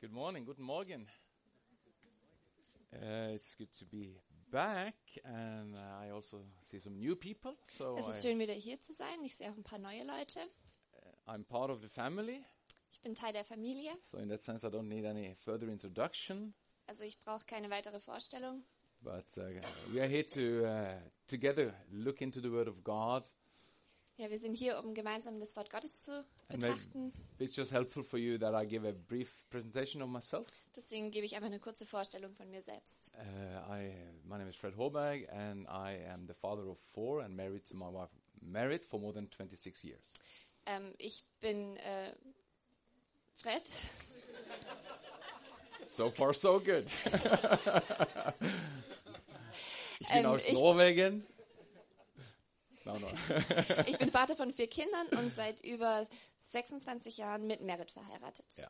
Good 0.00 0.12
morning, 0.12 0.44
guten 0.44 0.62
Morgen. 0.64 1.08
Uh, 2.92 3.34
it's 3.34 3.54
good 3.56 3.72
to 3.78 3.84
be 3.84 4.16
back, 4.50 4.94
and 5.24 5.74
uh, 5.76 6.04
I 6.06 6.10
also 6.10 6.38
see 6.60 6.78
some 6.78 6.96
new 6.98 7.16
people. 7.16 7.56
So 7.68 7.96
Es 7.98 8.08
ist 8.08 8.24
I, 8.24 8.28
schön, 8.28 8.38
wieder 8.38 8.54
hier 8.54 8.80
zu 8.80 8.94
sein. 8.94 9.22
Ich 9.24 9.34
sehe 9.36 9.50
auch 9.50 9.56
ein 9.56 9.62
paar 9.64 9.78
neue 9.78 10.04
Leute. 10.04 10.40
I'm 11.26 11.44
part 11.44 11.70
of 11.70 11.80
the 11.82 11.88
family. 11.88 12.44
Ich 12.90 13.00
bin 13.02 13.14
Teil 13.14 13.32
der 13.32 13.44
Familie, 13.44 13.90
So 14.02 14.18
in 14.18 14.28
that 14.30 14.42
sense, 14.42 14.64
I 14.66 14.70
don't 14.70 14.88
need 14.88 15.04
any 15.04 15.34
further 15.34 15.68
introduction. 15.68 16.54
also 16.86 17.02
ich 17.04 17.18
brauche 17.18 17.44
keine 17.44 17.68
weitere 17.70 18.00
Vorstellung. 18.00 18.62
But 19.02 19.26
uh, 19.36 19.42
we 19.92 20.00
are 20.00 20.08
here 20.08 20.26
to 20.28 20.64
uh, 20.64 20.98
together 21.28 21.74
look 21.92 22.20
into 22.22 22.40
the 22.40 22.50
Word 22.50 22.66
of 22.68 22.82
God, 22.82 23.24
Ja, 24.18 24.28
wir 24.30 24.38
sind 24.38 24.54
hier, 24.54 24.80
um 24.82 24.94
gemeinsam 24.94 25.38
das 25.38 25.54
Wort 25.54 25.70
Gottes 25.70 26.00
zu 26.02 26.24
betrachten. 26.48 27.12
it's 27.38 27.54
just 27.54 27.70
helpful 27.70 28.02
for 28.02 28.18
you 28.18 28.36
that 28.36 28.52
I 28.52 28.66
give 28.66 28.84
a 28.84 28.90
brief 28.92 29.44
presentation 29.48 30.02
of 30.02 30.08
myself. 30.10 30.44
Deswegen 30.74 31.12
gebe 31.12 31.24
ich 31.24 31.36
einfach 31.36 31.46
eine 31.46 31.60
kurze 31.60 31.86
Vorstellung 31.86 32.34
von 32.34 32.50
mir 32.50 32.60
selbst. 32.60 33.12
Uh, 33.14 33.72
I, 33.72 33.92
my 34.24 34.36
name 34.36 34.48
is 34.48 34.56
Fred 34.56 34.76
Holberg, 34.76 35.28
and 35.30 35.68
I 35.68 36.04
am 36.12 36.26
the 36.26 36.34
father 36.34 36.68
of 36.68 36.78
four 36.92 37.22
and 37.22 37.36
married 37.36 37.64
to 37.66 37.76
my 37.76 37.86
wife, 37.86 38.10
married 38.40 38.84
for 38.84 38.98
more 38.98 39.12
than 39.14 39.30
26 39.30 39.84
years. 39.84 40.12
Ähm, 40.66 40.92
ich 40.98 41.22
bin 41.38 41.76
äh, 41.76 42.12
Fred. 43.36 43.62
So 45.86 46.10
far, 46.10 46.34
so 46.34 46.58
good. 46.58 46.86
ich 50.00 50.08
bin 50.08 50.16
Ähm, 50.18 50.26
aus 50.26 50.42
ich- 50.44 50.54
Norwegen. 50.54 51.24
No, 52.84 52.98
no. 52.98 53.08
Ich 53.86 53.98
bin 53.98 54.10
Vater 54.10 54.36
von 54.36 54.52
vier 54.52 54.68
Kindern 54.68 55.06
und 55.18 55.34
seit 55.36 55.62
über 55.64 56.06
26 56.50 57.18
Jahren 57.18 57.46
mit 57.46 57.60
Merit 57.60 57.90
verheiratet. 57.90 58.46
yeah. 58.58 58.68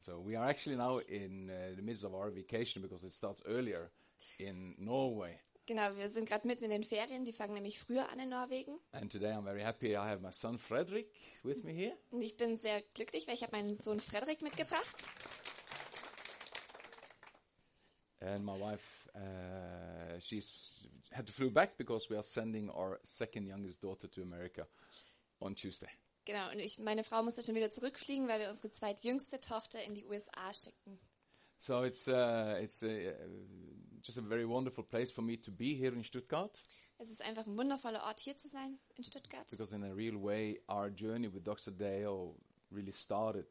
So 0.00 0.24
we 0.24 0.38
are 0.38 0.48
actually 0.48 0.76
now 0.76 0.98
in 1.00 1.50
uh, 1.50 1.74
the 1.74 1.82
midst 1.82 2.04
of 2.04 2.14
our 2.14 2.30
vacation 2.30 2.82
because 2.82 3.04
it 3.04 3.12
starts 3.12 3.42
earlier 3.46 3.90
in 4.38 4.74
Norway. 4.78 5.38
Genau, 5.66 5.94
wir 5.96 6.08
sind 6.08 6.26
gerade 6.26 6.46
mitten 6.46 6.64
in 6.64 6.70
den 6.70 6.82
Ferien. 6.84 7.24
Die 7.26 7.32
fangen 7.32 7.52
nämlich 7.52 7.78
früher 7.78 8.08
an 8.08 8.18
in 8.20 8.30
Norwegen. 8.30 8.78
And 8.92 9.12
today 9.12 9.32
I'm 9.32 9.44
very 9.44 9.60
happy 9.62 9.90
I 9.90 10.08
have 10.08 10.22
my 10.22 10.32
son 10.32 10.56
Frederick 10.58 11.12
with 11.42 11.62
me 11.62 11.72
here. 11.72 11.94
Und 12.10 12.22
ich 12.22 12.36
bin 12.36 12.56
sehr 12.56 12.80
glücklich, 12.94 13.26
weil 13.26 13.34
ich 13.34 13.42
habe 13.42 13.54
meinen 13.54 13.76
Sohn 13.76 14.00
Frederik 14.00 14.40
mitgebracht. 14.40 15.10
And 18.20 18.44
my 18.44 18.58
wife, 18.58 18.97
uh, 19.14 20.18
she's 20.20 20.86
had 21.12 21.26
to 21.26 21.32
flew 21.32 21.50
back 21.50 21.76
because 21.76 22.08
we 22.10 22.16
are 22.16 22.22
sending 22.22 22.70
our 22.70 22.98
second 23.04 23.46
youngest 23.46 23.80
daughter 23.82 24.08
to 24.10 24.22
America 24.22 24.66
on 25.40 25.54
Tuesday. 25.54 25.88
Genau, 26.24 26.50
und 26.50 26.58
ich, 26.58 26.78
meine 26.78 27.04
Frau 27.04 27.22
musste 27.22 27.42
schon 27.42 27.54
wieder 27.54 27.70
zurückfliegen, 27.70 28.28
weil 28.28 28.40
wir 28.40 28.50
unsere 28.50 28.70
zweitjüngste 28.70 29.40
Tochter 29.40 29.82
in 29.82 29.94
die 29.94 30.04
USA 30.04 30.52
schicken. 30.52 30.98
So 31.60 31.82
it's 31.82 32.06
uh, 32.06 32.56
it's 32.62 32.82
uh, 32.84 33.12
just 34.02 34.18
a 34.18 34.22
very 34.22 34.44
wonderful 34.48 34.84
place 34.84 35.10
for 35.10 35.22
me 35.22 35.40
to 35.40 35.50
be 35.50 35.74
here 35.74 35.92
in 35.92 36.04
Stuttgart 36.04 36.60
Es 36.98 37.10
ist 37.10 37.20
einfach 37.22 37.46
ein 37.46 37.56
wundervoller 37.56 38.02
Ort, 38.04 38.20
hier 38.20 38.36
zu 38.36 38.48
sein, 38.48 38.78
in 38.96 39.04
Stuttgart. 39.04 39.48
because 39.50 39.74
in 39.74 39.82
a 39.82 39.92
real 39.92 40.22
way 40.22 40.60
our 40.68 40.88
journey 40.90 41.32
with 41.32 41.42
Dr. 41.44 41.72
Deo 41.72 42.36
really 42.70 42.92
started 42.92 43.48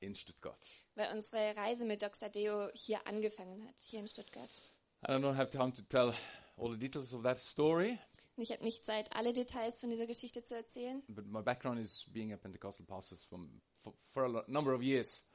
in 0.00 0.14
Stuttgart. 0.14 0.64
Weil 0.94 1.12
unsere 1.14 1.56
Reise 1.56 1.84
mit 1.84 2.02
Dr. 2.02 2.28
Deo 2.30 2.70
hier 2.72 3.06
angefangen 3.06 3.66
hat, 3.66 3.78
hier 3.80 4.00
in 4.00 4.06
Stuttgart. 4.08 4.62
And 5.08 5.18
I 5.24 5.26
don't 5.28 5.36
have 5.36 5.50
time 5.50 5.72
to 5.72 5.82
tell 5.82 6.12
all 6.56 6.70
the 6.70 6.78
details 6.78 7.12
of 7.12 7.22
that 7.22 7.38
story, 7.40 7.98
ich 8.38 8.50
habe 8.52 8.62
nicht 8.64 8.84
Zeit, 8.84 9.14
alle 9.16 9.32
Details 9.32 9.80
von 9.80 9.88
dieser 9.88 10.06
Geschichte 10.06 10.42
zu 10.44 10.54
erzählen. 10.56 11.02
but 11.08 11.26
my 11.26 11.40
background 11.40 11.78
is 11.80 12.04
being 12.12 12.32
a 12.32 12.36
Pentecostal 12.36 12.84
pastor 12.84 13.16
from, 13.28 13.60
for, 13.78 13.94
for 14.10 14.24
a 14.24 14.44
number 14.48 14.74
of 14.74 14.82
years. 14.82 15.26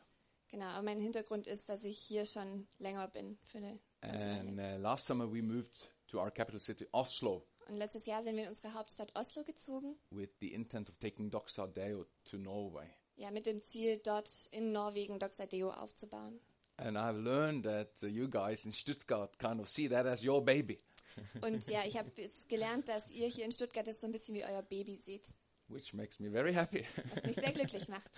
Genau, 0.49 0.65
aber 0.65 0.83
mein 0.83 0.99
Hintergrund 0.99 1.47
ist, 1.47 1.69
dass 1.69 1.83
ich 1.85 1.97
hier 1.97 2.25
schon 2.25 2.67
länger 2.77 3.07
bin 3.07 3.37
für 3.43 3.59
eine 3.59 3.79
ganze 4.01 4.29
And 4.29 4.57
Weile. 4.57 4.75
uh, 4.77 4.81
last 4.81 5.05
summer 5.07 5.31
we 5.31 5.41
moved 5.41 5.87
to 6.07 6.19
our 6.19 6.29
capital 6.29 6.59
city, 6.59 6.85
Oslo, 6.91 7.47
Und 7.69 7.77
letztes 7.77 8.05
Jahr 8.05 8.21
sind 8.21 8.35
wir 8.35 8.43
in 8.43 8.49
unsere 8.49 8.73
Hauptstadt 8.73 9.15
Oslo 9.15 9.43
gezogen. 9.45 9.95
with 10.11 10.29
the 10.41 10.53
intent 10.53 10.89
of 10.89 10.97
taking 10.99 11.31
Dr. 11.31 11.67
Deo 11.67 12.05
to 12.25 12.37
Norway. 12.37 12.89
Ja, 13.15 13.31
mit 13.31 13.45
dem 13.45 13.63
Ziel, 13.63 13.99
dort 14.03 14.47
in 14.51 14.71
Norwegen 14.73 15.17
Dr. 15.19 15.45
Deo 15.47 15.71
aufzubauen. 15.71 16.39
And 16.83 16.97
I've 16.97 17.17
learned 17.17 17.63
that 17.65 17.91
uh, 18.01 18.07
you 18.07 18.27
guys 18.27 18.65
in 18.65 18.71
Stuttgart 18.71 19.37
kind 19.37 19.59
of 19.59 19.69
see 19.69 19.87
that 19.89 20.05
as 20.07 20.23
your 20.23 20.41
baby, 20.43 20.79
Und 21.41 21.67
ja, 21.67 21.83
ich 21.85 21.97
habe 21.97 22.09
jetzt 22.15 22.47
gelernt, 22.49 22.87
dass 22.89 23.09
ihr 23.11 23.27
hier 23.27 23.45
in 23.45 23.51
Stuttgart 23.51 23.87
das 23.87 23.99
so 24.01 24.07
ein 24.07 24.11
bisschen 24.11 24.35
wie 24.35 24.43
euer 24.43 24.61
Baby 24.61 24.95
seht, 24.95 25.33
which 25.67 25.93
makes 25.93 26.19
me 26.19 26.29
very 26.29 26.53
happy. 26.53 26.85
Was 27.13 27.23
mich 27.23 27.35
sehr 27.35 27.51
glücklich 27.51 27.87
macht, 27.89 28.11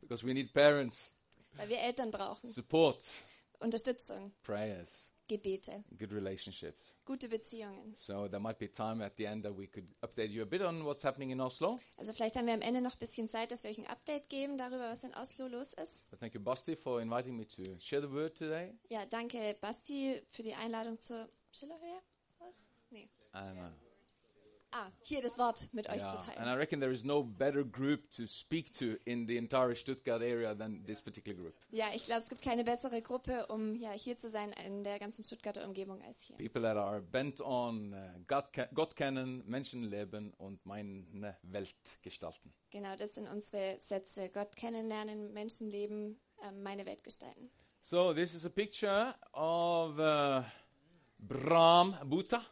because 0.00 0.26
we 0.26 0.32
need 0.32 0.52
parents, 0.52 1.14
weil 1.56 1.68
wir 1.68 1.78
Eltern 1.78 2.10
brauchen. 2.10 2.48
support, 2.48 3.06
Unterstützung, 3.58 4.32
prayers, 4.42 5.10
Gebete, 5.28 5.84
good 5.98 6.12
relationships. 6.12 6.94
gute 7.04 7.28
Beziehungen. 7.28 7.94
So 7.94 8.26
there 8.28 8.40
might 8.40 8.58
be 8.58 8.66
time 8.68 9.04
at 9.04 9.16
the 9.16 9.26
end 9.26 9.44
that 9.44 9.56
we 9.56 9.66
could 9.66 9.86
update 10.00 10.30
you 10.30 10.42
a 10.42 10.46
bit 10.46 10.62
on 10.62 10.84
what's 10.84 11.04
happening 11.04 11.30
in 11.30 11.40
Oslo. 11.40 11.78
Also 11.96 12.12
vielleicht 12.12 12.36
haben 12.36 12.46
wir 12.46 12.54
am 12.54 12.62
Ende 12.62 12.80
noch 12.80 12.94
ein 12.94 12.98
bisschen 12.98 13.28
Zeit, 13.28 13.50
dass 13.52 13.62
wir 13.62 13.70
euch 13.70 13.78
ein 13.78 13.86
Update 13.86 14.28
geben 14.28 14.56
darüber, 14.58 14.90
was 14.90 15.04
in 15.04 15.14
Oslo 15.14 15.46
los 15.48 15.74
ist. 15.74 16.08
But 16.10 16.18
thank 16.20 16.34
you, 16.34 16.40
Basti, 16.40 16.74
for 16.76 17.00
inviting 17.00 17.36
me 17.36 17.46
to 17.46 17.62
share 17.78 18.00
the 18.00 18.10
word 18.10 18.36
today. 18.36 18.72
Ja, 18.88 19.04
danke 19.06 19.56
Basti 19.60 20.20
für 20.30 20.42
die 20.42 20.54
Einladung 20.54 21.00
zur 21.00 21.28
Schillerhöhe. 21.52 22.00
Was? 22.38 22.68
Nee. 22.90 23.08
And, 23.32 23.58
uh, 23.58 23.62
Ah, 24.70 24.90
hier 25.02 25.22
das 25.22 25.38
Wort 25.38 25.72
mit 25.72 25.88
euch 25.88 25.96
yeah, 25.96 26.10
zu 26.18 26.18
and 26.18 26.28
I 26.28 26.34
teilen. 26.42 26.58
reckon 26.58 26.80
there 26.80 26.92
is 26.92 27.02
no 27.02 27.22
better 27.24 27.64
group 27.64 28.10
to 28.10 28.26
speak 28.26 28.70
to 28.74 28.96
in 29.06 29.26
the 29.26 29.38
entire 29.38 29.74
Stuttgart 29.74 30.20
area 30.20 30.54
than 30.54 30.84
this 30.84 31.00
particular 31.00 31.40
group. 31.40 31.54
Ja, 31.70 31.86
ich 31.94 32.04
glaube, 32.04 32.20
es 32.20 32.28
gibt 32.28 32.42
keine 32.42 32.64
bessere 32.64 33.00
Gruppe, 33.00 33.46
um 33.46 33.74
ja 33.74 33.92
hier 33.92 34.18
zu 34.18 34.28
sein 34.28 34.52
in 34.52 34.84
der 34.84 34.98
ganzen 34.98 35.24
Stuttgarter 35.24 35.64
Umgebung 35.64 36.02
als 36.02 36.22
hier. 36.22 36.36
People 36.36 36.60
that 36.60 36.76
are 36.76 37.00
bent 37.00 37.40
on 37.40 37.94
uh, 37.94 37.96
Gott, 38.26 38.52
ke- 38.52 38.68
Gott 38.74 38.94
kennen, 38.94 39.42
Menschenleben 39.46 40.34
und 40.34 40.64
meine 40.66 41.36
Welt 41.42 41.76
gestalten. 42.02 42.52
Genau, 42.70 42.94
das 42.96 43.14
sind 43.14 43.26
unsere 43.26 43.78
Sätze. 43.80 44.28
Gott 44.28 44.54
kennenlernen, 44.54 45.32
Menschenleben, 45.32 46.20
ähm, 46.42 46.62
meine 46.62 46.84
Welt 46.84 47.02
gestalten. 47.04 47.50
So 47.80 48.12
this 48.12 48.34
is 48.34 48.44
a 48.44 48.50
picture 48.50 49.14
of 49.32 49.98
uh, 49.98 50.42
Brahm 51.18 51.96
Buddha 52.04 52.44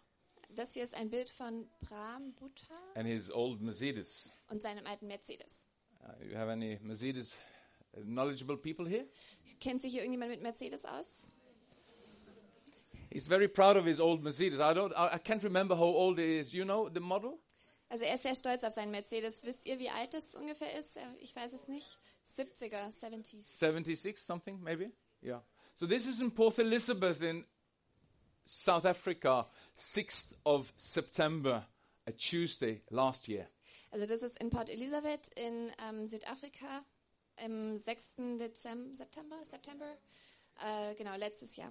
Das 0.57 0.73
hier 0.73 0.85
ist 0.85 0.95
ein 0.95 1.11
Bild 1.11 1.29
von 1.29 1.69
Bram 1.81 2.33
Buddha 2.33 2.75
and 2.95 3.07
his 3.07 3.31
old 3.31 3.61
Mercedes. 3.61 4.35
und 4.49 4.63
seinem 4.63 4.87
alten 4.87 5.07
Mercedes. 5.07 5.67
Uh, 6.03 6.25
you 6.25 6.37
have 6.37 6.51
any 6.51 6.79
Mercedes 6.83 7.37
uh, 7.95 8.01
knowledgeable 8.01 8.57
people 8.57 8.89
here? 8.89 9.07
Kennt 9.61 9.83
sich 9.83 9.93
hier 9.93 10.01
irgendjemand 10.01 10.31
mit 10.31 10.43
Mercedes 10.43 10.85
aus? 10.87 11.29
He's 13.13 13.27
very 13.29 13.49
proud 13.49 13.77
of 13.77 13.85
his 13.85 14.01
old 14.01 14.23
Mercedes. 14.23 14.59
I 14.59 14.73
don't, 14.73 14.93
I, 14.93 15.17
I 15.17 15.19
can't 15.19 15.43
remember 15.45 15.77
how 15.77 15.95
old 15.95 16.19
it 16.19 16.41
is. 16.41 16.53
You 16.53 16.65
know 16.65 16.89
the 16.89 17.01
model? 17.01 17.39
Also 17.89 18.05
er 18.05 18.15
ist 18.15 18.23
sehr 18.23 18.35
stolz 18.35 18.65
auf 18.65 18.73
seinen 18.73 18.91
Mercedes. 18.91 19.45
Wisst 19.45 19.65
ihr, 19.67 19.79
wie 19.79 19.91
alt 19.91 20.15
es 20.15 20.35
ungefähr 20.35 20.77
ist? 20.79 20.99
Ich 21.21 21.37
weiß 21.37 21.53
es 21.53 21.69
nicht. 21.69 21.99
70er, 22.37 22.93
70s. 22.99 23.45
76 23.47 24.19
something 24.19 24.61
maybe 24.63 24.93
yeah 25.23 25.43
so 25.75 25.87
this 25.87 26.07
is 26.07 26.21
in 26.21 26.31
port 26.31 26.59
elizabeth 26.59 27.23
in 27.23 27.45
south 28.47 28.85
africa 28.85 29.47
6th 29.77 30.35
of 30.45 30.73
september 30.77 31.67
a 32.07 32.13
tuesday 32.13 32.83
last 32.91 33.29
year 33.29 33.49
Also 33.93 34.07
das 34.07 34.23
ist 34.23 34.39
in 34.41 34.51
Port 34.51 34.69
Elizabeth 34.69 35.29
in 35.37 35.73
ähm, 35.89 36.07
Südafrika 36.07 36.85
im 37.45 37.77
6. 37.77 38.05
Dezember, 38.39 38.93
September, 38.95 39.37
September, 39.49 39.97
äh, 40.65 40.95
genau, 40.97 41.17
letztes 41.17 41.57
Jahr. 41.57 41.69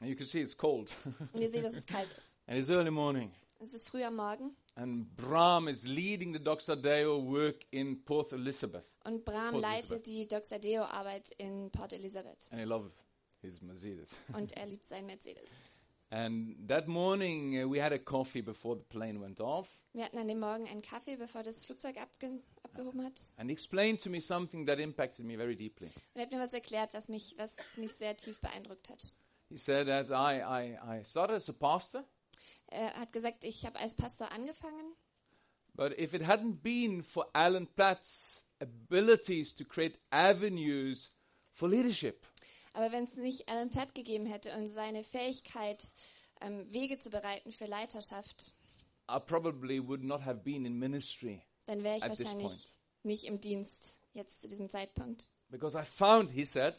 and 0.00 0.08
you 0.10 0.14
can 0.16 0.26
see 0.26 0.40
it's 0.40 0.56
cold 0.56 0.92
Und 1.32 1.40
ihr 1.40 1.50
seht, 1.50 1.64
dass 1.64 1.74
es 1.74 1.86
kalt 1.86 2.08
ist. 2.18 2.38
and 2.46 2.58
it's 2.58 2.68
early 2.68 2.90
morning 2.90 3.32
Es 3.60 3.74
ist 3.74 3.88
früh 3.88 4.04
am 4.04 4.16
Morgen 4.16 4.56
and 4.76 5.14
bram 5.16 5.66
is 5.68 5.84
leading 5.84 6.32
the 6.32 6.38
dr 6.42 6.76
deo 6.76 7.20
work 7.24 7.64
in 7.72 8.04
port 8.04 8.32
elizabeth 8.32 8.84
und 9.04 9.24
Bram 9.24 9.52
Port 9.52 9.62
leitet 9.62 9.90
Elizabeth. 10.06 10.06
die 10.06 10.28
Dr. 10.28 10.58
Deo 10.58 10.82
Arbeit 10.84 11.30
in 11.38 11.70
Port 11.70 11.92
Elizabeth 11.92 12.46
and 12.52 12.60
he 12.60 12.64
loves 12.66 12.92
his 13.42 13.60
mercedes 13.62 14.14
und 14.34 14.52
er 14.56 14.66
liebt 14.66 14.86
seinen 14.88 15.06
Mercedes. 15.06 15.48
And 16.10 16.56
that 16.68 16.88
morning 16.88 17.62
uh, 17.62 17.66
we 17.68 17.78
had 17.78 17.92
a 17.92 17.98
coffee 17.98 18.40
before 18.40 18.76
the 18.76 18.84
plane 18.84 19.20
went 19.20 19.40
off 19.40 19.68
Wir 19.92 20.04
hatten 20.04 20.18
an 20.18 20.28
dem 20.28 20.40
Morgen 20.40 20.66
einen 20.66 20.80
Kaffee, 20.82 21.16
bevor 21.16 21.42
das 21.42 21.64
Flugzeug 21.64 21.96
abge 21.98 22.40
abgehoben 22.62 23.04
hat. 23.04 23.20
and 23.36 23.50
he 23.50 23.52
explained 23.52 24.00
to 24.00 24.08
me 24.10 24.20
something 24.20 24.66
that 24.66 24.78
impacted 24.78 25.24
me 25.26 25.36
very 25.36 25.54
deeply 25.56 25.88
Und 26.14 26.20
er 26.20 26.22
hat 26.22 26.32
mir 26.32 26.38
was 26.40 26.52
erklärt, 26.54 26.94
was 26.94 27.08
mich, 27.08 27.34
was 27.38 27.52
mich 27.76 27.92
sehr 27.92 28.16
tief 28.16 28.40
beeindruckt 28.40 28.88
hat. 28.90 29.12
he 29.50 29.58
said 29.58 29.86
that 29.86 30.10
i, 30.10 30.40
I, 30.40 30.98
I 31.00 31.04
started 31.04 31.34
as 31.36 31.48
a 31.48 31.52
pastor 31.52 32.04
Er 32.70 32.92
hat 32.94 33.12
gesagt, 33.12 33.44
ich 33.44 33.64
habe 33.66 33.78
als 33.78 33.94
Pastor 33.94 34.30
angefangen, 34.30 34.94
But 35.74 35.98
if 35.98 36.12
it 36.14 36.22
hadn't 36.22 36.62
been 36.62 37.02
for 37.02 37.26
Alan 37.32 37.66
Platt's 37.66 38.44
abilities 38.60 39.54
to 39.54 39.64
create 39.64 39.98
avenues 40.10 41.10
for 41.52 41.68
leadership, 41.68 42.26
aber 42.78 42.92
wenn 42.92 43.04
es 43.04 43.16
nicht 43.16 43.48
Alan 43.48 43.70
Platt 43.70 43.92
gegeben 43.96 44.24
hätte 44.26 44.54
und 44.56 44.68
seine 44.70 45.02
Fähigkeit, 45.02 45.82
ähm, 46.40 46.72
Wege 46.72 46.96
zu 46.98 47.10
bereiten 47.10 47.50
für 47.50 47.64
Leiterschaft, 47.66 48.54
I 49.10 49.18
probably 49.18 49.84
would 49.84 50.04
not 50.04 50.24
have 50.24 50.40
been 50.44 50.64
in 50.64 50.78
ministry 50.78 51.42
dann 51.66 51.82
wäre 51.82 51.96
ich 51.96 52.04
At 52.04 52.10
this 52.12 52.20
wahrscheinlich 52.24 52.46
point. 52.52 52.76
nicht 53.02 53.24
im 53.24 53.40
Dienst 53.40 54.00
jetzt 54.12 54.42
zu 54.42 54.48
diesem 54.48 54.70
Zeitpunkt. 54.70 55.28
because 55.48 55.76
I 55.76 55.84
found, 55.84 56.30
he 56.30 56.44
said, 56.44 56.74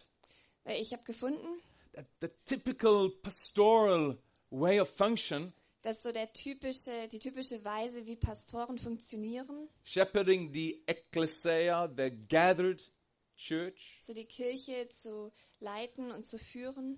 Äh, 0.64 0.80
Ich 0.80 0.94
habe 0.94 1.04
gefunden, 1.04 1.62
that 1.94 2.06
the 2.22 2.30
typical 2.46 3.10
pastoral 3.22 4.18
way 4.52 4.80
of 4.80 4.88
function, 4.90 5.54
dass 5.82 6.02
so 6.02 6.12
der 6.14 6.32
typische, 6.32 7.10
die 7.10 7.20
typische 7.20 7.64
Weise, 7.66 8.06
wie 8.06 8.16
Pastoren 8.16 8.78
funktionieren, 8.78 9.68
shepherding 9.84 10.54
the 10.54 10.82
ecclesia, 10.88 11.88
the 11.98 12.10
gathered 12.30 12.90
church, 13.40 13.98
so 14.02 14.14
die 14.14 14.26
Kirche 14.26 14.88
zu 14.90 15.32
leiten 15.60 16.12
und 16.12 16.26
zu 16.26 16.38
führen, 16.38 16.98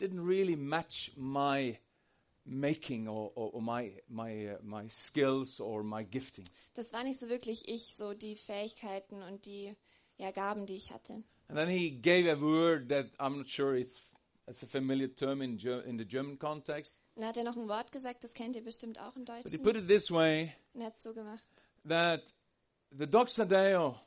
didn't 0.00 0.26
really 0.26 0.56
match 0.56 1.12
my 1.16 1.78
making 2.44 3.06
or, 3.08 3.30
or, 3.36 3.54
or 3.54 3.62
my, 3.62 3.92
my, 4.08 4.50
uh, 4.54 4.58
my 4.62 4.88
skills 4.90 5.60
or 5.60 5.84
my 5.84 6.04
gifting. 6.04 6.44
das 6.74 6.92
war 6.92 7.04
nicht 7.04 7.20
so 7.20 7.28
wirklich 7.28 7.68
ich, 7.68 7.94
so 7.94 8.14
die 8.14 8.34
Fähigkeiten 8.36 9.22
und 9.22 9.46
die 9.46 9.76
ja, 10.16 10.30
Gaben, 10.32 10.66
die 10.66 10.74
ich 10.76 10.90
hatte. 10.90 11.22
And 11.48 11.56
then 11.58 11.68
he 11.68 11.90
gave 11.90 12.28
a 12.30 12.40
word 12.40 12.88
that 12.88 13.06
I'm 13.18 13.36
not 13.36 13.48
sure 13.50 13.76
it's, 13.78 14.00
it's 14.48 14.62
a 14.62 14.66
familiar 14.66 15.08
term 15.14 15.40
in, 15.42 15.56
Ger- 15.58 15.84
in 15.84 15.98
the 15.98 16.04
German 16.04 16.38
context, 16.38 16.98
Dann 17.14 17.26
hat 17.26 17.36
er 17.36 17.44
noch 17.44 17.56
ein 17.56 17.68
Wort 17.68 17.92
gesagt, 17.92 18.24
das 18.24 18.32
kennt 18.32 18.56
ihr 18.56 18.64
bestimmt 18.64 18.98
auch 18.98 19.14
im 19.16 19.24
but 19.26 19.48
he 19.50 19.58
put 19.58 19.76
it 19.76 19.86
this 19.86 20.10
way 20.10 20.52
Und 20.72 20.80
er 20.80 20.86
hat 20.88 20.96
es 20.96 21.02
so 21.02 21.12
gemacht. 21.14 21.48
that 21.86 22.34
the 22.90 23.06
Doxadeo 23.06 24.00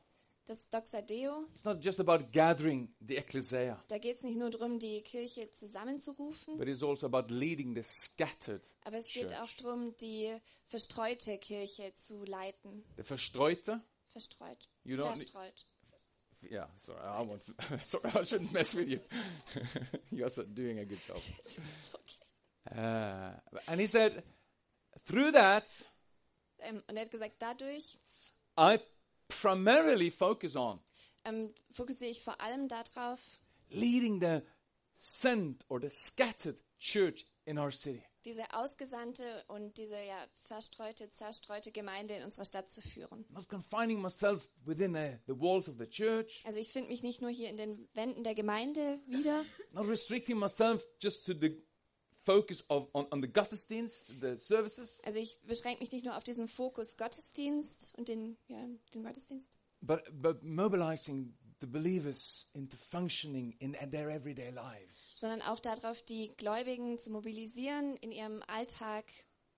Das 0.47 0.69
Doxadeo, 0.69 1.47
is 1.55 1.63
not 1.65 1.83
just 1.83 1.99
about 1.99 2.31
gathering 2.31 2.93
the 2.99 3.17
ecclesia, 3.17 3.83
da 3.87 3.97
geht 3.97 4.17
es 4.17 4.23
nicht 4.23 4.37
nur 4.37 4.51
darum, 4.51 4.77
die 4.77 5.01
Kirche 5.01 5.49
zusammenzurufen, 5.49 6.57
but 6.57 6.67
it's 6.67 6.83
also 6.83 7.07
about 7.07 7.33
leading 7.33 7.73
the 7.73 7.81
scattered, 7.81 8.61
aber 8.83 8.97
es 8.97 9.07
geht 9.07 9.29
Church. 9.29 9.39
auch 9.41 9.51
darum, 9.57 9.97
die 9.97 10.37
verstreute 10.65 11.37
Kirche 11.39 11.93
zu 11.95 12.23
leiten. 12.25 12.83
the 12.95 13.03
verstreute. 13.03 13.81
Verstreut. 14.09 14.69
You 14.83 14.97
don't 14.97 15.15
Zerstreut. 15.15 15.65
Yeah, 16.41 16.69
sorry, 16.75 16.99
I 17.01 17.27
want. 17.27 17.41
sorry, 17.83 18.09
I 18.13 18.23
shouldn't 18.23 18.53
mess 18.53 18.75
with 18.75 18.87
you. 18.87 18.99
You're 20.11 20.29
so- 20.29 20.43
doing 20.43 20.77
a 20.79 20.85
good 20.85 20.99
job. 21.07 21.17
Ist 21.43 21.95
okay. 21.95 22.79
Uh, 22.79 23.33
and 23.67 23.81
he 23.81 23.87
said, 23.87 24.23
through 25.05 25.31
that, 25.31 25.65
ähm, 26.59 26.83
und 26.87 26.95
er 26.97 27.05
hat 27.05 27.11
gesagt, 27.11 27.35
dadurch 27.39 27.97
I 28.57 28.77
primarily 29.27 30.11
focus 30.11 30.55
on 30.55 30.79
ähm, 31.25 31.53
fokussiere 31.71 32.11
ich 32.11 32.21
vor 32.21 32.39
allem 32.39 32.67
darauf, 32.67 33.19
leading 33.69 34.21
the 34.21 34.41
sent 34.97 35.65
or 35.69 35.79
the 35.81 35.89
scattered 35.89 36.61
church 36.79 37.25
in 37.45 37.57
our 37.57 37.71
city. 37.71 38.03
diese 38.25 38.43
ausgesandte 38.53 39.43
und 39.47 39.77
diese 39.77 39.95
ja 40.01 40.27
verstreute, 40.41 41.09
zerstreute 41.11 41.71
Gemeinde 41.71 42.15
in 42.15 42.23
unserer 42.23 42.45
Stadt 42.45 42.69
zu 42.71 42.81
führen. 42.81 43.25
Not 43.29 43.47
confining 43.49 44.01
myself 44.01 44.49
within 44.65 44.93
the, 44.93 45.17
the 45.27 45.39
walls 45.39 45.67
of 45.69 45.75
the 45.77 45.87
church, 45.87 46.41
Also 46.45 46.59
ich 46.59 46.71
finde 46.71 46.89
mich 46.89 47.03
nicht 47.03 47.21
nur 47.21 47.29
hier 47.31 47.49
in 47.49 47.57
den 47.57 47.87
Wänden 47.93 48.23
der 48.23 48.33
Gemeinde 48.35 48.99
wieder, 49.07 49.45
not 49.71 49.87
restricting 49.87 50.37
myself 50.39 50.85
just 51.01 51.25
to 51.25 51.33
the 51.33 51.61
focus 52.25 52.63
of 52.69 52.89
on, 52.93 53.05
on 53.11 53.21
the 53.21 53.27
Gottesdienst, 53.31 54.19
the 54.21 54.35
services, 54.37 54.99
also 55.05 55.19
ich 55.19 55.39
beschränke 55.43 55.81
mich 55.81 55.91
nicht 55.91 56.05
nur 56.05 56.17
auf 56.17 56.23
diesen 56.23 56.47
Fokus 56.47 56.97
Gottesdienst 56.97 57.93
und 57.97 58.07
den, 58.07 58.37
ja, 58.47 58.65
den 58.93 59.03
Gottesdienst, 59.03 59.57
but, 59.81 60.01
but 60.11 60.43
mobilizing 60.43 61.33
the 61.61 61.67
believers 61.67 62.49
into 62.53 62.75
functioning 62.77 63.53
in 63.59 63.73
their 63.91 64.09
everyday 64.09 64.49
lives. 64.51 65.17
sondern 65.19 65.41
auch 65.43 65.59
darauf, 65.59 66.01
die 66.01 66.35
Gläubigen 66.35 66.97
zu 66.97 67.11
mobilisieren, 67.11 67.95
in 67.97 68.11
ihrem 68.11 68.41
Alltag 68.47 69.05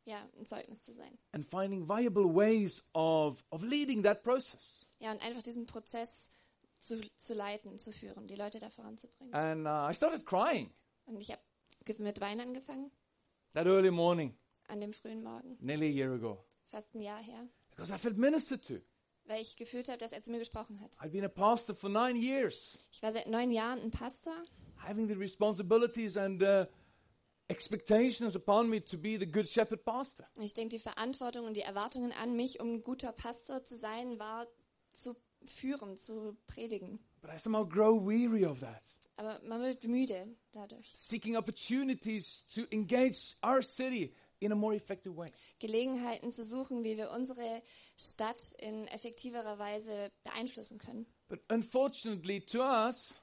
ja, 0.05 0.25
ein 0.37 0.45
Zeugnis 0.45 0.81
zu 0.83 0.93
sein. 0.93 1.17
and 1.33 1.45
finding 1.45 1.87
viable 1.87 2.23
ways 2.33 2.83
of, 2.93 3.43
of 3.49 3.63
leading 3.63 4.03
that 4.03 4.23
process. 4.23 4.85
Ja, 4.99 5.11
und 5.11 5.21
einfach 5.21 5.41
diesen 5.41 5.65
Prozess 5.65 6.29
zu, 6.77 7.01
zu 7.17 7.33
leiten, 7.33 7.77
zu 7.77 7.91
führen, 7.91 8.27
die 8.27 8.35
Leute 8.35 8.59
da 8.59 8.69
voranzubringen. 8.69 9.33
And 9.33 9.65
uh, 9.65 9.89
I 9.89 9.93
started 9.95 10.25
crying 10.25 10.71
Und 11.05 11.19
ich 11.19 11.31
habe 11.31 11.41
mit 11.99 12.19
Wein 12.21 12.39
angefangen, 12.39 12.91
that 13.53 13.65
early 13.67 13.91
morning, 13.91 14.35
an 14.67 14.79
dem 14.79 14.93
frühen 14.93 15.23
Morgen, 15.23 15.57
nearly 15.59 15.87
a 15.87 15.91
year 15.91 16.13
ago, 16.13 16.43
fast 16.65 16.93
ein 16.95 17.01
Jahr 17.01 17.21
her, 17.21 17.47
because 17.71 17.93
I 17.93 17.97
felt 17.97 18.17
ministered 18.17 18.63
to. 18.65 18.75
weil 19.25 19.41
ich 19.41 19.55
gefühlt 19.57 19.89
habe, 19.89 19.97
dass 19.97 20.13
er 20.13 20.23
zu 20.23 20.31
mir 20.31 20.39
gesprochen 20.39 20.79
hat. 20.79 20.95
I'd 21.01 21.11
been 21.11 21.25
a 21.25 21.29
pastor 21.29 21.73
for 21.75 21.89
nine 21.89 22.15
years, 22.15 22.87
Ich 22.91 23.01
war 23.01 23.11
seit 23.11 23.27
neun 23.27 23.51
Jahren 23.51 23.79
ein 23.81 23.91
Pastor 23.91 24.33
having 24.77 25.07
the 25.07 25.15
responsibilities 25.15 26.15
and 26.17 26.41
uh, 26.43 26.65
expectations 27.49 28.35
upon 28.35 28.69
me 28.69 28.79
to 28.79 28.97
be 28.97 29.17
the 29.17 29.25
good 29.25 29.47
shepherd 29.47 29.83
pastor. 29.83 30.25
Ich 30.39 30.53
denke, 30.53 30.75
die 30.77 30.79
Verantwortung 30.79 31.45
und 31.45 31.55
die 31.55 31.61
Erwartungen 31.61 32.11
an 32.11 32.35
mich, 32.35 32.59
um 32.59 32.75
ein 32.75 32.81
guter 32.81 33.11
Pastor 33.11 33.63
zu 33.63 33.75
sein, 33.77 34.19
war 34.19 34.47
zu 34.91 35.15
führen, 35.45 35.97
zu 35.97 36.37
predigen. 36.47 36.99
But 37.21 37.31
I 37.33 37.37
somehow 37.39 37.65
grow 37.67 37.99
weary 37.99 38.45
of 38.45 38.59
that, 38.59 38.83
Aber 39.17 39.39
man 39.43 39.61
wird 39.61 39.83
müde 39.85 40.27
dadurch. 40.51 40.93
seeking 40.95 41.35
opportunities 41.35 42.45
to 42.47 42.61
engage 42.71 43.35
our 43.43 43.61
city 43.61 44.13
in 44.39 44.51
a 44.51 44.55
more 44.55 44.75
effective 44.75 45.15
way. 45.17 45.27
Gelegenheiten 45.59 46.31
zu 46.31 46.43
suchen, 46.43 46.83
wie 46.83 46.97
wir 46.97 47.09
unsere 47.11 47.61
Stadt 47.97 48.53
in 48.59 48.87
effektiverer 48.87 49.57
Weise 49.59 50.11
beeinflussen 50.23 50.77
können. 50.77 51.05
But 51.27 51.39
unfortunately, 51.51 52.39
to 52.41 52.59
us, 52.61 53.15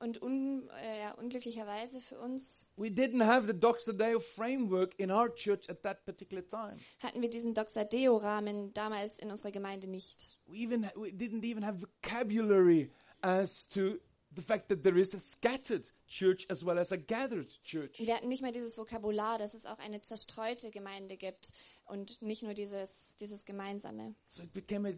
Und 0.00 0.20
un, 0.20 0.68
äh, 0.82 1.12
unglücklicherweise 1.16 2.00
für 2.00 2.18
uns 2.18 2.66
we 2.76 2.88
didn't 2.88 3.24
have 3.24 3.46
the 3.46 3.52
Doxadeo 3.52 4.18
framework 4.18 4.98
in 4.98 5.12
our 5.12 5.32
church 5.32 5.68
at 5.70 5.82
that 5.84 6.04
particular 6.04 6.42
time. 6.48 6.76
hatten 7.00 7.22
wir 7.22 7.30
diesen 7.30 7.54
Doxadeo-Rahmen 7.54 8.72
damals 8.72 9.18
in 9.20 9.30
unserer 9.30 9.52
Gemeinde 9.52 9.86
nicht. 9.86 10.38
We 10.46 10.56
even 10.64 10.90
we 10.96 11.10
didn't 11.10 11.44
even 11.44 11.64
have 11.64 11.78
vocabulary 11.80 12.90
as 13.20 13.68
to 13.68 13.98
the 14.34 14.42
fact 14.42 14.68
that 14.68 14.82
there 14.82 14.98
is 14.98 15.14
a 15.14 15.18
scattered 15.18 15.90
church 16.06 16.46
as 16.50 16.64
well 16.64 16.78
as 16.78 16.92
a 16.92 16.96
gathered 16.96 17.48
church. 17.62 17.98
Wir 17.98 18.14
hatten 18.16 18.28
nicht 18.28 18.42
mal 18.42 18.52
dieses 18.52 18.76
Vokabular, 18.78 19.38
dass 19.38 19.54
es 19.54 19.66
auch 19.66 19.78
eine 19.78 20.00
zerstreute 20.02 20.70
Gemeinde 20.70 21.16
gibt 21.16 21.52
und 21.84 22.22
nicht 22.22 22.42
nur 22.42 22.54
dieses, 22.54 23.16
dieses 23.20 23.44
Gemeinsame. 23.44 24.14
So 24.26 24.42
it 24.42 24.52
became 24.52 24.88
a 24.88 24.92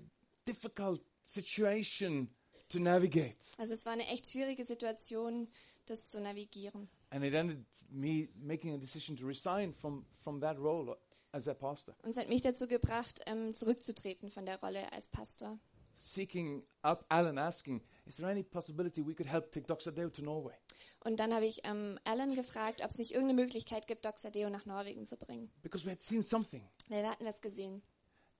difficult 0.47 1.03
situation 1.23 2.29
to 2.69 2.79
navigate. 2.79 3.37
Also 3.59 3.75
es 3.75 3.85
war 3.85 3.93
eine 3.93 4.07
echt 4.09 4.31
schwierige 4.31 4.65
Situation, 4.65 5.49
das 5.87 6.07
zu 6.07 6.21
navigieren. 6.21 6.89
And 7.11 7.25
it 7.25 7.35
ended 7.35 7.65
me 7.91 8.29
making 8.37 8.75
a 8.75 8.79
decision 8.79 9.17
to 9.17 9.27
resign 9.27 9.73
from, 9.73 10.05
from 10.23 10.41
that 10.41 10.59
role 10.59 10.97
as 11.33 11.49
a 11.49 11.55
pastor, 11.55 11.95
Und 12.03 12.11
es 12.11 12.17
hat 12.17 12.29
mich 12.29 12.43
dazu 12.43 12.67
gebracht, 12.69 13.21
ähm, 13.27 13.53
zurückzutreten 13.55 14.31
von 14.31 14.47
der 14.47 14.61
Rolle 14.61 14.93
als 14.93 15.09
Pastor. 15.09 15.59
seeking 15.97 16.63
out 16.83 17.05
Alan, 17.09 17.39
asking, 17.39 17.81
is 18.07 18.17
there 18.17 18.29
any 18.31 18.43
possibility 18.43 19.01
we 19.07 19.15
could 19.15 19.27
help 19.31 19.51
take 19.51 19.67
Doxadeo 19.67 20.11
to 20.11 20.23
Norway? 20.23 20.55
Und 21.01 21.19
dann 21.21 21.33
habe 21.33 21.47
ich 21.47 21.61
ähm, 21.65 21.99
Alan 22.05 22.35
gefragt, 22.35 22.83
ob 22.83 22.91
es 22.91 22.99
nicht 22.99 23.13
irgendeine 23.13 23.41
Möglichkeit 23.43 23.87
gibt, 23.87 24.05
Doxadeo 24.05 24.51
nach 24.51 24.67
Norwegen 24.67 25.07
zu 25.07 25.17
bringen. 25.17 25.51
Because 25.63 25.85
we 25.87 25.91
had 25.91 26.03
seen 26.03 26.23
something 26.23 26.63
Weil 26.89 27.03
wir 27.03 27.11
hatten 27.11 27.25
was 27.25 27.41
gesehen, 27.41 27.83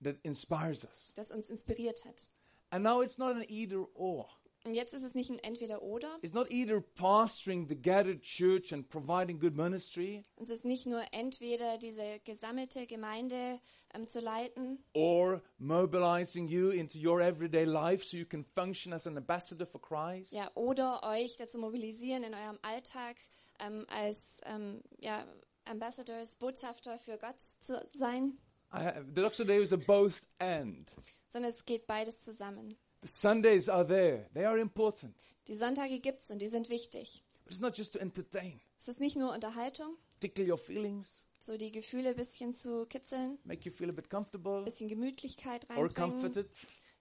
that 0.03 0.17
inspires 0.23 0.83
us. 0.83 1.11
das 1.15 1.31
uns 1.31 1.49
inspiriert 1.49 2.03
hat. 2.05 2.29
And 2.69 2.83
now 2.83 3.01
it's 3.01 3.17
not 3.17 3.35
an 3.35 3.43
either 3.47 3.85
or. 3.95 4.27
Und 4.65 4.73
jetzt 4.73 4.95
ist 4.95 5.03
es 5.03 5.13
nicht 5.13 5.29
ein 5.29 5.37
Entweder-Oder. 5.37 6.17
It's 6.23 6.33
not 6.33 6.49
either 6.49 6.81
pastoring 6.81 7.67
the 7.67 7.75
gathered 7.75 8.21
church 8.23 8.73
and 8.73 8.89
providing 8.89 9.39
good 9.39 9.55
ministry 9.55 10.23
Es 10.37 10.49
ist 10.49 10.65
nicht 10.65 10.87
nur 10.87 11.03
entweder 11.11 11.77
diese 11.77 12.19
gesammelte 12.23 12.87
Gemeinde 12.87 13.59
ähm, 13.93 14.07
zu 14.07 14.19
leiten 14.19 14.83
or 14.93 15.43
mobilizing 15.59 16.47
you 16.47 16.71
into 16.71 16.97
your 16.97 17.21
everyday 17.21 17.63
life 17.63 18.03
so 18.03 18.17
you 18.17 18.25
can 18.25 18.43
function 18.43 18.91
as 18.91 19.05
an 19.05 19.17
ambassador 19.17 19.67
for 19.67 19.79
Christ. 19.79 20.31
ja, 20.31 20.49
oder 20.55 21.03
euch 21.03 21.37
dazu 21.37 21.59
mobilisieren, 21.59 22.23
in 22.23 22.33
eurem 22.33 22.57
Alltag 22.63 23.17
ähm, 23.59 23.85
als 23.87 24.17
ähm, 24.45 24.81
ja, 24.97 25.27
Ambassadors, 25.65 26.37
Botschafter 26.37 26.97
für 26.97 27.19
Gott 27.19 27.39
zu 27.59 27.87
sein, 27.93 28.39
I, 28.73 28.91
the 29.13 29.21
Doxadeo 29.21 29.61
is 29.61 29.71
a 29.73 29.77
both 29.77 30.21
and. 30.39 30.91
sondern 31.29 31.51
es 31.51 31.63
geht 31.65 31.85
beides 31.85 32.19
zusammen. 32.21 32.75
The 33.05 33.11
Sundays 33.11 33.69
are 33.69 33.85
there, 33.85 34.27
they 34.33 34.45
are 34.45 34.57
important. 34.57 35.15
Die 35.47 35.53
Sonntage 35.53 35.99
gibt's 35.99 36.31
und 36.31 36.39
die 36.39 36.47
sind 36.47 36.69
wichtig. 36.71 37.23
But 37.43 37.51
it's 37.53 37.61
not 37.61 37.77
just 37.77 37.93
to 37.93 37.99
entertain, 37.99 38.59
Es 38.79 38.87
ist 38.87 38.99
nicht 38.99 39.15
nur 39.15 39.31
Unterhaltung, 39.31 39.95
tickle 40.19 40.43
your 40.51 40.57
feelings, 40.57 41.27
so 41.39 41.55
die 41.55 41.71
Gefühle 41.71 42.09
ein 42.09 42.15
bisschen 42.15 42.55
zu 42.55 42.87
kitzeln, 42.87 43.37
make 43.43 43.63
you 43.63 43.71
feel 43.71 43.89
a 43.89 43.91
bit 43.91 44.09
comfortable 44.09 44.57
ein 44.57 44.65
bisschen 44.65 44.87
Gemütlichkeit 44.87 45.69
or 45.69 45.75
reinbringen, 45.85 46.13
comforted, 46.13 46.49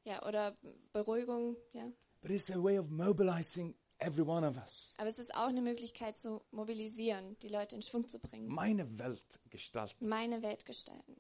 ja, 0.05 0.23
oder 0.29 0.55
Beruhigung, 0.93 1.57
ja. 1.73 1.91
but 2.21 2.31
it's 2.31 2.51
a 2.51 2.63
way 2.63 2.79
of 2.79 2.91
mobilizing 2.91 3.75
every 3.97 4.27
one 4.29 4.47
of 4.47 4.59
us. 4.59 4.93
Aber 4.99 5.09
es 5.09 5.19
ist 5.19 5.35
auch 5.35 5.49
eine 5.49 5.63
Möglichkeit 5.63 6.19
zu 6.19 6.43
mobilisieren, 6.51 7.35
die 7.41 7.49
Leute 7.49 7.77
in 7.77 7.81
Schwung 7.81 8.07
zu 8.07 8.19
bringen, 8.19 8.49
Meine 8.49 8.99
Welt 8.99 9.41
gestalten. 9.49 10.07
meine 10.07 10.43
Welt 10.43 10.67
gestalten. 10.67 11.17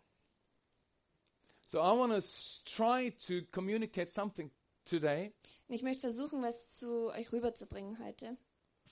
So 1.69 1.79
I 1.79 1.97
want 1.99 2.13
to 2.13 2.21
try 2.67 3.11
to 3.27 3.47
communicate 3.51 4.11
something 4.11 4.51
today 4.85 5.33
Und 5.69 5.75
ich 5.75 5.83
möchte 5.83 6.01
versuchen, 6.03 6.43
was 6.43 6.69
zu 6.71 7.11
euch 7.11 7.33
rüberzubringen 7.33 7.99
heute 8.05 8.37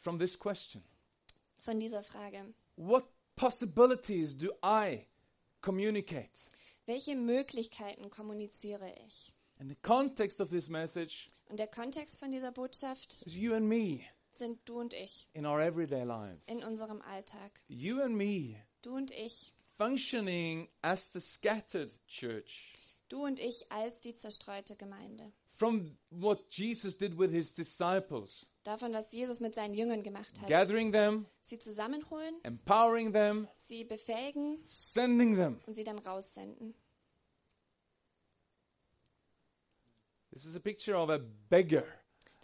from 0.00 0.18
this 0.18 0.38
question. 0.38 0.82
von 1.58 1.78
dieser 1.78 2.02
Frage. 2.02 2.54
What 2.76 3.04
possibilities 3.36 4.36
do 4.36 4.52
I 4.64 5.06
communicate? 5.60 6.48
Welche 6.86 7.14
Möglichkeiten 7.14 8.10
kommuniziere 8.10 8.92
ich? 9.06 9.32
And 9.60 9.70
the 9.70 9.76
context 9.76 10.40
of 10.40 10.48
this 10.50 10.68
message 10.68 11.26
Und 11.48 11.58
der 11.60 11.68
Kontext 11.68 12.18
von 12.18 12.32
dieser 12.32 12.50
Botschaft 12.52 13.22
is 13.26 13.34
you 13.34 13.54
and 13.54 13.66
me. 13.68 14.00
sind 14.32 14.58
du 14.68 14.80
und 14.80 14.92
ich 14.94 15.28
in 15.34 15.46
our 15.46 15.60
everyday 15.60 16.02
lives. 16.04 16.46
in 16.48 16.64
unserem 16.64 17.00
Alltag. 17.02 17.60
You 17.68 18.00
and 18.00 18.16
me 18.16 18.56
Du 18.82 18.96
und 18.96 19.12
ich, 19.12 19.52
functioning 19.76 20.68
as 20.80 21.12
the 21.12 21.20
scattered 21.20 21.92
church. 22.08 22.72
du 23.08 23.24
und 23.24 23.38
ich 23.38 23.70
als 23.70 24.00
die 24.00 24.16
zerstreute 24.16 24.74
Gemeinde. 24.74 25.32
From 25.62 25.96
what 26.10 26.50
Jesus 26.50 26.96
did 26.96 27.16
with 27.16 27.30
his 27.32 27.52
disciples, 27.54 28.46
Davon, 28.64 28.92
was 28.92 29.12
Jesus 29.12 29.38
mit 29.38 29.54
seinen 29.54 29.74
Jüngern 29.74 30.02
gemacht 30.02 30.40
hat. 30.40 30.48
gathering 30.48 30.90
them, 30.90 31.24
Sie 31.42 31.56
zusammenholen, 31.56 32.34
empowering 32.42 33.12
them, 33.12 33.46
sie 33.64 33.84
befähigen 33.84 34.58
sending 34.64 35.36
them. 35.36 35.60
und 35.68 35.74
sie 35.74 35.84
dann 35.84 36.00
raussenden. 36.00 36.74
This 40.32 40.44
is 40.44 40.56
a 40.56 40.60
picture 40.60 40.96
of 40.96 41.10
a 41.10 41.20
beggar 41.48 41.84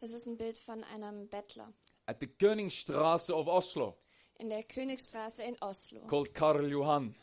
Das 0.00 0.10
ist 0.12 0.26
ein 0.26 0.36
Bild 0.36 0.56
von 0.56 0.84
einem 0.84 1.28
Bettler 1.28 1.72
at 2.06 2.20
the 2.20 2.28
Königstraße 2.28 3.34
of 3.34 3.48
Oslo 3.48 3.96
in 4.38 4.48
der 4.48 4.62
Königstraße 4.62 5.42
in 5.42 5.56
Oslo. 5.60 6.06
called 6.06 6.32
Karl 6.34 6.68
Johan. 6.70 7.16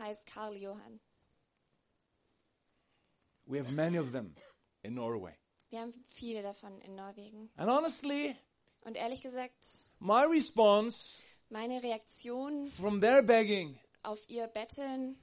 Heißt 0.00 0.26
Karl 0.26 0.56
Johann. 0.56 0.98
We 3.46 3.58
have 3.60 3.70
many 3.72 3.96
of 3.96 4.10
them 4.10 4.34
in 4.82 4.94
Norway. 4.94 5.34
Wir 5.70 5.80
haben 5.80 5.92
viele 6.08 6.42
davon 6.42 6.80
in 6.80 6.94
Norwegen. 6.94 7.50
And 7.56 7.70
honestly, 7.70 8.36
Und 8.82 8.96
ehrlich 8.96 9.22
gesagt, 9.22 9.90
my 9.98 10.24
response 10.24 11.22
meine 11.48 11.82
Reaktion 11.82 12.66
from 12.68 13.00
their 13.00 13.22
begging 13.22 13.78
auf 14.02 14.24
ihr 14.28 14.46
Betteln 14.48 15.16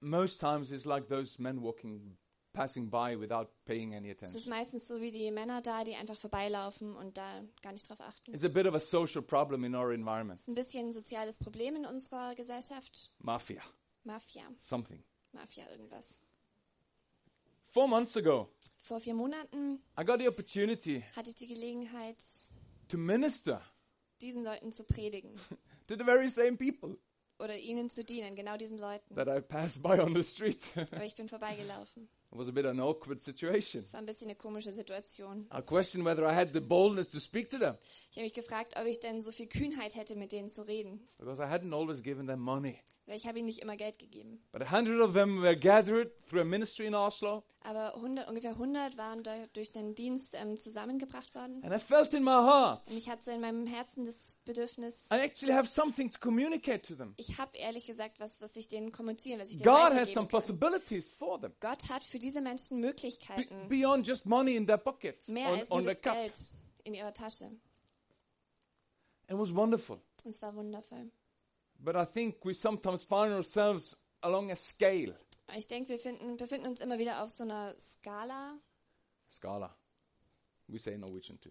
most 0.00 0.40
times 0.40 0.70
is 0.70 0.84
like 0.84 1.08
those 1.08 1.40
men 1.40 1.62
walking, 1.62 2.16
passing 2.52 2.90
by 2.90 3.16
without 3.18 3.48
paying 3.64 3.94
any 3.94 4.10
es 4.10 4.16
ist 4.20 4.22
attention. 4.22 4.50
meistens 4.50 4.88
so 4.88 5.00
wie 5.00 5.10
die 5.12 5.30
Männer 5.30 5.60
da, 5.62 5.84
die 5.84 5.94
einfach 5.94 6.16
vorbeilaufen 6.18 6.96
und 6.96 7.16
da 7.16 7.44
gar 7.62 7.72
nicht 7.72 7.88
drauf 7.88 8.00
achten. 8.00 8.34
It's 8.34 8.44
a 8.44 8.48
bit 8.48 8.66
of 8.66 8.74
a 8.74 8.80
social 8.80 9.22
problem 9.22 9.62
in 9.64 9.74
our 9.76 9.92
environment. 9.92 10.40
Es 10.40 10.42
ist 10.42 10.48
ein 10.48 10.54
bisschen 10.56 10.86
ein 10.88 10.92
soziales 10.92 11.38
Problem 11.38 11.76
in 11.76 11.86
unserer 11.86 12.34
Gesellschaft. 12.34 13.12
Mafia, 13.18 13.62
Mafia, 14.04 14.42
something. 14.60 15.04
Mafia 15.32 15.68
irgendwas. 15.70 16.20
Four 17.72 17.88
months 17.88 18.16
ago, 18.16 18.50
Vor 18.82 19.00
vier 19.00 19.14
Monaten 19.14 19.82
I 19.98 20.04
got 20.04 20.18
the 20.20 20.28
opportunity 20.28 21.02
hatte 21.16 21.30
ich 21.30 21.36
die 21.36 21.46
Gelegenheit, 21.46 22.18
to 22.88 22.98
minister 22.98 23.62
diesen 24.20 24.44
Leuten 24.44 24.72
zu 24.72 24.84
predigen. 24.84 25.30
to 25.88 25.96
the 25.96 26.04
very 26.04 26.28
same 26.28 26.58
people 26.58 26.98
oder 27.42 27.56
ihnen 27.58 27.90
zu 27.90 28.04
dienen, 28.04 28.34
genau 28.36 28.56
diesen 28.56 28.78
Leuten. 28.78 29.14
that 29.14 29.28
I 29.28 29.40
passed 29.40 29.82
by 29.82 29.98
on 30.00 30.14
the 30.14 30.22
street. 30.22 30.58
it 30.76 30.92
Aber 30.92 31.04
ich 31.04 31.14
bin 31.14 31.28
vorbeigelaufen. 31.28 32.08
was 32.34 32.48
a 32.48 32.50
bit 32.52 32.64
an 32.64 32.80
awkward 32.80 33.20
situation. 33.20 33.82
Es 33.82 33.92
war 33.92 34.00
ein 34.00 34.06
bisschen 34.06 34.28
eine 34.28 34.36
komische 34.36 34.72
Situation. 34.72 35.46
I 35.52 35.60
questioned 35.60 36.06
whether 36.06 36.22
I 36.26 36.34
had 36.34 36.54
the 36.54 36.60
boldness 36.60 37.10
to 37.10 37.18
speak 37.20 37.50
to 37.50 37.58
them 37.58 37.74
Ich 38.10 38.16
habe 38.16 38.22
mich 38.24 38.32
gefragt, 38.32 38.74
ob 38.80 38.86
ich 38.86 39.00
denn 39.00 39.22
so 39.22 39.30
viel 39.32 39.46
Kühnheit 39.48 39.94
hätte, 39.94 40.16
mit 40.16 40.32
denen 40.32 40.50
zu 40.50 40.62
reden. 40.66 41.06
because 41.18 41.42
I 41.42 41.46
hadn't 41.46 41.74
always 41.74 42.02
given 42.02 42.26
them 42.26 42.40
money. 42.40 42.78
Weil 43.06 43.16
ich 43.16 43.26
habe 43.26 43.38
ihnen 43.38 43.46
nicht 43.46 43.58
immer 43.58 43.76
Geld 43.76 43.98
gegeben. 43.98 44.40
But 44.52 44.62
a 44.62 44.70
hundred 44.70 45.00
of 45.00 45.12
them 45.12 45.42
were 45.42 45.56
gathered 45.56 46.10
through 46.28 46.40
a 46.40 46.44
ministry 46.44 46.86
in 46.86 46.94
Oslo, 46.94 47.42
Aber 47.64 47.94
100, 47.96 48.28
ungefähr 48.28 48.52
100 48.52 48.96
waren 48.96 49.22
da 49.24 49.34
durch 49.52 49.72
den 49.72 49.94
Dienst 49.94 50.34
ähm, 50.34 50.58
zusammengebracht 50.58 51.34
worden. 51.34 51.62
and 51.64 51.74
I 51.74 51.78
felt 51.78 52.14
in 52.14 52.22
my 52.24 52.30
heart 52.30 52.88
Und 52.88 52.96
ich 52.96 53.10
hatte 53.10 53.24
so 53.24 53.30
in 53.32 53.40
meinem 53.42 53.66
Herzen 53.66 54.06
das 54.06 54.31
Bedürfnis, 54.44 55.06
I 55.12 55.18
actually 55.20 55.52
have 55.52 55.68
something 55.68 56.10
to 56.10 56.18
communicate 56.18 56.82
to 56.88 56.94
them. 56.96 57.14
ich 57.16 57.38
habe 57.38 57.56
ehrlich 57.56 57.86
gesagt 57.86 58.18
was, 58.18 58.40
was 58.40 58.56
ich 58.56 58.66
denen 58.68 58.90
kommunizieren, 58.90 59.40
was 59.40 59.50
ich 59.50 59.58
denen 59.58 59.64
God 59.74 59.92
has 59.94 60.12
some 60.12 60.26
kann. 60.26 60.40
possibilities 60.40 61.10
for 61.10 61.40
them 61.40 61.52
Gott 61.60 61.88
hat 61.88 62.02
für 62.02 62.18
diese 62.18 62.40
Menschen 62.40 62.80
be- 62.80 62.88
Möglichkeiten, 62.88 63.68
beyond 63.68 64.06
just 64.06 64.26
money 64.26 64.56
in 64.56 64.66
their 64.66 64.78
pocket 64.78 65.26
mehr 65.28 65.50
on, 65.52 65.58
als 65.60 65.68
nur 65.68 65.82
das 65.82 66.00
cup. 66.00 66.14
Geld 66.14 66.50
in 66.84 66.94
ihrer 66.94 67.14
Tasche. 67.14 67.52
It 69.28 69.38
was 69.38 69.54
wonderful. 69.54 70.00
Und 70.24 70.34
es 70.34 70.42
war 70.42 70.54
wundervoll. 70.54 71.10
But 71.78 71.94
I 71.96 72.04
think 72.04 72.44
we 72.44 72.52
sometimes 72.54 73.02
find 73.02 73.32
ourselves 73.32 73.96
along 74.20 74.50
a 74.50 74.56
scale. 74.56 75.16
Ich 75.56 75.66
denke, 75.68 75.90
wir 75.90 75.98
finden, 75.98 76.36
befinden 76.36 76.66
uns 76.66 76.80
immer 76.80 76.98
wieder 76.98 77.22
auf 77.22 77.30
so 77.30 77.44
einer 77.44 77.74
Skala. 77.78 78.58
Scala. 79.30 79.76
We 80.68 80.78
say 80.78 80.94
in 80.94 81.00
Norwegian 81.00 81.40
too. 81.40 81.50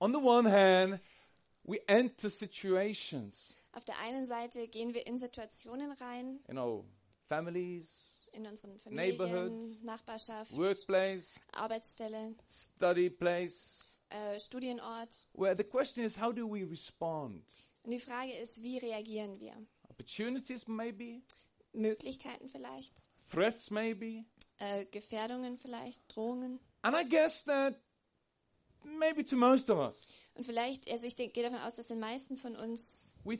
On 0.00 0.12
the 0.12 0.18
one 0.20 0.46
hand, 0.48 1.00
we 1.64 1.80
enter 1.88 2.30
situations, 2.30 3.54
Auf 3.72 3.84
der 3.84 3.98
einen 3.98 4.26
Seite 4.26 4.66
gehen 4.68 4.94
wir 4.94 5.06
in 5.06 5.18
Situationen 5.18 5.92
rein, 5.92 6.40
you 6.48 6.52
know, 6.54 6.84
families, 7.28 8.26
in 8.32 8.46
unseren 8.46 8.78
Familien, 8.78 9.78
Nachbarschaft, 9.84 10.56
workplace, 10.56 11.40
Arbeitsstelle, 11.52 12.34
study 12.48 13.10
place, 13.10 14.00
äh, 14.10 14.38
Studienort. 14.40 15.26
where 15.34 15.54
the 15.56 15.64
question 15.64 16.04
is 16.04 16.16
how 16.18 16.32
do 16.32 16.46
we 16.46 16.64
respond? 16.64 17.42
Und 17.82 17.90
die 17.92 18.00
Frage 18.00 18.32
ist, 18.38 18.62
wie 18.62 18.78
reagieren 18.78 19.38
wir? 19.40 19.54
Opportunities, 19.88 20.66
maybe, 20.68 21.22
Möglichkeiten 21.72 22.48
vielleicht, 22.48 22.94
threats, 23.30 23.70
maybe. 23.70 24.24
äh, 24.58 24.84
Gefährdungen 24.86 25.56
vielleicht, 25.58 26.02
Drohungen. 26.14 26.58
And 26.82 26.96
I 26.96 27.04
guess 27.08 27.44
that 27.44 27.74
maybe 28.98 29.24
to 29.24 29.36
most 29.36 29.70
of 29.70 29.78
us, 29.78 30.30
Und 30.34 30.44
vielleicht, 30.44 30.90
also 30.90 31.06
ich 31.06 31.16
gehe 31.16 31.30
davon 31.32 31.58
aus, 31.60 31.74
dass 31.74 31.86
den 31.86 32.00
meisten 32.00 32.36
von 32.36 32.56
uns, 32.56 33.16
we 33.24 33.38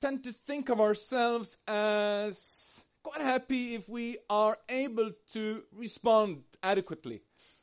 tend 0.00 0.24
to 0.24 0.30
think 0.46 0.70
of 0.70 0.78
ourselves 0.80 1.58
as 1.66 2.86
quite 3.02 3.22
happy 3.22 3.74
if 3.74 3.88
we 3.88 4.18
are 4.28 4.56
able 4.70 5.14
to 5.32 5.62
respond 5.78 6.44
adequately. 6.62 7.22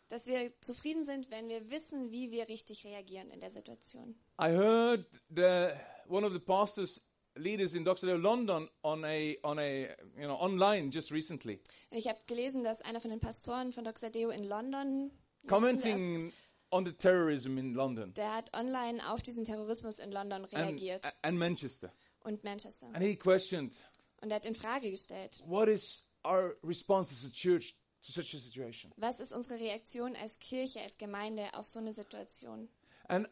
dass 0.09 0.25
wir 0.25 0.51
zufrieden 0.61 1.05
sind, 1.05 1.29
wenn 1.31 1.49
wir 1.49 1.69
wissen, 1.69 2.11
wie 2.11 2.31
wir 2.31 2.47
richtig 2.47 2.85
reagieren 2.85 3.29
in 3.29 3.39
der 3.41 3.51
Situation. 3.51 4.15
I 4.41 4.49
heard 4.55 5.05
the, 5.29 5.69
one 6.07 6.25
of 6.25 6.31
the 6.33 6.39
pastors 6.39 7.01
leaders 7.35 7.73
in 7.75 7.83
Dr. 7.83 8.17
London 8.17 8.69
on 8.83 9.03
a 9.03 9.35
on 9.43 9.59
a 9.59 9.87
you 10.15 10.23
know 10.25 10.39
online 10.39 10.89
just 10.91 11.11
recently 11.11 11.59
Und 11.91 11.97
ich 11.97 12.07
habe 12.07 12.19
gelesen, 12.25 12.63
dass 12.63 12.81
einer 12.81 12.99
von 12.99 13.11
den 13.11 13.19
Pastoren 13.19 13.71
von 13.71 13.83
Dr. 13.83 14.09
Deo 14.09 14.29
in 14.29 14.43
London, 14.43 15.11
commenting 15.47 16.31
on 16.71 16.85
the 16.85 16.91
terrorism 16.93 17.57
in 17.57 17.73
London 17.73 18.13
der 18.13 18.33
hat 18.33 18.53
online 18.55 19.01
auf 19.09 19.21
diesen 19.21 19.43
Terrorismus 19.43 19.99
in 19.99 20.11
London 20.11 20.43
and, 20.45 20.53
reagiert 20.53 21.05
and 21.21 21.37
Manchester 21.37 21.91
und 22.21 22.43
Manchester. 22.43 22.87
and 22.93 23.03
he 23.03 23.15
questioned 23.15 23.75
Und 24.21 24.31
er 24.31 24.35
hat 24.37 24.45
in 24.45 24.55
Frage 24.55 24.89
gestellt, 24.89 25.41
what 25.45 25.67
is 25.69 26.09
our 26.25 26.55
response 26.63 27.11
as 27.13 27.23
a 27.23 27.31
church 27.31 27.75
to 28.03 28.11
such 28.11 28.33
a 28.33 28.39
situation 28.39 28.91
was 28.97 29.19
ist 29.19 29.31
unsere 29.33 29.59
Reaktion 29.59 30.15
als 30.15 30.39
Kirche, 30.39 30.81
als 30.81 30.97
Gemeinde 30.97 31.53
auf 31.53 31.67
so 31.67 31.79
eine 31.79 31.93
Situation? 31.93 32.67
and 33.07 33.27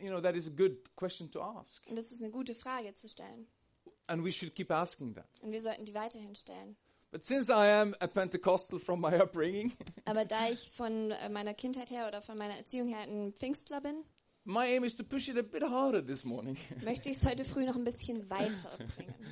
you 0.00 0.08
know 0.08 0.20
that 0.20 0.36
is 0.36 0.46
a 0.46 0.50
good 0.50 0.94
question 0.96 1.30
to 1.30 1.40
ask 1.42 1.84
Und 1.88 1.96
das 1.96 2.12
ist 2.12 2.20
eine 2.20 2.30
gute 2.30 2.54
Frage 2.54 2.94
zu 2.94 3.08
stellen. 3.08 3.48
and 4.06 4.24
we 4.24 4.30
should 4.30 4.54
keep 4.54 4.70
asking 4.70 5.14
that 5.14 5.26
Und 5.40 5.50
wir 5.50 5.60
sollten 5.60 5.84
die 5.84 5.94
weiterhin 5.94 6.34
stellen. 6.36 6.76
But 7.14 7.24
since 7.24 7.48
I 7.48 7.68
am 7.68 7.94
a 8.00 8.08
Pentecostal 8.08 8.80
from 8.80 9.00
my 9.00 9.14
upbringing 9.16 9.72
Aber 10.04 10.24
da 10.24 10.48
ich 10.48 10.72
von 10.72 11.12
äh, 11.12 11.28
meiner 11.28 11.54
Kindheit 11.54 11.90
her 11.92 12.08
oder 12.08 12.20
von 12.20 12.36
meiner 12.36 12.56
Erziehung 12.56 12.88
her 12.88 13.02
ein 13.02 13.32
Pfingstler 13.32 13.80
bin, 13.80 14.04
my 14.42 14.66
aim 14.66 14.82
is 14.82 14.96
to 14.96 15.04
push 15.04 15.28
it 15.28 15.38
a 15.38 15.42
bit 15.42 15.62
harder 15.62 16.04
this 16.04 16.24
morning 16.24 16.56
möchte 16.84 17.08
ich 17.08 17.18
es 17.18 17.24
heute 17.24 17.44
früh 17.44 17.64
noch 17.64 17.76
ein 17.76 17.84
bisschen 17.84 18.28
weiter 18.28 18.76
bringen. 18.96 19.14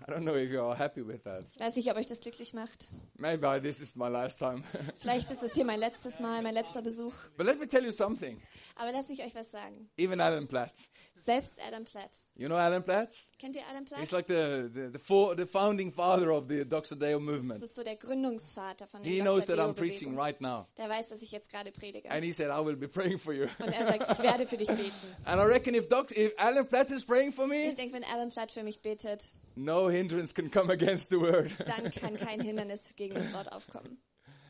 I 0.00 0.10
don't 0.10 0.22
know 0.22 0.34
if 0.34 0.50
you 0.50 0.60
are 0.60 0.76
happy 0.76 1.06
with 1.06 1.22
that 1.24 1.44
Ich 1.54 1.60
weiß 1.60 1.76
nicht, 1.76 1.88
ob 1.90 1.96
euch 1.96 2.08
das 2.08 2.18
glücklich 2.18 2.54
macht. 2.54 2.86
maybe 3.18 3.60
this 3.62 3.78
is 3.78 3.94
my 3.94 4.08
last 4.08 4.40
time 4.40 4.64
Vielleicht 4.96 5.30
ist 5.30 5.42
es 5.44 5.54
hier 5.54 5.64
mein 5.64 5.78
letztes 5.78 6.18
Mal, 6.18 6.42
mein 6.42 6.54
letzter 6.54 6.82
Besuch. 6.82 7.14
But 7.36 7.46
let 7.46 7.60
me 7.60 7.68
tell 7.68 7.84
you 7.84 7.92
something. 7.92 8.40
Aber 8.74 8.90
lasst 8.90 9.10
mich 9.10 9.22
euch 9.22 9.34
was 9.36 9.50
sagen. 9.52 9.90
Even 9.96 10.20
Alan 10.20 10.48
Platt. 10.48 10.72
Selbst 11.14 11.60
Adam 11.60 11.84
Platt. 11.84 12.10
You 12.34 12.48
know 12.48 12.56
Alan 12.56 12.82
Platt? 12.82 13.10
Kennt 13.38 13.54
ihr 13.54 13.62
Adam 13.70 13.84
Platt? 13.84 14.00
He's 14.00 14.10
like 14.10 14.26
the, 14.26 14.68
the, 14.74 14.90
the, 14.92 14.98
for, 14.98 15.36
the 15.36 15.46
founding 15.46 15.92
father 15.92 16.32
of 16.32 16.48
the 16.48 16.64
Doxodeo 16.64 17.18
das 17.18 17.22
movement. 17.22 17.62
ist 17.62 17.76
so 17.76 17.84
der 17.84 17.94
Gründungsvater 17.94 18.86
von 18.88 19.04
He 19.04 19.16
der 19.18 19.24
knows 19.24 19.46
that 19.46 19.58
I'm 19.58 19.74
preaching 19.74 20.18
right 20.18 20.40
now. 20.40 20.66
Der 20.76 20.88
weiß, 20.88 21.06
dass 21.06 21.22
ich 21.22 21.30
jetzt 21.30 21.48
gerade 21.50 21.70
predige. 21.70 22.10
And 22.10 22.24
he 22.24 22.32
said, 22.32 22.50
I 22.50 22.58
will 22.64 22.74
be 22.74 22.88
praying 22.88 23.18
for 23.18 23.32
you. 23.32 23.46
Und 23.60 23.72
er 23.72 23.86
sagt, 23.86 24.10
ich 24.10 24.18
werde 24.24 24.44
für 24.46 24.56
dich 24.56 24.66
beten. 24.76 24.92
and 25.24 25.40
I 25.40 25.44
reckon 25.44 25.74
if, 25.76 25.88
Doc, 25.88 26.10
if 26.16 26.32
Alan 26.36 26.66
Platt 26.66 26.90
is 26.90 27.04
praying 27.04 27.32
for 27.32 27.46
me, 27.46 27.68
Ich 27.68 27.76
denke, 27.76 27.94
wenn 27.94 28.04
Alan 28.04 28.30
Platt 28.30 28.50
für 28.50 28.64
mich 28.64 28.82
betet, 28.82 29.32
no 29.54 29.88
hindrance 29.88 30.34
can 30.34 30.50
come 30.50 30.72
against 30.72 31.10
the 31.10 31.20
word. 31.20 31.52
dann 31.66 31.90
kann 31.92 32.16
kein 32.16 32.40
Hindernis 32.40 32.96
gegen 32.96 33.14
das 33.14 33.32
Wort 33.32 33.52
aufkommen. 33.52 33.98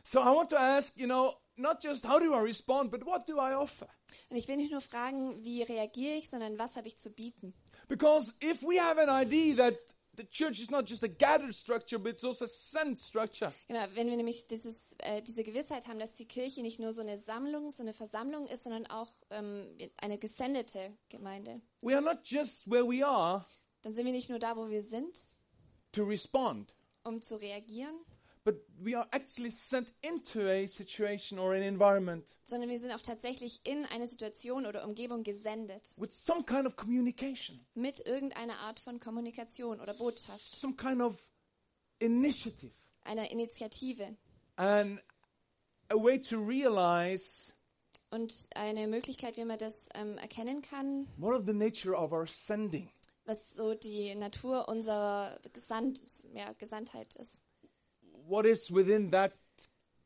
so 0.05 0.21
I 0.21 0.35
want 0.35 0.49
to 0.49 0.57
ask, 0.57 0.97
you 0.97 1.07
know, 1.07 1.35
not 1.59 1.85
just 1.85 2.07
how 2.07 2.19
do 2.19 2.33
I 2.33 2.41
respond, 2.41 2.91
but 2.91 3.05
what 3.05 3.27
do 3.29 3.39
I 3.39 3.55
offer? 3.55 3.87
Und 4.31 4.39
ich 4.39 4.49
will 4.49 4.57
nicht 4.57 4.73
nur 4.73 4.81
fragen, 4.81 5.45
wie 5.45 5.63
reagiere 5.63 6.17
ich, 6.17 6.31
sondern 6.31 6.59
was 6.59 6.77
habe 6.77 6.87
ich 6.87 6.99
zu 6.99 7.11
bieten. 7.11 7.53
Because 7.89 8.35
if 8.41 8.63
we 8.63 8.79
have 8.79 8.99
an 8.99 9.09
idea 9.09 9.57
that 9.57 9.75
the 10.15 10.25
church 10.25 10.61
is 10.61 10.71
not 10.71 10.85
just 10.85 11.03
a 11.03 11.09
gathered 11.09 11.55
structure, 11.55 11.99
but 11.99 12.13
it's 12.13 12.25
also 12.25 12.45
a 12.45 12.49
sent 12.49 12.99
structure, 12.99 13.53
Genau, 13.69 13.87
wenn 13.95 14.09
wir 14.09 14.17
nämlich 14.17 14.47
dieses, 14.47 14.75
äh, 14.99 15.23
diese 15.23 15.43
Gewissheit 15.43 15.87
haben, 15.87 15.99
dass 15.99 16.13
die 16.13 16.27
Kirche 16.27 16.61
nicht 16.63 16.81
nur 16.81 16.93
so 16.93 17.01
eine 17.01 17.17
Sammlung, 17.17 17.71
so 17.71 17.83
eine 17.83 17.93
Versammlung 17.93 18.47
ist, 18.47 18.65
sondern 18.65 18.87
auch 18.87 19.13
ähm, 19.31 19.67
eine 19.97 20.19
gesendete 20.19 20.93
Gemeinde, 21.09 21.61
we 21.81 21.95
are 21.95 22.03
not 22.03 22.19
just 22.25 22.69
where 22.71 22.85
we 22.85 23.07
are 23.07 23.45
dann 23.83 23.95
sind 23.95 24.07
wir 24.07 24.13
nicht 24.13 24.29
nur 24.29 24.39
da, 24.39 24.57
wo 24.57 24.69
wir 24.69 24.83
sind, 24.83 25.17
to 25.93 26.05
respond, 26.05 26.75
um 27.05 27.21
zu 27.21 27.37
reagieren, 27.41 27.95
but 28.45 28.57
we 28.79 28.97
are 28.97 29.07
actually 29.13 29.51
sent 29.51 29.93
into 30.03 30.41
a 30.49 30.67
situation 30.67 31.39
or 31.39 31.55
an 31.55 31.63
environment 31.63 32.37
sondern 32.45 32.71
wir 32.71 32.79
sind 32.79 32.93
auch 32.93 33.01
tatsächlich 33.03 33.61
in 33.65 33.85
eine 33.87 34.07
Situation 34.07 34.67
oder 34.67 34.85
Umgebung 34.85 35.23
gesendet 35.23 35.83
with 35.99 36.13
some 36.13 36.45
kind 36.45 36.67
of 36.67 36.77
communication, 36.77 37.61
mit 37.75 38.01
irgendeiner 38.07 38.59
Art 38.59 38.81
von 38.81 38.99
Kommunikation 39.01 39.81
oder 39.81 39.95
Botschaft, 39.95 40.55
some 40.55 40.75
kind 40.77 41.01
of 41.01 41.29
initiative, 41.99 42.73
einer 43.05 43.31
Initiative 43.31 44.17
and 44.57 45.01
a 45.91 45.95
way 45.95 46.21
to 46.21 46.37
realize 46.39 47.53
und 48.11 48.49
eine 48.55 48.87
Möglichkeit, 48.87 49.37
wie 49.37 49.45
man 49.45 49.59
das 49.59 49.75
ähm, 49.95 50.17
erkennen 50.19 50.63
kann, 50.63 51.07
more 51.19 51.37
of 51.37 51.45
the 51.47 51.53
nature 51.53 51.95
of 51.95 52.13
our 52.13 52.27
sending. 52.27 52.91
was 53.27 53.39
so 53.55 53.75
die 53.75 54.15
Natur 54.15 54.69
unserer 54.69 55.39
Gesandt, 55.53 56.03
ja, 56.33 56.53
Gesandtheit 56.55 57.15
ist. 57.17 57.43
What 58.29 58.45
is 58.45 58.71
within 58.71 59.11
that 59.13 59.33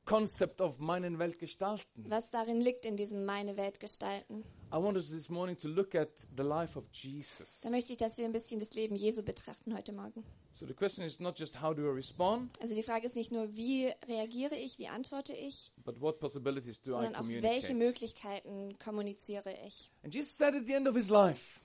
concept 0.04 0.60
of 0.60 0.78
meinen 0.78 1.18
Welt 1.18 1.40
gestalten? 1.40 2.08
Was 2.08 2.30
darin 2.30 2.60
liegt 2.60 2.86
in 2.86 2.96
diesem 2.96 3.24
meine 3.24 3.56
Welt 3.56 3.80
gestalten. 3.80 4.44
I 4.72 4.76
want 4.76 4.96
us 4.96 5.10
this 5.10 5.28
morning 5.28 5.58
to 5.58 5.66
look 5.68 5.96
at 5.96 6.08
the 6.36 6.44
life 6.44 6.78
of 6.78 6.84
Jesus. 6.92 7.62
Da 7.62 7.70
möchte 7.70 7.90
ich, 7.90 7.98
dass 7.98 8.18
wir 8.18 8.24
ein 8.24 8.30
bisschen 8.30 8.60
das 8.60 8.74
Leben 8.74 8.94
Jesu 8.94 9.24
betrachten 9.24 9.76
heute 9.76 9.92
Morgen. 9.92 10.24
So 10.52 10.66
the 10.66 10.72
question 10.72 11.04
is 11.04 11.18
not 11.18 11.36
just 11.36 11.60
how 11.60 11.74
do 11.74 11.82
I 11.82 11.94
respond, 11.94 12.56
Also 12.60 12.76
die 12.76 12.84
Frage 12.84 13.06
ist 13.06 13.16
nicht 13.16 13.32
nur, 13.32 13.56
wie 13.56 13.92
reagiere 14.06 14.54
ich, 14.54 14.78
wie 14.78 14.86
antworte 14.86 15.32
ich, 15.32 15.72
but 15.84 16.00
what 16.00 16.20
possibilities 16.20 16.80
do 16.80 16.92
I 16.92 16.94
sondern 16.94 17.16
auch 17.16 17.26
welche? 17.26 17.74
Möglichkeiten 17.74 18.78
kommuniziere 18.78 19.52
ich. 19.66 19.90
And 20.04 20.14
Jesus 20.14 20.36
said 20.36 20.54
at 20.54 20.66
the 20.68 20.74
end 20.74 20.86
of 20.86 20.94
his 20.94 21.08
life, 21.08 21.58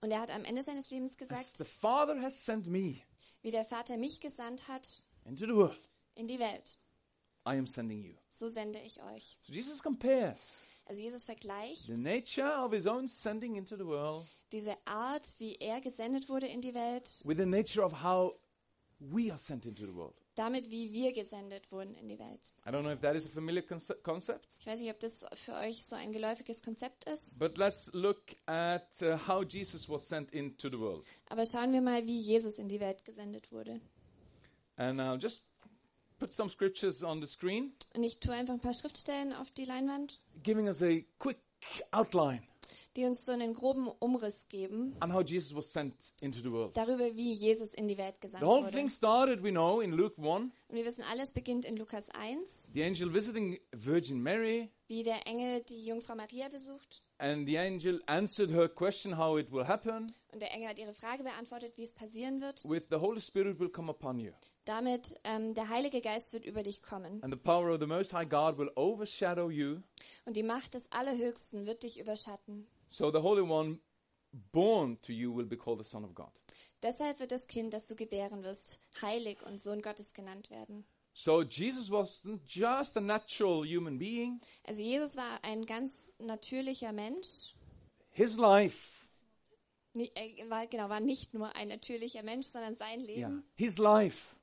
Und 0.00 0.12
er 0.12 0.20
hat 0.20 0.30
am 0.30 0.46
Ende 0.46 0.62
seines 0.62 0.90
Lebens 0.90 1.12
as 1.12 1.18
gesagt, 1.18 1.56
the 1.58 1.64
Father 1.64 2.18
has 2.22 2.42
sent 2.42 2.66
me 2.66 3.02
wie 3.42 3.50
der 3.50 3.64
Vater 3.64 3.96
mich 3.96 4.20
gesandt 4.20 4.68
hat 4.68 5.02
into 5.28 5.46
the 5.46 5.54
world, 5.56 5.78
in 6.14 6.26
die 6.26 6.38
Welt, 6.38 6.76
I 7.46 7.56
am 7.56 7.66
sending 7.66 8.02
you. 8.02 8.14
so 8.28 8.48
sende 8.48 8.80
ich 8.80 9.02
euch. 9.02 9.38
So 9.42 9.52
Jesus 9.52 9.82
compares 9.82 10.66
Also 10.86 11.02
Jesus 11.02 11.24
vergleicht 11.24 11.86
the 11.86 12.02
nature 12.02 12.64
of 12.64 12.72
his 12.72 12.86
own 12.86 13.08
sending 13.08 13.56
into 13.56 13.76
the 13.76 13.86
world 13.86 14.24
diese 14.52 14.74
Art, 14.86 15.34
wie 15.38 15.54
er 15.56 15.80
gesendet 15.80 16.28
wurde 16.28 16.46
in 16.48 16.60
die 16.60 16.74
Welt, 16.74 17.22
with 17.24 17.36
the 17.38 17.46
nature 17.46 17.84
of 17.84 18.02
how 18.02 18.34
we 18.98 19.30
are 19.30 19.38
sent 19.38 19.64
into 19.66 19.84
the 19.86 19.94
world. 19.94 20.14
damit, 20.34 20.70
wie 20.70 20.92
wir 20.92 21.12
gesendet 21.12 21.70
wurden 21.72 21.94
in 21.94 22.08
die 22.08 22.18
Welt. 22.18 22.54
I 22.66 22.70
don't 22.70 22.82
know 22.82 22.92
if 22.92 23.00
that 23.00 23.14
is 23.16 23.26
a 23.26 23.28
familiar 23.28 23.62
conce- 23.62 24.00
concept, 24.02 24.48
Ich 24.60 24.66
weiß 24.66 24.80
nicht, 24.80 24.90
ob 24.90 24.98
das 25.00 25.24
für 25.34 25.54
euch 25.54 25.84
so 25.84 25.94
ein 25.96 26.12
geläufiges 26.12 26.62
Konzept 26.62 27.04
ist, 27.04 27.38
but 27.38 27.56
let's 27.58 27.90
look 27.92 28.22
at 28.46 28.88
uh, 29.02 29.16
how 29.28 29.42
Jesus 29.44 29.88
was 29.88 30.08
sent 30.08 30.32
into 30.32 30.68
the 30.70 30.78
world. 30.78 31.04
aber 31.28 31.44
schauen 31.46 31.72
wir 31.72 31.80
mal, 31.82 32.04
wie 32.06 32.18
Jesus 32.18 32.58
in 32.58 32.68
die 32.68 32.80
Welt 32.80 33.04
gesendet 33.04 33.50
wurde. 33.52 33.80
And 34.78 35.00
I'll 35.00 35.18
just 35.20 35.44
put 36.18 36.32
some 36.32 36.48
scriptures 36.48 37.02
on 37.02 37.20
the 37.20 37.26
screen, 37.26 37.72
Und 37.94 38.02
ich 38.04 38.18
tue 38.20 38.32
einfach 38.32 38.54
ein 38.54 38.60
paar 38.60 38.74
Schriftstellen 38.74 39.32
auf 39.34 39.50
die 39.50 39.64
Leinwand, 39.64 40.20
giving 40.42 40.66
us 40.66 40.82
a 40.82 41.00
quick 41.18 41.38
outline 41.90 42.42
die 42.96 43.04
uns 43.04 43.24
so 43.24 43.32
einen 43.32 43.54
groben 43.54 43.86
Umriss 43.86 44.46
geben 44.48 44.94
on 45.00 45.12
how 45.14 45.22
Jesus 45.22 45.54
was 45.54 45.72
sent 45.72 45.94
into 46.20 46.40
the 46.40 46.50
world. 46.50 46.76
darüber, 46.76 47.14
wie 47.14 47.32
Jesus 47.32 47.72
in 47.74 47.86
die 47.86 47.96
Welt 47.96 48.20
gesandt 48.20 48.40
The 48.42 48.46
whole 48.46 48.64
wurde. 48.64 48.72
thing 48.76 48.88
started, 48.88 49.42
we 49.42 49.50
know, 49.50 49.80
in 49.80 49.92
Luke 49.92 50.16
1, 50.18 50.26
Und 50.28 50.52
wir 50.70 50.84
wissen, 50.84 51.02
alles 51.04 51.30
beginnt 51.30 51.64
in 51.64 51.76
Lukas 51.76 52.10
1, 52.10 52.72
the 52.74 52.82
angel 52.82 53.12
visiting 53.12 53.58
Virgin 53.72 54.20
Mary, 54.20 54.68
wie 54.88 55.02
der 55.02 55.26
Engel 55.26 55.62
die 55.62 55.86
Jungfrau 55.86 56.14
Maria 56.16 56.48
besucht. 56.48 57.02
And 57.18 57.46
the 57.48 57.58
angel 57.58 58.00
answered 58.06 58.50
her 58.50 58.68
question 58.68 59.16
how 59.18 59.38
it 59.38 59.50
will 59.52 59.66
happen 59.66 60.12
Und 60.32 60.40
der 60.42 60.52
Engel 60.52 60.68
hat 60.68 60.78
ihre 60.78 60.94
Frage 60.94 61.22
beantwortet, 61.24 61.76
wie 61.76 61.82
es 61.82 61.92
passieren 61.92 62.40
wird. 62.40 62.64
with 62.68 62.84
the 62.90 62.96
Holy 62.96 63.20
Spirit 63.20 63.58
will 63.58 63.68
come 63.68 63.90
upon 63.90 64.18
you, 64.20 64.32
Damit 64.64 65.18
ähm, 65.24 65.54
der 65.54 65.68
Heilige 65.68 66.00
Geist 66.00 66.32
wird 66.32 66.44
über 66.44 66.62
dich 66.62 66.82
kommen. 66.82 67.22
and 67.22 67.32
the 67.32 67.38
power 67.40 67.72
of 67.72 67.80
the 67.80 67.86
Most 67.86 68.12
High 68.12 68.28
God 68.28 68.56
will 68.58 68.70
overshadow 68.76 69.50
you. 69.50 69.80
Und 70.26 70.36
die 70.36 70.42
Macht 70.42 70.74
des 70.74 70.90
Allerhöchsten 70.92 71.66
wird 71.66 71.82
dich 71.82 71.98
überschatten. 71.98 72.66
So 72.88 73.10
the 73.10 73.18
Holy 73.18 73.42
One 73.42 73.78
born 74.52 75.00
to 75.02 75.12
you 75.12 75.34
will 75.34 75.46
be 75.46 75.56
called 75.56 75.82
the 75.82 75.88
Son 75.88 76.04
of 76.04 76.14
God. 76.14 76.30
Deshalb 76.82 77.18
wird 77.18 77.32
das 77.32 77.46
Kind, 77.46 77.74
das 77.74 77.86
du 77.86 77.96
gebären 77.96 78.42
wirst, 78.44 78.80
heilig 79.02 79.42
und 79.44 79.60
Sohn 79.60 79.82
Gottes 79.82 80.12
genannt 80.14 80.50
werden. 80.50 80.84
So 81.14 81.42
Jesus 81.42 81.90
wasn't 81.90 82.38
just 82.46 82.96
a 82.96 83.00
natural 83.00 83.64
human 83.66 83.98
being. 83.98 84.40
Also 84.64 84.80
Jesus 84.82 85.16
war 85.16 85.42
ein 85.42 85.66
ganz 85.66 85.90
natürlicher 86.18 86.92
Mensch. 86.92 87.54
His 88.10 88.36
life, 88.36 89.06
Er 89.94 90.50
war, 90.50 90.66
genau, 90.66 90.88
war 90.88 91.00
nicht 91.00 91.34
nur 91.34 91.54
ein 91.56 91.68
natürlicher 91.68 92.22
Mensch, 92.22 92.46
sondern 92.46 92.74
sein 92.76 93.00
Leben, 93.00 93.20
yeah, 93.20 93.42
his 93.56 93.78
life, 93.78 94.34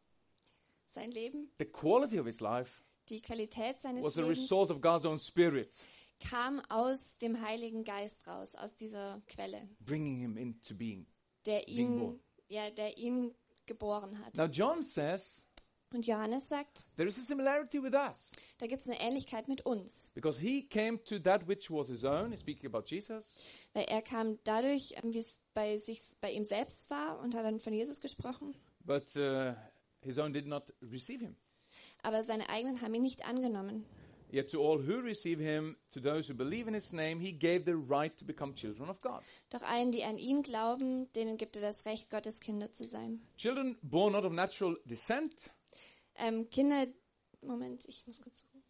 sein 0.90 1.12
Leben, 1.12 1.50
the 1.60 1.66
quality 1.66 2.20
of 2.20 2.26
his 2.26 2.40
life 2.42 2.84
die 3.10 3.22
Qualität 3.22 3.80
seines 3.82 4.04
was 4.04 4.18
a 4.18 4.22
Lebens 4.22 4.40
result 4.40 4.72
of 4.72 4.82
God's 4.82 5.06
own 5.06 5.20
Spirit. 5.20 5.70
kam 6.20 6.60
aus 6.70 7.18
dem 7.20 7.42
Heiligen 7.42 7.84
Geist 7.84 8.26
raus, 8.28 8.56
aus 8.56 8.76
dieser 8.76 9.22
Quelle, 9.28 9.70
bringing 9.80 10.20
him 10.20 10.38
into 10.38 10.74
being. 10.76 11.06
der 11.46 11.68
ihn, 11.68 12.20
ja, 12.48 12.70
der 12.72 12.98
ihn 12.98 13.34
geboren 13.66 14.20
hat. 14.26 14.36
Now 14.36 14.46
John 14.46 14.82
says 14.82 15.45
Und 15.96 16.06
Johannes 16.06 16.50
sagt, 16.50 16.86
there 16.98 17.08
is 17.08 17.18
a 17.18 17.22
similarity 17.22 17.82
with 17.82 17.94
us 17.94 18.32
da 18.58 18.68
gibt 18.68 18.82
es 18.82 18.88
eine 18.88 19.00
Ähnlichkeit 19.00 19.48
mit 19.48 19.66
uns, 19.66 20.12
because 20.14 20.40
he 20.40 20.64
came 20.68 21.02
to 21.04 21.20
that 21.20 21.48
which 21.48 21.72
was 21.72 21.88
his 21.88 22.04
own. 22.04 22.36
Speaking 22.38 22.68
about 22.68 22.84
Jesus, 22.88 23.40
weil 23.74 23.86
er 23.86 24.02
kam 24.02 24.38
dadurch, 24.44 24.94
ähm, 25.02 25.14
wie 25.14 25.20
es 25.20 25.40
bei 25.54 25.78
sich, 25.78 26.02
bei 26.22 26.32
ihm 26.32 26.44
selbst 26.44 26.90
war 26.90 27.20
und 27.20 27.34
hat 27.36 27.46
dann 27.46 27.60
von 27.60 27.74
Jesus 27.74 28.02
gesprochen, 28.02 28.56
but 28.84 29.04
uh, 29.16 29.54
his 30.02 30.18
own 30.18 30.34
did 30.34 30.48
not 30.48 30.74
receive 30.82 31.22
him. 31.24 31.36
aber 32.04 32.24
seine 32.24 32.50
eigenen 32.50 32.82
haben 32.82 32.94
ihn 32.94 33.02
nicht 33.02 33.26
angenommen. 33.26 33.86
Yet 34.32 34.52
to 34.52 34.60
all 34.60 34.80
who 34.80 35.00
receive 35.00 35.40
him, 35.40 35.78
to 35.92 36.00
those 36.02 36.28
who 36.28 36.36
believe 36.36 36.68
in 36.68 36.74
his 36.74 36.92
name, 36.92 37.22
he 37.22 37.32
gave 37.32 37.64
the 37.64 37.76
right 37.76 38.18
to 38.18 38.26
become 38.26 38.54
children 38.54 38.90
of 38.90 39.00
God. 39.00 39.22
Doch 39.50 39.62
allen, 39.62 39.92
die 39.92 40.04
an 40.04 40.18
ihn 40.18 40.42
glauben, 40.42 41.10
denen 41.14 41.38
gibt 41.38 41.56
er 41.56 41.62
das 41.62 41.86
Recht, 41.86 42.10
Gottes 42.10 42.40
Kinder 42.40 42.72
zu 42.74 42.84
sein. 42.86 43.22
Children 43.38 43.78
born 43.82 44.14
not 44.14 44.26
of 44.26 44.34
natural 44.34 44.78
descent, 44.86 45.54
Ähm, 46.18 46.50
Kinder, 46.50 46.88
Moment, 47.42 47.86
ich 47.86 48.06
muss 48.08 48.22
kurz 48.22 48.40
suchen. 48.40 48.64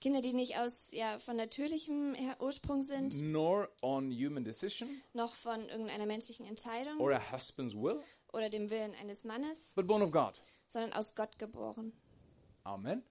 Kinder, 0.00 0.20
die 0.20 0.34
nicht 0.34 0.58
aus 0.58 0.92
ja, 0.92 1.18
von 1.18 1.36
natürlichem 1.36 2.14
Ursprung 2.38 2.82
sind, 2.82 3.18
nor 3.18 3.68
on 3.80 4.10
human 4.12 4.44
decision 4.44 4.88
noch 5.14 5.34
von 5.34 5.68
irgendeiner 5.68 6.04
menschlichen 6.06 6.44
Entscheidung 6.46 6.98
or 7.00 7.12
a 7.12 7.32
husband's 7.32 7.74
will, 7.74 8.00
oder 8.32 8.50
dem 8.50 8.68
Willen 8.68 8.94
eines 8.94 9.24
Mannes, 9.24 9.58
but 9.74 9.86
born 9.86 10.02
of 10.02 10.10
God. 10.10 10.34
sondern 10.68 10.92
aus 10.92 11.14
Gott 11.14 11.38
geboren. 11.38 11.92
Amen. 12.64 13.02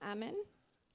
Amen. 0.00 0.34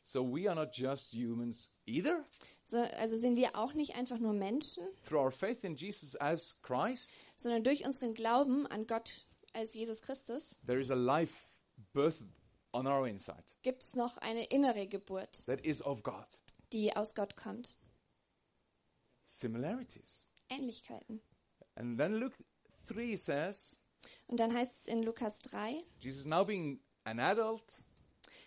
So 0.01 0.23
we 0.23 0.49
are 0.49 0.55
not 0.55 0.73
just 0.75 1.13
humans 1.13 1.69
either. 1.85 2.25
So, 2.63 2.77
also 2.77 3.17
sind 3.17 3.35
wir 3.37 3.55
auch 3.55 3.73
nicht 3.73 3.95
einfach 3.95 4.19
nur 4.19 4.33
Menschen, 4.33 4.83
Through 5.05 5.19
our 5.19 5.31
faith 5.31 5.63
in 5.63 5.75
Jesus 5.75 6.15
as 6.15 6.61
Christ, 6.61 7.11
sondern 7.35 7.63
durch 7.63 7.85
unseren 7.85 8.13
Glauben 8.13 8.65
an 8.67 8.87
Gott 8.87 9.25
als 9.53 9.73
Jesus 9.73 10.01
Christus 10.01 10.57
there 10.65 10.79
is 10.79 10.89
a 10.89 10.95
life 10.95 11.49
birth 11.93 12.23
on 12.73 12.87
our 12.87 13.07
inside 13.07 13.43
gibt 13.61 13.83
es 13.83 13.93
noch 13.95 14.17
eine 14.17 14.45
innere 14.45 14.87
Geburt, 14.87 15.45
that 15.45 15.61
is 15.61 15.81
of 15.81 16.03
God. 16.03 16.25
die 16.71 16.95
aus 16.95 17.13
Gott 17.15 17.35
kommt. 17.35 17.75
Similarities. 19.25 20.25
Ähnlichkeiten. 20.49 21.21
And 21.75 21.97
then 21.97 22.13
Luke 22.19 22.35
3 22.87 23.15
says, 23.15 23.77
Und 24.27 24.39
dann 24.39 24.53
heißt 24.53 24.75
es 24.81 24.87
in 24.87 25.03
Lukas 25.03 25.39
3, 25.39 25.83
Jesus 25.99 26.25
now 26.25 26.43
being 26.45 26.79
an 27.05 27.19
adult, 27.19 27.81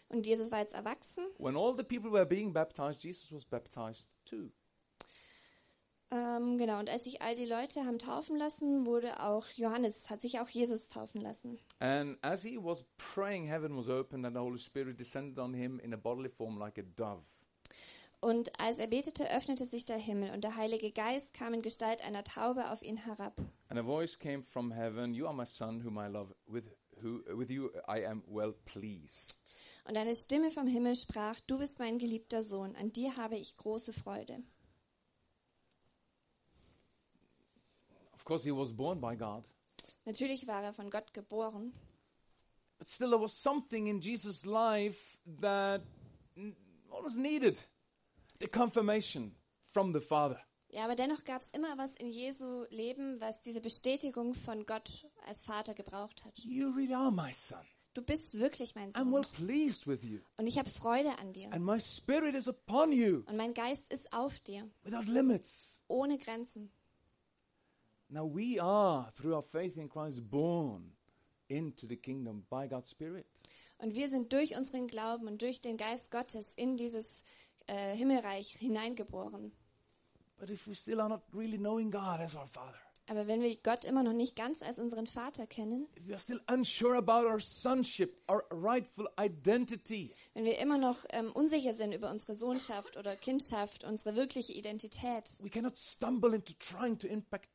und 0.08 0.24
Jesus 0.26 0.52
war 0.52 0.60
jetzt 0.60 0.74
erwachsen, 0.74 1.24
when 1.38 1.56
all 1.56 1.74
the 1.76 1.82
people 1.82 2.12
were 2.12 2.26
being 2.26 2.52
baptized, 2.52 3.02
Jesus 3.02 3.32
was 3.32 3.44
baptized 3.44 4.08
too. 4.24 4.50
Ähm, 6.10 6.56
genau, 6.56 6.78
und 6.78 6.88
als 6.88 7.04
sich 7.04 7.20
all 7.20 7.34
die 7.34 7.46
Leute 7.46 7.84
haben 7.84 7.98
taufen 7.98 8.36
lassen, 8.36 8.86
wurde 8.86 9.20
auch 9.20 9.46
Johannes, 9.56 10.08
hat 10.08 10.22
sich 10.22 10.38
auch 10.38 10.48
Jesus 10.48 10.86
taufen 10.88 11.20
lassen. 11.20 11.58
And 11.80 12.16
as 12.22 12.42
he 12.42 12.56
was 12.56 12.84
praying, 12.96 13.46
heaven 13.46 13.76
was 13.76 13.88
opened 13.88 14.24
and 14.24 14.36
the 14.36 14.40
Holy 14.40 14.58
Spirit 14.58 15.00
descended 15.00 15.38
on 15.38 15.52
him 15.52 15.80
in 15.80 15.92
a 15.92 15.96
bodily 15.96 16.28
form 16.28 16.58
like 16.58 16.78
a 16.78 16.82
dove. 16.82 17.22
Und 18.20 18.58
als 18.58 18.78
er 18.78 18.86
betete, 18.86 19.30
öffnete 19.30 19.64
sich 19.64 19.84
der 19.84 19.98
Himmel 19.98 20.30
und 20.30 20.42
der 20.42 20.56
Heilige 20.56 20.90
Geist 20.90 21.34
kam 21.34 21.54
in 21.54 21.62
Gestalt 21.62 22.02
einer 22.02 22.24
Taube 22.24 22.70
auf 22.70 22.82
ihn 22.82 22.96
herab. 22.96 23.40
And 23.68 23.78
a 23.78 23.82
voice 23.82 24.18
came 24.18 24.42
from 24.42 24.72
heaven, 24.72 25.12
You 25.12 25.26
are 25.26 25.34
my 25.34 25.44
son, 25.44 25.84
whom 25.84 25.98
I 25.98 26.08
love. 26.08 26.34
With, 26.46 26.64
who, 27.02 27.20
with 27.36 27.50
you 27.50 27.70
I 27.88 28.06
am 28.06 28.22
well 28.26 28.54
pleased. 28.64 29.58
Und 29.84 29.96
eine 29.96 30.14
Stimme 30.14 30.50
vom 30.50 30.66
Himmel 30.66 30.94
sprach, 30.94 31.38
du 31.40 31.58
bist 31.58 31.78
mein 31.78 31.98
geliebter 31.98 32.42
Sohn, 32.42 32.74
an 32.76 32.92
dir 32.92 33.16
habe 33.16 33.36
ich 33.36 33.56
große 33.56 33.92
Freude. 33.92 34.42
Course, 38.26 38.44
he 38.44 38.52
was 38.54 38.72
born 38.76 39.00
by 39.00 39.16
God. 39.16 39.44
Natürlich 40.04 40.46
war 40.46 40.62
er 40.62 40.72
von 40.72 40.90
Gott 40.90 41.12
geboren, 41.14 41.72
But 42.78 42.88
still, 42.90 43.08
there 43.08 43.20
was 43.20 43.32
something 43.32 43.86
in 43.86 44.00
Jesus' 44.00 44.44
life 44.44 45.18
that 45.40 45.80
was 47.02 47.16
needed 47.16 47.58
the 48.40 48.46
confirmation 48.48 49.34
from 49.72 49.94
the 49.94 50.00
Father. 50.00 50.38
ja, 50.68 50.84
aber 50.84 50.94
dennoch 50.94 51.24
gab 51.24 51.40
es 51.40 51.48
immer 51.52 51.78
was 51.78 51.94
in 51.96 52.08
Jesu 52.10 52.64
Leben, 52.70 53.18
was 53.20 53.40
diese 53.40 53.60
Bestätigung 53.62 54.34
von 54.34 54.66
Gott 54.66 55.06
als 55.26 55.42
Vater 55.42 55.72
gebraucht 55.74 56.24
hat. 56.24 56.38
You 56.40 56.68
really 56.70 56.92
are 56.94 57.10
my 57.10 57.32
son. 57.32 57.64
du 57.94 58.02
bist 58.02 58.38
wirklich 58.38 58.74
mein 58.74 58.92
I'm 58.92 59.04
Sohn. 59.04 59.12
well 59.12 59.24
pleased 59.36 59.86
with 59.86 60.02
you. 60.04 60.20
Und 60.36 60.46
ich 60.46 60.58
habe 60.58 60.68
Freude 60.68 61.18
an 61.18 61.32
dir. 61.32 61.50
And 61.52 61.64
my 61.64 61.80
spirit 61.80 62.34
is 62.34 62.46
upon 62.46 62.92
you 62.92 63.22
Und 63.26 63.36
mein 63.38 63.54
Geist 63.54 63.90
ist 63.90 64.12
auf 64.12 64.38
dir, 64.40 64.68
without 64.84 65.10
limits. 65.10 65.80
ohne 65.88 66.18
Grenzen. 66.18 66.70
Now 68.08 68.24
we 68.24 68.60
are, 68.60 69.12
through 69.16 69.34
our 69.34 69.42
faith 69.42 69.76
in 69.76 69.88
Christ, 69.88 70.30
born 70.30 70.92
into 71.48 71.86
the 71.86 71.96
kingdom 71.96 72.44
by 72.48 72.68
God's 72.68 72.90
Spirit. 72.90 73.26
Und 73.78 73.94
wir 73.94 74.08
sind 74.08 74.32
durch 74.32 74.56
unseren 74.56 74.86
Glauben 74.86 75.26
und 75.26 75.42
durch 75.42 75.60
den 75.60 75.76
Geist 75.76 76.10
Gottes 76.10 76.46
in 76.56 76.76
dieses 76.76 77.06
äh, 77.66 77.94
Himmelreich 77.94 78.56
hineingeboren. 78.58 79.52
But 80.38 80.50
if 80.50 80.66
we 80.66 80.74
still 80.74 81.00
are 81.00 81.08
not 81.08 81.22
really 81.34 81.58
knowing 81.58 81.90
God 81.90 82.20
as 82.20 82.34
our 82.34 82.46
Father, 82.46 82.78
Aber 83.08 83.28
wenn 83.28 83.40
wir 83.40 83.54
Gott 83.62 83.84
immer 83.84 84.02
noch 84.02 84.12
nicht 84.12 84.34
ganz 84.34 84.62
als 84.62 84.80
unseren 84.80 85.06
Vater 85.06 85.46
kennen, 85.46 85.86
our 86.08 87.40
sonship, 87.40 88.20
our 88.28 88.44
rightful 88.50 89.08
identity, 89.18 90.12
wenn 90.34 90.44
wir 90.44 90.58
immer 90.58 90.76
noch 90.76 91.04
ähm, 91.10 91.30
unsicher 91.32 91.72
sind 91.74 91.92
über 91.92 92.10
unsere 92.10 92.34
Sohnschaft 92.34 92.96
oder 92.96 93.16
Kindschaft, 93.16 93.84
unsere 93.84 94.16
wirkliche 94.16 94.52
Identität, 94.52 95.38
we 95.40 95.50
cannot 95.50 95.76
stumble 95.76 96.34
into 96.34 96.52
trying 96.58 96.98
to 96.98 97.06
impact. 97.06 97.48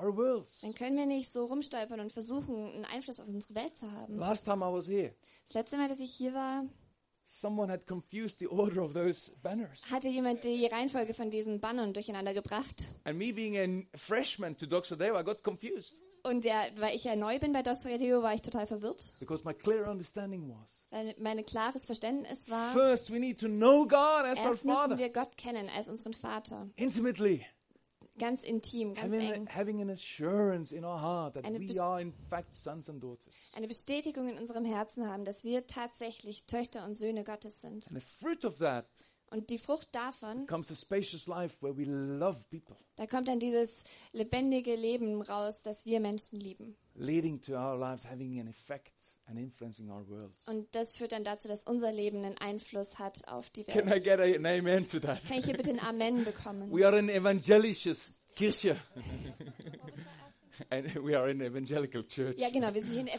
Dann 0.00 0.74
können 0.74 0.96
wir 0.96 1.06
nicht 1.06 1.32
so 1.32 1.44
rumstolpern 1.46 2.00
und 2.00 2.12
versuchen, 2.12 2.54
einen 2.74 2.84
Einfluss 2.84 3.20
auf 3.20 3.28
unsere 3.28 3.54
Welt 3.54 3.76
zu 3.76 3.90
haben. 3.92 4.16
Last 4.18 4.44
time 4.44 4.64
I 4.64 4.72
was 4.72 4.88
here, 4.88 5.12
Das 5.46 5.54
letzte 5.54 5.76
Mal, 5.76 5.88
dass 5.88 6.00
ich 6.00 6.10
hier 6.12 6.34
war, 6.34 6.64
someone 7.24 7.70
had 7.70 7.86
confused 7.86 8.38
the 8.38 8.46
order 8.48 8.82
of 8.82 8.92
those 8.94 9.30
banners. 9.42 9.90
hatte 9.90 10.08
jemand 10.08 10.44
die 10.44 10.66
Reihenfolge 10.66 11.14
von 11.14 11.30
diesen 11.30 11.60
Bannern 11.60 11.92
durcheinander 11.92 12.32
gebracht. 12.34 12.88
And 13.04 13.18
me 13.18 13.32
being 13.32 13.56
a 13.56 13.98
freshman 13.98 14.56
to 14.56 14.66
Doxodeo, 14.66 15.18
I 15.18 15.24
got 15.24 15.42
confused 15.42 15.94
Und 16.24 16.44
der, 16.44 16.68
weil 16.76 16.96
ich 16.96 17.04
ja 17.04 17.14
neu 17.14 17.38
bin 17.38 17.52
bei 17.52 17.62
Dr. 17.62 17.92
Radio, 17.92 18.22
war 18.22 18.34
ich 18.34 18.42
total 18.42 18.66
verwirrt, 18.66 19.14
because 19.20 19.44
my 19.44 19.54
clear 19.54 19.88
understanding 19.88 20.48
was 20.48 20.82
weil 20.90 21.14
mein 21.18 21.44
klares 21.46 21.86
Verständnis 21.86 22.48
war, 22.48 22.72
first 22.72 23.12
we 23.12 23.18
need 23.18 23.38
to 23.40 23.46
know 23.46 23.86
God 23.86 24.24
as 24.24 24.38
our 24.40 24.52
erst 24.52 24.64
müssen 24.64 24.76
Father 24.76 24.98
wir 24.98 25.10
Gott 25.12 25.36
kennen 25.36 25.68
als 25.68 25.88
unseren 25.88 26.14
Vater. 26.14 26.68
intimately. 26.76 27.44
Ganz 28.18 28.42
intim, 28.44 28.94
ganz 28.94 29.12
having, 29.14 29.32
eng. 29.32 29.46
having 29.48 29.80
an 29.82 29.90
assurance 29.90 30.72
in 30.74 30.84
our 30.84 31.00
heart 31.00 31.34
that 31.34 31.44
Eine 31.44 31.60
we 31.60 31.66
bes- 31.66 31.78
are 31.78 32.00
in 32.00 32.12
fact 32.28 32.52
sons 32.54 32.88
and 32.88 33.02
daughters. 33.02 33.50
Eine 33.54 33.68
Bestätigung 33.68 34.28
in 34.28 34.38
unserem 34.38 34.64
Herzen 34.64 35.06
haben, 35.08 35.24
dass 35.24 35.44
wir 35.44 35.66
tatsächlich 35.66 36.44
Töchter 36.44 36.84
und 36.84 36.96
Söhne 36.96 37.24
Gottes 37.24 37.60
sind. 37.60 37.86
And 37.88 38.00
the 38.02 38.06
fruit 38.20 38.44
of 38.44 38.58
that 38.58 38.86
Und 39.30 39.50
die 39.50 39.58
Frucht 39.58 39.88
davon, 39.92 40.46
comes 40.46 40.70
a 40.70 40.74
spacious 40.74 41.26
life 41.26 41.56
where 41.60 41.76
we 41.76 41.84
love 41.84 42.38
people, 42.50 42.76
da 42.96 43.06
kommt 43.06 43.28
dann 43.28 43.38
dieses 43.40 43.84
lebendige 44.12 44.74
Leben 44.74 45.20
raus, 45.22 45.62
dass 45.62 45.84
wir 45.86 46.00
Menschen 46.00 46.40
lieben. 46.40 46.76
leading 46.94 47.40
to 47.40 47.52
our 47.52 47.76
lives 47.78 48.04
having 48.04 48.40
an 48.40 48.48
effect 48.48 49.18
and 49.26 49.38
influencing 49.38 49.88
our 49.90 50.04
worlds. 50.08 50.48
Und 50.48 50.74
das 50.74 50.96
führt 50.96 51.12
dann 51.12 51.22
dazu, 51.24 51.46
dass 51.46 51.64
unser 51.64 51.92
Leben 51.92 52.24
einen 52.24 52.38
Einfluss 52.38 52.98
hat 52.98 53.26
auf 53.28 53.50
die 53.50 53.64
Can 53.64 53.86
I 53.86 53.90
Welt. 53.92 54.04
get 54.04 54.18
an 54.20 54.46
amen 54.46 54.88
to 54.88 54.98
that? 55.00 55.24
Kann 55.26 55.38
ich 55.38 55.44
hier 55.44 55.56
bitte 55.56 55.70
ein 55.70 55.80
Amen 55.80 56.24
bekommen? 56.24 56.72
We 56.72 56.86
are 56.86 56.98
an 56.98 57.08
evangelisches 57.08 58.14
Kirche. 58.34 58.76
and 60.70 60.86
we 61.04 61.16
are 61.16 61.30
an 61.30 61.40
evangelical 61.40 62.02
church. 62.04 62.36
Ja, 62.38 62.50
genau, 62.50 62.74
wir 62.74 62.82
sind 62.84 63.08
eine 63.08 63.12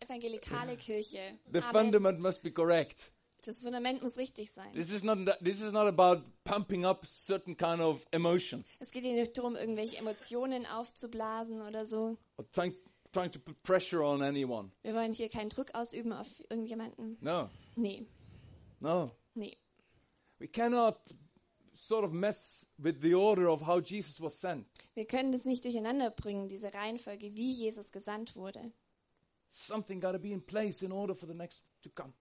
evangelikale 0.00 0.76
Kirche. 0.76 1.38
The 1.52 1.58
Amen. 1.60 1.72
fundament 1.72 2.20
must 2.20 2.42
be 2.42 2.50
correct. 2.50 3.10
Das 3.46 3.60
Fundament 3.60 4.02
muss 4.02 4.16
richtig 4.18 4.50
sein. 4.50 4.72
This 4.72 4.90
is 4.90 5.02
not 5.04 5.18
this 5.42 5.60
is 5.60 5.72
not 5.72 5.86
about 5.86 6.22
pumping 6.44 6.84
up 6.84 7.06
certain 7.06 7.56
kind 7.56 7.80
of 7.80 8.04
emotion 8.10 8.64
Es 8.80 8.90
geht 8.90 9.04
hier 9.04 9.14
nicht 9.14 9.38
darum, 9.38 9.54
irgendwelche 9.56 9.96
Emotionen 9.96 10.66
aufzublasen 10.66 11.62
oder 11.62 11.86
so. 11.86 12.16
or 12.36 12.50
trying 12.50 12.74
trying 13.12 13.30
to 13.30 13.38
put 13.38 13.62
pressure 13.62 14.02
on 14.04 14.20
anyone. 14.20 14.70
Wir 14.82 14.94
wollen 14.94 15.12
hier 15.12 15.28
keinen 15.28 15.48
Druck 15.48 15.74
ausüben 15.74 16.12
auf 16.12 16.42
irgendjemanden. 16.50 17.16
No. 17.20 17.48
Nee, 17.76 18.04
No. 18.80 19.10
nee. 19.34 19.56
We 20.38 20.48
cannot 20.48 20.98
sort 21.72 22.04
of 22.04 22.10
mess 22.12 22.66
with 22.78 22.96
the 23.00 23.14
order 23.14 23.48
of 23.50 23.64
how 23.66 23.80
Jesus 23.80 24.20
was 24.20 24.38
sent. 24.40 24.66
Wir 24.94 25.06
können 25.06 25.30
das 25.30 25.44
nicht 25.44 25.64
durcheinander 25.64 26.10
bringen, 26.10 26.48
diese 26.48 26.74
Reihenfolge, 26.74 27.34
wie 27.36 27.52
Jesus 27.52 27.92
gesandt 27.92 28.34
wurde. 28.34 28.72
Something 29.48 30.00
got 30.00 30.12
to 30.12 30.18
be 30.18 30.32
in 30.32 30.44
place 30.44 30.82
in 30.82 30.90
order 30.90 31.14
for 31.14 31.28
the 31.28 31.34
next 31.34 31.64
to 31.82 31.90
come. 31.90 32.12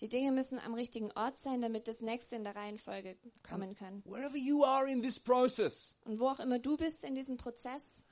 Die 0.00 0.08
Dinge 0.08 0.32
müssen 0.32 0.58
am 0.58 0.74
richtigen 0.74 1.10
Ort 1.12 1.38
sein, 1.38 1.60
damit 1.60 1.88
das 1.88 2.00
nächste 2.00 2.36
in 2.36 2.44
der 2.44 2.54
Reihenfolge 2.56 3.16
kommen 3.48 3.74
kann. 3.74 4.02
Wherever 4.04 4.36
you 4.36 4.64
are 4.64 4.90
in 4.90 5.02
this 5.02 5.18
process, 5.18 5.96
Und 6.04 6.18
wo 6.20 6.28
auch 6.28 6.40
immer 6.40 6.58
du 6.58 6.76
bist 6.76 7.04
in 7.04 7.14
diesem 7.14 7.36
Prozess, 7.36 8.06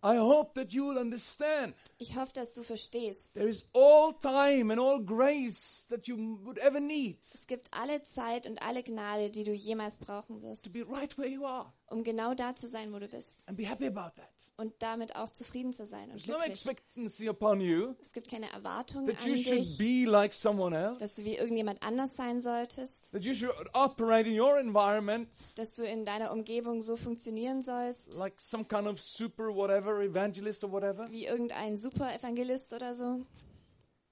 I 0.00 0.16
hope 0.16 0.52
that 0.54 0.72
you 0.72 0.88
will 0.88 0.96
understand 0.98 1.74
ich 2.00 2.14
hoffe, 2.16 2.32
dass 2.32 2.52
du 2.54 2.62
verstehst. 2.62 3.32
there 3.34 3.48
is 3.48 3.68
all 3.74 4.12
time 4.20 4.72
and 4.72 4.80
all 4.80 5.04
grace 5.04 5.86
that 5.88 6.06
you 6.06 6.38
would 6.44 6.56
ever 6.58 6.78
need 6.78 7.18
Es 7.34 7.44
gibt 7.48 7.66
alle 7.72 8.00
Zeit 8.04 8.46
und 8.46 8.62
alle 8.62 8.84
Gnade, 8.84 9.28
die 9.28 9.42
du 9.42 9.52
jemals 9.52 9.98
brauchen 9.98 10.40
to 10.40 10.46
wirst, 10.46 10.70
be 10.72 10.86
right 10.88 11.18
where 11.18 11.28
you 11.28 11.44
are 11.44 11.72
um 11.88 12.04
genau 12.04 12.34
da 12.34 12.54
zu 12.54 12.68
sein, 12.68 12.92
wo 12.92 13.00
du 13.00 13.08
bist. 13.08 13.28
and 13.46 13.56
be 13.56 13.68
happy 13.68 13.86
about 13.86 14.14
that. 14.14 14.30
Und 14.60 14.74
damit 14.80 15.14
auch 15.14 15.30
zufrieden 15.30 15.72
zu 15.72 15.86
sein 15.86 16.10
und 16.10 16.20
glücklich. 16.20 16.50
expectancy 16.50 17.28
upon 17.28 17.60
you 17.60 17.94
Es 18.00 18.12
gibt 18.12 18.28
keine 18.28 18.50
Erwartung 18.50 19.06
that 19.06 19.24
an 19.24 19.32
dich, 19.34 19.78
be 19.78 20.04
like 20.04 20.34
someone 20.34 20.96
dass 20.98 21.14
du 21.14 21.24
wie 21.24 21.36
irgendjemand 21.36 21.80
anders 21.80 22.16
sein 22.16 22.40
solltest, 22.40 23.12
that 23.12 23.24
you 23.24 23.32
should 23.32 23.54
operate 23.72 24.28
in 24.28 24.38
your 24.38 24.58
environment 24.58 25.28
dass 25.54 25.76
du 25.76 25.84
in 25.84 26.04
deiner 26.04 26.32
Umgebung 26.32 26.82
so 26.82 26.96
funktionieren 26.96 27.62
sollst, 27.62 28.14
like 28.18 28.40
some 28.40 28.64
kind 28.64 28.88
of 28.88 29.00
super 29.00 29.54
whatever 29.54 30.02
evangelist 30.02 30.64
or 30.64 30.72
whatever. 30.72 31.08
wie 31.12 31.26
irgendein 31.26 31.78
Super-Evangelist 31.78 32.72
oder 32.72 32.94
so, 32.94 33.24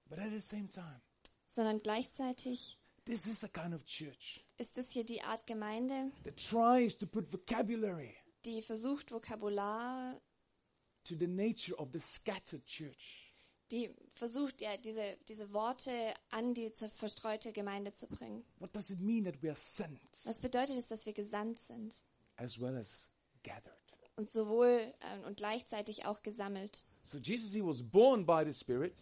But 0.08 0.20
at 0.20 0.30
the 0.30 0.40
same 0.40 0.70
time, 0.70 1.00
sondern 1.48 1.78
gleichzeitig 1.80 2.78
this 3.04 3.26
is 3.26 3.42
a 3.42 3.48
kind 3.48 3.74
of 3.74 3.84
church 3.84 4.46
ist 4.58 4.78
es 4.78 4.90
hier 4.92 5.04
die 5.04 5.22
Art 5.22 5.44
Gemeinde, 5.46 6.12
die 8.44 8.62
versucht, 8.62 9.10
Vokabular, 9.12 10.20
to 11.06 11.14
the 11.18 11.26
nature 11.26 11.74
of 11.78 11.88
the 11.92 12.00
scattered 12.00 12.64
church. 12.66 13.22
die 13.72 13.90
versucht, 14.14 14.60
ja, 14.62 14.76
diese, 14.76 15.16
diese 15.28 15.52
Worte 15.52 15.90
an 16.30 16.54
die 16.54 16.70
verstreute 16.70 17.52
Gemeinde 17.52 17.92
zu 17.94 18.06
bringen. 18.06 18.44
What 18.58 18.74
does 18.74 18.90
it 18.90 19.00
mean 19.00 19.24
that 19.24 19.42
we 19.42 19.48
are 19.48 19.58
sent 19.58 20.00
Was 20.24 20.38
bedeutet 20.38 20.76
es, 20.76 20.86
dass 20.86 21.04
wir 21.06 21.12
gesandt 21.12 21.58
sind 21.60 21.94
as 22.36 22.60
well 22.60 22.76
as 22.76 23.08
gathered? 23.42 23.74
und 24.16 24.30
sowohl 24.30 24.92
ähm, 25.00 25.24
und 25.24 25.36
gleichzeitig 25.36 26.04
auch 26.06 26.22
gesammelt? 26.22 26.86
So 27.04 27.18
Jesus, 27.18 27.52
he 27.52 27.62
was 27.62 27.82
born 27.82 28.24
by 28.24 28.42
the 28.44 28.52
Spirit. 28.52 28.94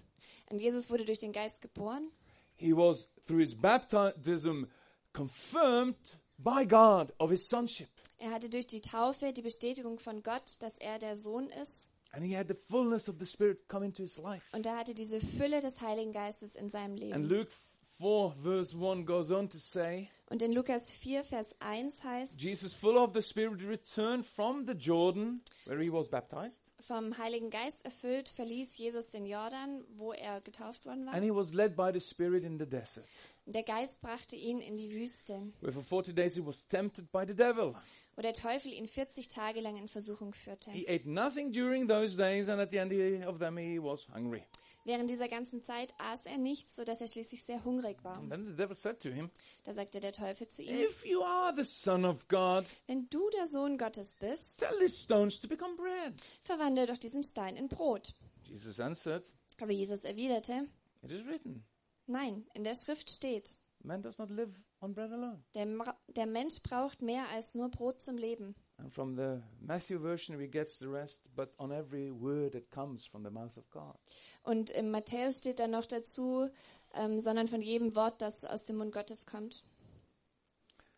Und 0.51 0.61
Jesus 0.61 0.91
wurde 0.91 1.05
durch 1.05 1.19
den 1.19 1.33
Geist 1.33 1.61
geboren. 1.61 2.11
He 2.57 2.75
was, 2.75 3.09
through 3.27 3.41
his 3.41 3.55
baptism, 3.55 4.65
confirmed 5.13 6.19
by 6.39 6.67
God 6.67 7.13
of 7.19 7.31
his 7.31 7.47
sonship. 7.49 7.89
Er 8.19 8.31
hatte 8.31 8.49
durch 8.49 8.67
die 8.67 8.81
Taufe 8.81 9.33
die 9.33 9.43
Bestätigung 9.43 9.99
von 9.99 10.23
Gott, 10.23 10.57
dass 10.61 10.79
er 10.79 10.99
der 10.99 11.17
Sohn 11.17 11.49
ist. 11.51 11.91
And 12.15 12.25
he 12.25 12.37
had 12.37 12.47
the 12.47 12.55
fullness 12.55 13.09
of 13.09 13.19
the 13.19 13.27
Spirit 13.27 13.67
come 13.69 13.85
into 13.85 14.03
his 14.03 14.19
life. 14.19 14.45
Und 14.53 14.67
er 14.67 14.77
hatte 14.77 14.95
diese 14.95 15.21
Fülle 15.21 15.61
des 15.61 15.81
Heiligen 15.81 16.13
Geistes 16.13 16.55
in 16.55 16.69
seinem 16.69 16.97
Leben. 16.97 17.13
And 17.13 17.29
Luke 17.29 17.51
4, 17.99 18.35
verse 18.43 18.75
1 18.77 19.05
goes 19.05 19.31
on 19.31 19.49
to 19.49 19.59
say, 19.59 20.09
Und 20.35 20.43
in 20.43 20.51
Lukas 20.51 20.91
4, 20.91 21.23
Vers 21.23 21.55
1 21.61 22.03
heißt, 22.03 22.41
Jesus, 22.43 22.75
full 22.75 22.97
of 22.97 23.13
the 23.15 23.23
Spirit, 23.23 23.63
returned 23.63 24.27
from 24.27 24.67
the 24.67 24.73
Jordan, 24.73 25.41
where 25.65 25.81
he 25.81 25.93
was 25.93 26.09
baptized, 26.09 26.73
vom 26.81 27.17
Heiligen 27.17 27.51
Geist 27.51 27.85
erfüllt, 27.85 28.29
verließ 28.29 28.77
Jesus 28.77 29.11
den 29.11 29.27
Jordan, 29.27 29.85
wo 29.97 30.13
er 30.13 30.41
getauft 30.41 30.87
worden 30.87 31.07
war. 31.07 31.15
and 31.15 31.23
he 31.25 31.31
was 31.33 31.55
led 31.55 31.77
by 31.77 31.93
the 31.93 32.01
Spirit 32.01 32.43
in 32.43 32.59
the 32.59 32.67
desert, 32.67 33.07
Der 33.47 33.63
Geist 33.63 34.01
brachte 34.01 34.35
ihn 34.35 34.61
in 34.61 34.77
die 34.77 34.91
Wüste, 34.93 35.53
where 35.61 35.73
for 35.73 35.85
40 35.85 36.17
days 36.17 36.35
he 36.35 36.45
was 36.45 36.67
tempted 36.67 37.13
by 37.13 37.23
the 37.25 37.33
devil. 37.37 37.77
wo 38.17 38.23
der 38.23 38.35
Teufel 38.35 38.73
ihn 38.73 38.89
40 38.89 39.29
Tage 39.29 39.61
lang 39.61 39.77
in 39.77 39.87
Versuchung 39.87 40.35
führte. 40.35 40.73
He 40.73 40.85
ate 40.89 41.09
nothing 41.09 41.53
during 41.53 41.87
those 41.87 42.17
days, 42.17 42.49
and 42.49 42.61
at 42.61 42.73
the 42.73 42.79
end 42.79 42.93
of 43.25 43.39
them 43.39 43.57
he 43.57 43.79
was 43.81 44.09
hungry. 44.13 44.43
Während 44.85 45.09
dieser 45.09 45.29
ganzen 45.29 45.63
Zeit 45.63 45.95
aß 45.99 46.27
er 46.27 46.37
nichts, 46.37 46.77
sodass 46.77 47.01
er 47.01 47.09
schließlich 47.09 47.45
sehr 47.45 47.65
hungrig 47.65 48.05
war. 48.05 48.19
And 48.19 48.31
then 48.31 48.47
the 48.47 48.55
devil 48.55 48.77
said 48.77 49.01
to 49.01 49.09
him, 49.09 49.31
Da 49.65 49.73
sagte 49.73 49.99
der 50.01 50.13
Teufel 50.13 50.47
zu 50.47 50.63
ihm, 50.63 50.79
If 50.79 51.07
you 51.07 51.23
are 51.23 51.55
the 51.57 51.65
Son 51.65 52.05
of 52.05 52.29
God, 52.29 52.65
wenn 52.87 53.09
du 53.09 53.29
der 53.31 53.47
Sohn 53.49 53.79
Gottes 53.79 54.15
bist, 54.15 54.59
tell 54.59 54.79
these 54.79 54.97
stones 55.03 55.41
to 55.41 55.49
become 55.49 55.75
bread. 55.77 56.15
verwandle 56.43 56.87
doch 56.87 56.99
diesen 56.99 57.23
Stein 57.23 57.57
in 57.57 57.69
Brot. 57.69 58.15
Jesus 58.43 58.79
answered, 58.79 59.33
Aber 59.61 59.73
Jesus 59.73 60.05
erwiderte, 60.05 60.69
It 61.03 61.11
is 61.13 61.25
written, 61.27 61.65
nein, 62.07 62.47
in 62.53 62.63
der 62.65 62.75
Schrift 62.75 63.11
steht, 63.11 63.59
man 63.83 64.03
does 64.03 64.19
not 64.19 64.29
live 64.31 64.51
on 64.81 64.93
bread 64.95 65.11
alone. 65.13 65.43
der, 65.55 65.67
der 66.09 66.27
Mensch 66.27 66.63
braucht 66.63 67.01
mehr 67.01 67.27
als 67.31 67.55
nur 67.55 67.71
Brot 67.71 68.03
zum 68.03 68.19
Leben. 68.19 68.55
And 68.79 68.93
from 68.93 69.15
the 69.15 69.41
Matthew 69.61 69.99
version, 69.99 70.37
we 70.37 70.49
get 70.49 70.69
the 70.81 70.89
rest, 70.89 71.21
but 71.37 71.55
on 71.59 71.71
every 71.71 72.11
word 72.11 72.53
that 72.53 72.71
comes 72.71 73.07
from 73.07 73.23
the 73.23 73.31
mouth 73.31 73.57
of 73.57 73.71
God. 73.71 73.97
Und 74.43 74.71
im 74.71 74.91
Matthäus 74.91 75.39
steht 75.39 75.61
dann 75.61 75.71
noch 75.71 75.87
dazu, 75.87 76.49
ähm, 76.95 77.21
sondern 77.21 77.47
von 77.47 77.61
jedem 77.61 77.95
Wort, 77.95 78.21
das 78.21 78.45
aus 78.45 78.65
dem 78.65 78.77
Mund 78.77 78.93
Gottes 78.93 79.27
kommt. 79.27 79.65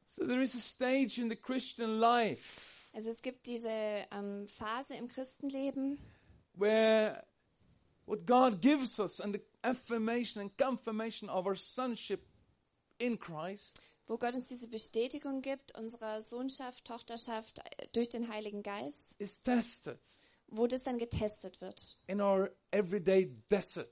So 0.04 0.26
there 0.26 0.42
is 0.42 0.54
a 0.54 0.58
stage 0.58 1.18
in 1.20 1.28
the 1.28 1.36
Christian 1.36 1.98
life 1.98 2.76
Also 2.96 3.10
es 3.10 3.20
gibt 3.20 3.46
diese 3.46 3.68
ähm, 3.68 4.48
Phase 4.48 4.94
im 4.94 5.08
Christenleben, 5.08 5.98
where 6.54 7.22
what 8.06 8.24
God 8.26 8.62
gives 8.62 8.98
us 8.98 9.20
and 9.20 9.34
the, 9.34 9.42
affirmation 9.62 10.40
and 10.40 10.56
confirmation 10.56 11.28
of 11.28 11.46
our 11.46 11.56
sonship 11.56 12.24
in 12.98 13.18
Christ 13.18 13.80
wo 14.06 14.18
Gott 14.18 14.34
uns 14.34 14.46
diese 14.46 14.68
Bestätigung 14.68 15.42
gibt, 15.42 15.76
unserer 15.76 16.20
Sohnschaft, 16.20 16.84
Tochterschaft 16.84 17.60
durch 17.92 18.08
den 18.08 18.28
Heiligen 18.28 18.62
Geist, 18.62 19.16
is 19.18 19.42
tested 19.42 19.98
wo 20.48 20.66
das 20.66 20.82
dann 20.82 20.98
getestet 20.98 21.60
wird. 21.60 21.98
in 22.06 22.20
our 22.20 22.50
everyday 22.70 23.26
desert, 23.50 23.90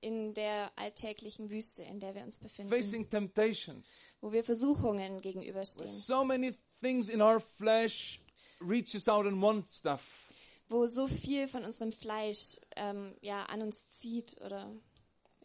In 0.00 0.34
der 0.34 0.70
alltäglichen 0.76 1.50
Wüste, 1.50 1.82
in 1.82 1.98
der 2.00 2.14
wir 2.14 2.22
uns 2.22 2.38
befinden. 2.38 2.72
facing 2.72 3.08
temptations. 3.08 3.90
Wo 4.20 4.30
wir 4.32 4.44
Versuchungen 4.44 5.14
where 5.14 5.20
gegenüberstehen. 5.20 5.88
So 5.88 6.24
many 6.24 6.54
things 6.80 7.08
in 7.08 7.20
our 7.20 7.40
flesh 7.40 8.20
reaches 8.60 9.08
out 9.08 9.26
and 9.26 9.40
wants 9.42 9.78
stuff. 9.78 10.28
Wo 10.68 10.86
so 10.86 11.06
viel 11.06 11.48
von 11.48 11.64
unserem 11.64 11.92
Fleisch 11.92 12.58
ähm, 12.76 13.16
ja, 13.20 13.44
an 13.46 13.62
uns 13.62 13.76
zieht 13.98 14.40
oder 14.40 14.72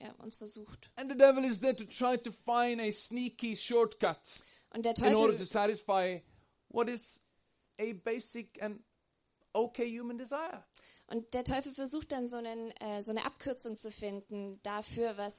ja, 0.02 0.12
uns 0.18 0.38
versucht. 0.38 0.92
And 0.96 1.12
the 1.12 1.18
devil 1.18 1.44
is 1.44 1.60
there 1.60 1.76
to 1.76 1.84
try 1.86 2.18
to 2.18 2.32
find 2.32 2.82
a 2.82 2.92
sneaky 2.92 3.56
shortcut 3.56 4.20
Und 4.74 4.86
der 4.86 4.98
in 4.98 5.16
order 5.16 5.34
to 5.34 5.44
Teufel, 5.44 5.46
satisfy 5.48 6.22
what 6.70 6.90
is 6.90 7.22
a 7.80 7.94
basic 7.94 8.62
and 8.62 8.82
okay 9.54 9.88
human 10.00 10.18
desire. 10.18 10.64
und 11.08 11.34
der 11.34 11.44
Teufel 11.44 11.72
versucht 11.74 12.12
dann 12.12 12.30
so, 12.30 12.38
einen, 12.38 12.72
äh, 12.78 13.04
so 13.04 13.12
eine 13.12 13.26
Abkürzung 13.26 13.76
zu 13.76 13.92
finden 13.92 14.60
dafür, 14.64 15.18
was 15.18 15.36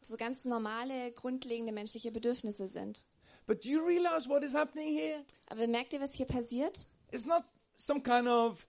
so 0.00 0.16
ganz 0.16 0.44
normale, 0.44 1.12
grundlegende 1.12 1.72
menschliche 1.72 2.10
Bedürfnisse 2.12 2.66
sind. 2.68 3.06
But 3.46 3.64
do 3.64 3.68
you 3.68 3.84
realize 3.84 4.28
what 4.28 4.42
is 4.42 4.54
happening 4.54 4.94
here? 4.96 5.24
Aber 5.48 5.66
merkt 5.66 5.92
ihr, 5.92 6.00
was 6.00 6.14
hier 6.14 6.26
passiert? 6.26 6.84
It's 7.10 7.26
not 7.26 7.44
some 7.74 8.02
kind 8.02 8.28
of 8.28 8.66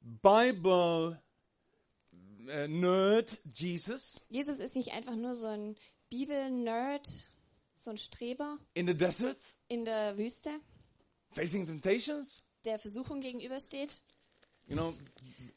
Bible 0.00 1.20
uh, 2.48 2.68
nerd 2.68 3.38
Jesus 3.54 4.16
Jesus 4.30 4.58
ist 4.58 4.76
nicht 4.76 4.92
einfach 4.92 5.16
nur 5.16 5.34
so 5.34 5.46
ein 5.46 5.76
Bibel-Nerd, 6.10 7.08
so 7.76 7.90
ein 7.90 7.96
Streber 7.96 8.58
in 8.74 8.86
the 8.86 8.94
desert 8.94 9.38
in 9.68 9.84
der 9.84 10.16
Wüste, 10.18 10.50
facing 11.32 11.66
temptations. 11.66 12.44
der 12.64 12.78
Versuchung 12.78 13.20
gegenübersteht 13.20 13.98
You 14.68 14.76
know, 14.76 14.94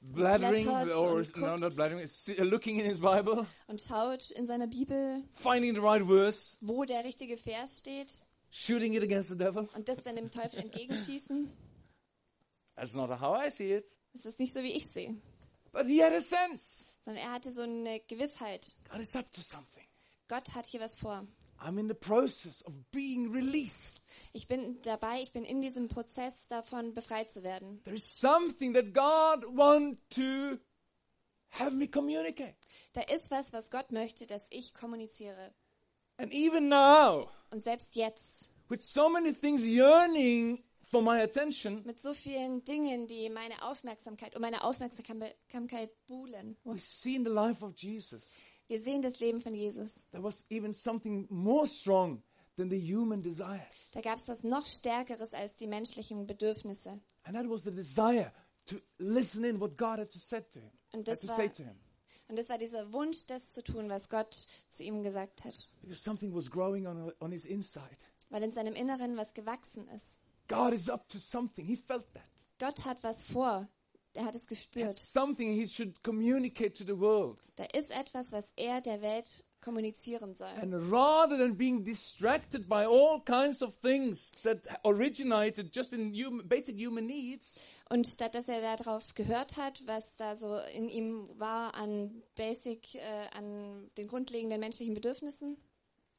blathering 0.01 0.67
or 0.67 1.17
und 1.17 1.37
no, 1.37 1.57
not 1.57 1.75
blathering, 1.75 2.07
looking 2.49 2.79
in 2.79 2.89
his 2.89 2.99
Bible, 2.99 3.45
und 3.67 3.81
schaut 3.81 4.31
in 4.31 4.47
seiner 4.47 4.65
Bibel, 4.65 5.23
finding 5.33 5.75
the 5.75 5.81
right 5.81 6.05
verse, 6.05 6.57
wo 6.61 6.83
der 6.83 7.03
richtige 7.03 7.37
Vers 7.37 7.79
steht 7.79 8.11
shooting 8.49 8.93
it 8.93 9.03
against 9.03 9.29
the 9.29 9.37
devil. 9.37 9.67
und 9.75 9.87
das 9.87 10.01
dann 10.01 10.15
dem 10.15 10.31
Teufel 10.31 10.59
entgegenschießen. 10.59 11.51
That's 12.75 12.95
not 12.95 13.09
how 13.19 13.37
I 13.37 13.51
see 13.51 13.75
it. 13.75 13.93
Das 14.13 14.25
ist 14.25 14.39
nicht 14.39 14.53
so, 14.53 14.63
wie 14.63 14.71
ich 14.71 14.87
sehe, 14.87 15.15
But 15.73 15.87
he 15.87 16.01
had 16.01 16.13
a 16.13 16.21
sense. 16.21 16.85
sondern 17.03 17.21
er 17.25 17.31
hatte 17.33 17.51
so 17.51 17.63
eine 17.63 17.99
Gewissheit. 18.07 18.73
God 18.89 19.01
is 19.01 19.13
up 19.15 19.29
to 19.33 19.41
something. 19.41 19.83
Gott 20.29 20.55
hat 20.55 20.65
hier 20.67 20.79
was 20.79 20.95
vor. 20.95 21.27
I'm 21.59 21.77
in 21.77 21.87
the 21.87 21.93
process 21.93 22.61
of 22.65 22.73
being 22.91 23.31
released. 23.33 24.01
Ich 24.33 24.47
bin 24.47 24.81
dabei, 24.83 25.21
ich 25.21 25.31
bin 25.31 25.45
in 25.45 25.61
diesem 25.61 25.87
Prozess 25.87 26.33
davon 26.47 26.93
befreit 26.93 27.31
zu 27.31 27.43
werden. 27.43 27.81
There 27.83 27.95
is 27.95 28.03
something 28.05 28.73
that 28.73 28.93
God 28.93 29.45
wants 29.55 29.99
to 30.15 30.57
have 31.51 31.71
me 31.71 31.87
communicate. 31.87 32.55
Da 32.93 33.01
ist 33.01 33.31
was, 33.31 33.53
was 33.53 33.69
Gott 33.69 33.91
möchte, 33.91 34.27
dass 34.27 34.45
ich 34.49 34.73
kommuniziere. 34.73 35.53
And 36.17 36.33
even 36.33 36.67
now, 36.69 37.29
Und 37.51 37.63
selbst 37.63 37.95
jetzt, 37.95 38.51
with 38.69 38.81
so 38.81 39.09
many 39.09 39.33
things 39.33 39.63
yearning 39.63 40.63
for 40.93 41.01
my 41.01 41.21
attention, 41.21 41.81
mit 41.85 41.99
so 41.99 42.13
vielen 42.13 42.63
Dingen, 42.63 43.07
die 43.07 43.29
meine 43.29 43.63
Aufmerksamkeit, 43.63 44.35
um 44.35 44.41
meine 44.41 44.63
Aufmerksamkeit 44.63 45.89
buhlen. 46.07 46.55
we 46.63 46.79
see 46.79 47.15
in 47.15 47.23
the 47.25 47.31
life 47.31 47.63
of 47.65 47.73
Jesus 47.77 48.37
Wir 48.67 48.79
sehen 48.81 49.01
das 49.01 49.19
Leben 49.19 49.41
von 49.41 49.53
Jesus. 49.55 50.07
there 50.11 50.23
was 50.23 50.45
even 50.49 50.71
something 50.73 51.25
more 51.29 51.67
strong 51.67 52.21
than 52.57 52.69
the 52.69 52.79
human 52.79 53.21
desires. 53.21 53.89
Da 53.93 54.01
gab 54.01 54.17
es 54.17 54.25
das 54.25 54.43
noch 54.43 54.65
Stärkeres 54.67 55.33
als 55.33 55.55
die 55.55 55.67
menschlichen 55.67 56.25
Bedürfnisse. 56.27 57.01
And 57.23 57.35
that 57.35 57.49
was 57.49 57.63
the 57.63 57.71
desire 57.71 58.31
to 58.65 58.75
listen 58.99 59.43
in 59.43 59.59
what 59.59 59.77
God 59.77 59.97
had 59.99 60.11
to, 60.11 60.19
said 60.19 60.49
to 60.51 60.59
him, 60.59 60.71
Und 60.93 61.07
das 61.07 61.19
to 61.19 61.27
war- 61.27 61.35
say 61.35 61.49
to 61.49 61.63
him. 61.63 61.75
Und 62.29 62.37
das 62.39 62.49
war 62.49 62.57
dieser 62.57 62.93
Wunsch, 62.93 63.25
das 63.25 63.51
zu 63.51 63.63
tun, 63.63 63.89
was 63.89 64.09
Gott 64.09 64.47
zu 64.69 64.83
ihm 64.83 65.03
gesagt 65.03 65.43
hat. 65.43 65.69
Because 65.81 66.01
something 66.01 66.33
was 66.33 66.49
growing 66.49 66.87
on, 66.87 67.11
on 67.19 67.31
his 67.31 67.45
inside. 67.45 67.97
Weil 68.29 68.43
in 68.43 68.51
seinem 68.51 68.75
Inneren 68.75 69.17
was 69.17 69.33
gewachsen 69.33 69.87
ist. 69.89 70.05
God 70.53 70.73
is 70.73 70.89
up 70.89 71.07
to 71.09 71.19
something. 71.19 71.65
He 71.65 71.75
felt 71.75 72.05
that. 72.13 72.29
Gott 72.59 72.85
hat 72.85 73.03
was 73.03 73.25
vor. 73.27 73.67
Er 74.15 74.25
hat 74.25 74.35
es 74.35 74.45
gespürt. 74.45 74.93
something 74.93 75.51
he 75.51 75.65
should 75.65 76.03
communicate 76.03 76.75
to 76.75 76.83
the 76.83 76.99
world. 76.99 77.39
Da 77.55 77.63
ist 77.73 77.89
etwas, 77.89 78.31
was 78.31 78.51
er 78.55 78.79
der 78.79 79.01
Welt 79.01 79.43
kommunizieren 79.59 80.35
soll. 80.35 80.49
And 80.61 80.73
rather 80.91 81.35
than 81.35 81.57
being 81.57 81.83
distracted 81.83 82.69
by 82.69 82.85
all 82.85 83.21
kinds 83.25 83.63
of 83.63 83.73
things 83.81 84.31
that 84.43 84.59
originated 84.85 85.75
just 85.75 85.93
in 85.93 86.13
human, 86.13 86.47
basic 86.47 86.75
human 86.75 87.07
needs, 87.07 87.59
Und 87.89 88.05
statt 88.07 88.35
dass 88.35 88.47
er 88.47 88.61
darauf 88.61 89.15
gehört 89.15 89.57
hat, 89.57 89.81
was 89.87 90.15
da 90.17 90.35
so 90.35 90.57
in 90.59 90.89
ihm 90.89 91.27
war 91.39 91.73
an 91.73 92.21
Basic, 92.35 92.93
äh, 92.95 93.27
an 93.33 93.89
den 93.97 94.07
grundlegenden 94.07 94.59
menschlichen 94.59 94.93
Bedürfnissen, 94.93 95.57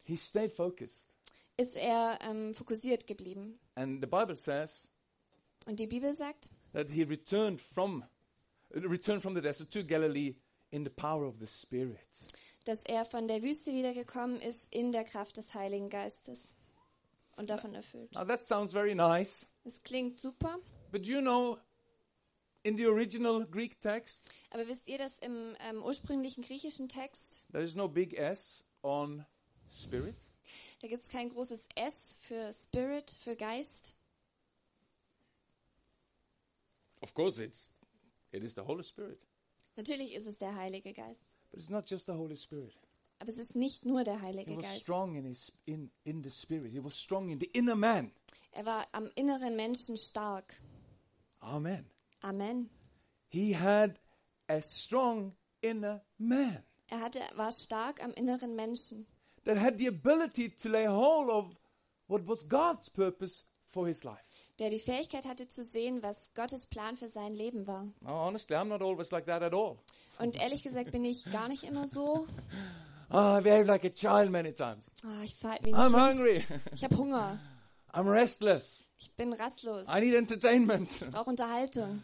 he 0.02 0.16
stayed 0.16 0.52
focused. 0.52 1.13
Ist 1.56 1.76
er 1.76 2.18
ähm, 2.22 2.54
fokussiert 2.54 3.06
geblieben. 3.06 3.58
And 3.76 4.00
the 4.02 4.06
Bible 4.08 4.36
says 4.36 4.90
Und 5.66 5.78
die 5.80 5.86
Bibel 5.86 6.14
sagt, 6.14 6.50
that 6.72 6.88
he 6.90 7.02
returned 7.04 7.60
from, 7.60 8.04
returned 8.70 9.22
from 9.22 9.34
the 9.34 9.40
desert 9.40 9.70
to 9.72 9.84
Galilee 9.84 10.34
in 10.70 10.84
the 10.84 10.90
power 10.90 11.26
of 11.26 11.36
the 11.38 11.46
Spirit. 11.46 11.98
dass 12.64 12.80
er 12.84 13.04
von 13.04 13.28
der 13.28 13.42
Wüste 13.42 13.72
wiedergekommen 13.72 14.40
ist 14.40 14.60
in 14.70 14.90
der 14.90 15.04
Kraft 15.04 15.36
des 15.36 15.54
Heiligen 15.54 15.90
Geistes 15.90 16.54
und 17.36 17.50
davon 17.50 17.74
erfüllt. 17.74 18.12
Now 18.14 18.24
that 18.24 18.42
sounds 18.44 18.72
very 18.72 18.94
nice, 18.94 19.46
Es 19.64 19.82
klingt 19.82 20.18
super, 20.18 20.58
but 20.90 21.06
you 21.06 21.20
know, 21.20 21.58
in 22.62 22.76
the 22.76 22.86
original 22.86 23.46
Greek 23.46 23.80
text, 23.80 24.30
aber 24.50 24.66
wisst 24.66 24.88
ihr, 24.88 24.98
dass 24.98 25.18
im 25.20 25.54
ähm, 25.60 25.82
ursprünglichen 25.82 26.42
griechischen 26.42 26.88
Text, 26.88 27.46
there 27.52 27.62
is 27.62 27.74
no 27.74 27.86
big 27.88 28.14
S 28.14 28.64
on 28.82 29.24
spirit. 29.70 30.16
Da 30.84 30.88
gibt 30.88 31.02
es 31.02 31.08
kein 31.08 31.30
großes 31.30 31.66
S 31.76 32.16
für 32.20 32.52
Spirit, 32.52 33.10
für 33.10 33.34
Geist. 33.36 33.96
Of 37.00 37.14
course, 37.14 37.42
it's 37.42 37.72
it 38.32 38.42
is 38.42 38.54
the 38.54 38.60
Holy 38.60 38.84
Spirit, 38.84 39.18
Natürlich 39.76 40.12
ist 40.12 40.26
es 40.26 40.36
der 40.36 40.54
Heilige 40.54 40.92
Geist, 40.92 41.38
but 41.50 41.58
it's 41.58 41.70
not 41.70 41.88
just 41.88 42.04
the 42.04 42.12
Holy 42.12 42.36
Spirit. 42.36 42.76
aber 43.18 43.30
es 43.30 43.38
ist 43.38 43.54
nicht 43.54 43.86
nur 43.86 44.04
der 44.04 44.20
He 44.20 44.26
Heilige 44.26 44.56
was 44.56 44.62
Geist. 44.62 44.80
strong 44.82 45.16
in 45.16 45.24
his 45.24 45.50
in 45.64 45.90
in 46.04 46.22
the 46.22 46.28
spirit. 46.30 46.70
He 46.70 46.84
was 46.84 46.94
strong 47.00 47.30
in 47.30 47.40
the 47.40 47.46
inner 47.54 47.76
man. 47.76 48.12
Er 48.52 48.66
war 48.66 48.86
am 48.92 49.10
inneren 49.14 49.56
Menschen 49.56 49.96
stark. 49.96 50.60
Amen. 51.40 51.86
Amen. 52.20 52.68
He 53.30 53.56
had 53.56 53.98
a 54.48 54.60
strong 54.60 55.34
inner 55.62 56.04
man 56.18 56.62
Er 56.90 57.00
hatte, 57.00 57.20
war 57.36 57.50
stark 57.52 58.02
am 58.02 58.12
inneren 58.12 58.54
Menschen, 58.54 59.06
that 59.44 59.56
had 59.56 59.78
the 59.78 59.86
ability 59.88 60.48
to 60.50 60.68
lay 60.68 60.86
hold 60.86 61.28
of 61.30 61.56
what 62.08 62.26
was 62.26 62.46
God's 62.48 62.88
purpose 62.90 63.44
for 63.68 63.86
his 63.88 64.04
life. 64.04 64.52
der 64.58 64.70
die 64.70 64.78
Fähigkeit 64.78 65.26
hatte 65.26 65.48
zu 65.48 65.62
sehen, 65.64 66.02
was 66.02 66.32
Gottes 66.34 66.66
Plan 66.66 66.96
für 66.96 67.08
sein 67.08 67.34
Leben 67.34 67.66
war. 67.66 67.86
Now, 68.00 68.26
honestly, 68.28 68.54
I'm 68.56 68.66
not 68.68 68.82
always 68.82 69.10
like 69.10 69.26
that 69.26 69.42
at 69.42 69.52
all. 69.52 69.78
Und 70.18 70.36
ehrlich 70.36 70.62
gesagt 70.62 70.92
bin 70.92 71.04
ich 71.04 71.24
gar 71.30 71.48
nicht 71.48 71.64
immer 71.64 71.86
so. 71.88 72.26
Ah, 73.10 73.38
I 73.38 73.42
behave 73.42 73.66
like 73.66 73.84
a 73.84 73.90
child 73.90 74.30
many 74.30 74.50
times. 74.52 74.90
Ah, 75.04 75.22
ich 75.22 75.34
verhalte 75.36 75.64
mich 75.66 75.74
I'm 75.74 75.90
Kind. 75.92 76.18
hungry. 76.18 76.44
Ich 76.74 76.82
habe 76.82 76.96
Hunger. 76.96 77.38
I'm 77.92 78.10
restless. 78.10 78.88
Ich 78.98 79.12
bin 79.14 79.32
rastlos. 79.34 79.86
I 79.88 80.00
need 80.00 80.14
entertainment. 80.14 80.88
Ich 80.90 81.10
brauche 81.10 81.30
Unterhaltung. 81.30 82.02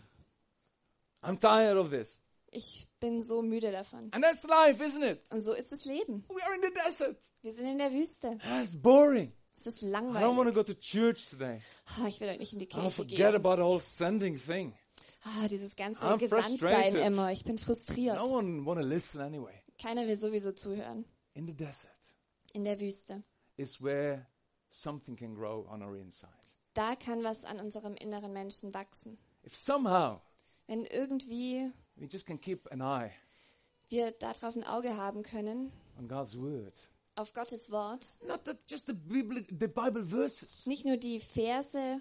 I'm 1.23 1.39
tired 1.41 1.79
of 1.79 1.91
this. 1.91 2.23
Ich 2.53 2.87
bin 3.01 3.23
so 3.23 3.43
müde 3.43 3.73
davon. 3.73 4.09
And 4.13 4.23
that's 4.23 4.45
life, 4.45 4.83
isn't 4.83 5.03
it? 5.03 5.21
Und 5.31 5.41
so 5.41 5.53
ist 5.55 5.73
das 5.73 5.85
Leben. 5.85 6.25
We 6.29 6.43
are 6.45 6.55
in 6.55 6.63
the 6.63 6.73
desert. 6.85 7.19
Wir 7.43 7.53
sind 7.53 7.67
in 7.67 7.79
der 7.79 7.93
Wüste. 7.93 8.39
That's 8.43 8.81
boring. 8.81 9.33
Es 9.57 9.67
ist 9.67 9.83
I 9.83 9.87
don't 9.87 9.93
want 9.93 10.15
to 10.15 10.23
langweilig. 10.23 10.55
go 10.55 10.63
to 10.63 10.75
church 10.75 11.29
today. 11.31 11.61
Ah, 11.99 12.07
ich 12.07 12.21
will 12.21 12.29
heute 12.29 12.39
nicht 12.39 12.53
in 12.53 12.59
die 12.61 12.67
Kirche 12.67 12.91
forget 12.91 13.17
gehen. 13.17 13.35
about 13.35 13.57
the 13.57 13.63
whole 13.63 13.81
sending 13.81 14.39
thing. 14.39 14.75
Ah, 15.25 15.49
dieses 15.49 15.75
ganze 15.77 16.01
I'm 16.03 16.19
Gesandtsein 16.19 16.95
immer. 16.95 17.31
Ich 17.33 17.45
bin 17.45 17.59
frustriert. 17.59 18.17
No 18.19 18.27
one 18.37 18.65
want 18.65 18.81
to 18.81 18.87
listen 18.87 19.21
anyway. 19.21 19.55
Keiner 19.83 20.07
will 20.07 20.17
sowieso 20.17 20.53
zuhören. 20.53 21.05
In 21.35 21.47
the 21.47 21.55
desert 21.55 21.91
In 22.53 22.65
der 22.65 22.79
Wüste. 22.81 23.23
is 23.57 23.83
where 23.83 24.27
something 24.71 25.17
can 25.17 25.35
grow 25.35 25.67
on 25.71 25.83
our 25.83 25.97
inside. 25.97 26.31
Da 26.75 26.95
kann 26.97 27.23
was 27.25 27.45
an 27.45 27.59
unserem 27.61 27.95
inneren 27.97 28.33
Menschen 28.33 28.73
wachsen. 28.75 29.19
If 29.45 29.57
somehow 29.57 30.21
Wenn 30.67 30.85
irgendwie 30.85 31.71
we 32.01 32.07
just 32.11 32.27
can 32.27 32.41
keep 32.41 32.71
an 32.73 32.81
eye 32.83 33.13
wir 33.89 34.13
darauf 34.13 34.55
ein 34.57 34.65
Auge 34.65 34.97
haben 34.97 35.23
können, 35.23 35.73
on 35.99 36.09
God's 36.09 36.37
word, 36.39 36.75
auf 37.17 37.33
Gottes 37.33 37.71
Wort, 37.71 38.19
not 38.27 38.45
that 38.45 38.59
just 38.69 38.87
the 38.87 38.93
Bible, 38.93 39.43
the 39.49 39.67
Bible 39.67 40.05
verses, 40.05 40.65
nicht 40.67 40.85
nur 40.85 40.97
die 40.97 41.21
Verse, 41.21 42.01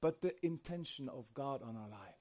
but 0.00 0.16
the 0.22 0.30
intention 0.40 1.08
of 1.08 1.26
God 1.34 1.62
on 1.62 1.76
our 1.76 1.88
lives. 1.88 2.16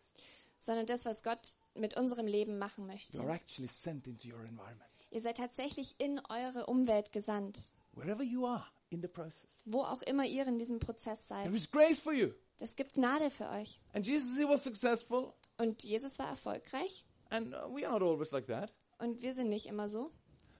sondern 0.59 0.85
das, 0.87 1.05
was 1.05 1.23
Gott 1.23 1.55
mit 1.75 1.95
unserem 1.95 2.27
Leben 2.27 2.57
machen 2.57 2.85
möchte. 2.85 3.17
You 3.17 3.23
are 3.23 3.33
actually 3.33 3.69
sent 3.69 4.07
into 4.07 4.27
your 4.27 4.41
environment. 4.43 4.89
Ihr 5.11 5.21
seid 5.21 5.37
tatsächlich 5.37 5.95
in 5.99 6.19
eure 6.29 6.65
Umwelt 6.65 7.11
gesandt, 7.11 7.71
wherever 7.93 8.23
you 8.23 8.45
are 8.45 8.65
in 8.89 9.01
the 9.01 9.07
process. 9.07 9.61
wo 9.65 9.83
auch 9.83 10.01
immer 10.01 10.25
ihr 10.25 10.45
in 10.47 10.57
diesem 10.57 10.79
Prozess 10.79 11.19
seid. 11.27 11.45
There 11.45 11.55
is 11.55 11.69
grace 11.69 11.99
for 11.99 12.11
you. 12.11 12.31
Das 12.57 12.75
gibt 12.75 12.95
Gnade 12.95 13.29
für 13.29 13.49
euch. 13.49 13.79
And 13.93 14.05
Jesus, 14.05 14.37
he 14.37 14.43
was 14.43 14.63
successful, 14.63 15.33
Und 15.59 15.83
Jesus 15.83 16.17
war 16.19 16.29
erfolgreich 16.29 17.05
and 17.29 17.51
we 17.75 17.85
are 17.87 17.99
not 17.99 18.01
always 18.01 18.31
like 18.31 18.47
that. 18.47 18.73
und 18.97 19.21
wir 19.21 19.33
sind 19.35 19.49
nicht 19.49 19.67
immer 19.67 19.87
so. 19.87 20.11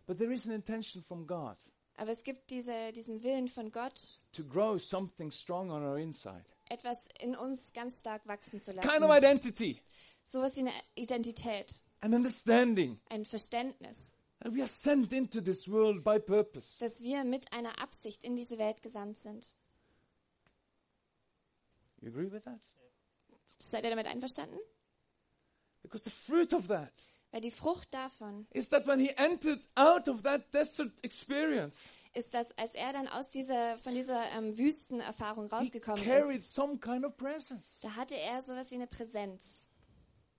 But 0.05 0.17
there 0.19 0.31
is 0.33 0.45
an 0.45 0.51
intention 0.53 1.01
from 1.03 1.25
God 1.25 1.57
Aber 1.95 2.11
es 2.11 2.23
gibt 2.23 2.49
diese, 2.51 2.91
diesen 2.93 3.23
Willen 3.23 3.47
von 3.47 3.71
Gott, 3.71 4.19
to 4.33 4.43
grow 4.43 4.77
something 4.79 5.31
strong 5.31 5.71
on 5.71 5.83
our 5.83 5.97
inside. 5.97 6.43
etwas 6.69 6.97
in 7.19 7.35
uns 7.35 7.73
ganz 7.73 7.99
stark 7.99 8.27
wachsen 8.27 8.61
zu 8.61 8.71
Kind 8.73 8.85
of 8.85 9.01
lassen. 9.09 9.11
identity, 9.23 9.81
Sowas 10.25 10.55
wie 10.57 10.61
eine 10.61 10.73
Identität, 10.95 11.81
an 12.01 12.13
understanding 12.13 12.99
ein 13.09 13.25
Verständnis, 13.25 14.13
that 14.41 14.53
we 14.53 14.59
are 14.59 14.67
sent 14.67 15.11
into 15.13 15.41
this 15.41 15.67
world 15.67 16.03
by 16.03 16.19
purpose. 16.19 16.77
dass 16.79 17.01
wir 17.01 17.23
mit 17.23 17.51
einer 17.53 17.79
Absicht 17.81 18.23
in 18.23 18.35
diese 18.35 18.57
Welt 18.59 18.81
gesandt 18.81 19.19
sind. 19.19 19.55
You 22.01 22.09
agree 22.09 22.29
with 22.31 22.43
that? 22.43 22.59
Seid 23.59 23.83
ihr 23.83 23.89
damit 23.89 24.07
einverstanden? 24.07 24.57
Because 25.89 26.03
the 26.03 26.11
fruit 26.11 26.53
of 26.53 26.67
that 26.67 26.91
Weil 27.31 27.41
die 27.41 27.51
Frucht 27.51 27.93
davon 27.93 28.47
is 28.51 28.69
that 28.69 28.87
when 28.87 28.99
he 28.99 29.11
entered 29.15 29.61
out 29.75 30.07
of 30.09 30.23
that 30.23 30.51
desert 30.51 30.91
experience, 31.03 31.83
ist, 32.13 32.33
dass 32.33 32.57
als 32.57 32.73
er 32.73 32.91
dann 32.91 33.07
aus 33.07 33.29
dieser, 33.29 33.77
von 33.77 33.93
dieser 33.93 34.31
ähm, 34.31 34.57
Wüstenerfahrung 34.57 35.45
he 35.45 35.55
rausgekommen 35.55 36.03
carried 36.03 36.39
ist, 36.39 36.53
some 36.53 36.79
kind 36.79 37.05
of 37.05 37.15
presence. 37.17 37.81
da 37.81 37.95
hatte 37.95 38.15
er 38.17 38.41
sowas 38.41 38.71
wie 38.71 38.75
eine 38.75 38.87
Präsenz. 38.87 39.43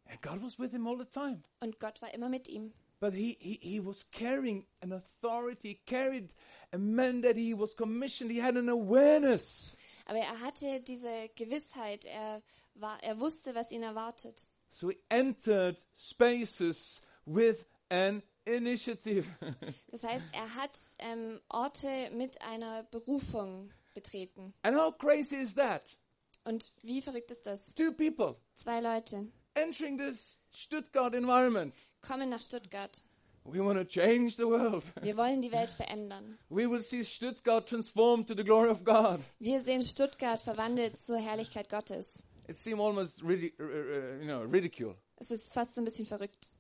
And 0.07 0.21
God 0.21 0.43
was 0.43 0.59
with 0.59 0.73
him 0.73 0.89
all 0.89 0.99
the 0.99 1.05
time. 1.05 1.43
Und 1.61 1.79
Gott 1.79 2.03
war 2.03 2.13
immer 2.13 2.29
mit 2.29 2.49
ihm. 2.49 2.73
But 2.99 3.15
he, 3.15 3.39
he, 3.41 3.61
he 3.63 3.81
was 3.85 4.05
carrying 4.11 4.67
an 4.83 4.93
authority, 4.93 5.69
he 5.69 5.81
carried 5.87 6.35
a 6.73 6.79
mandate, 6.79 7.37
he 7.39 7.55
was 7.57 7.75
commissioned, 7.77 8.33
he 8.33 8.43
had 8.43 8.57
an 8.57 8.69
awareness. 8.69 9.77
Aber 10.07 10.19
er 10.19 10.41
hatte 10.41 10.81
diese 10.81 11.31
Gewissheit, 11.37 12.05
er, 12.05 12.43
war, 12.75 13.01
er 13.01 13.21
wusste, 13.21 13.55
was 13.55 13.71
ihn 13.71 13.85
erwartet. 13.85 14.49
So 14.73 14.89
he 14.91 14.97
entered 15.11 15.79
spaces 15.97 17.03
with 17.27 17.65
an 17.91 18.23
initiative. 18.45 19.27
Das 19.91 20.05
heißt, 20.05 20.25
er 20.33 20.55
hat 20.55 20.79
ähm, 20.99 21.41
Orte 21.49 22.11
mit 22.13 22.41
einer 22.43 22.85
Berufung 22.85 23.71
betreten. 23.95 24.55
and 24.63 24.77
how 24.77 24.97
crazy 24.97 25.37
is 25.37 25.55
that? 25.57 25.83
Und 26.45 26.73
wie 26.83 27.03
verrückt 27.03 27.31
ist 27.31 27.47
das? 27.47 27.75
Two 27.75 27.93
people 27.93 28.37
Zwei 28.57 28.81
Leute 28.81 29.27
entering 29.55 29.99
this 29.99 30.39
Stuttgart 30.51 31.15
environment. 31.15 31.75
kommen 32.01 32.29
nach 32.31 32.41
Stuttgart. 32.41 33.05
We 33.45 33.59
want 33.65 33.79
to 33.79 33.85
change 33.85 34.37
the 34.37 34.47
world. 34.47 34.85
Wir 35.03 35.17
wollen 35.17 35.43
die 35.43 35.51
Welt 35.51 35.71
verändern. 35.71 36.39
We 36.51 36.71
will 36.71 36.81
see 36.81 37.03
Stuttgart 37.03 37.69
transformed 37.69 38.29
to 38.29 38.35
the 38.35 38.45
glory 38.45 38.69
of 38.71 38.85
God. 38.85 39.19
Wir 39.39 39.61
sehen 39.61 39.83
Stuttgart 39.83 40.41
verwandelt 40.41 40.99
zur 41.01 41.19
Herrlichkeit 41.19 41.69
Gottes. 41.69 42.23
It 42.51 42.59
seemed 42.59 42.81
almost 42.81 43.23
ridi- 43.23 43.55
uh, 43.61 43.63
uh, 43.63 44.19
you 44.21 44.27
know, 44.27 44.43
ridicule. 44.43 44.97
Es 45.17 45.31
ist 45.31 45.53
fast 45.53 45.79
ein 45.79 45.85
bisschen 45.85 46.05
verrückt. 46.05 46.51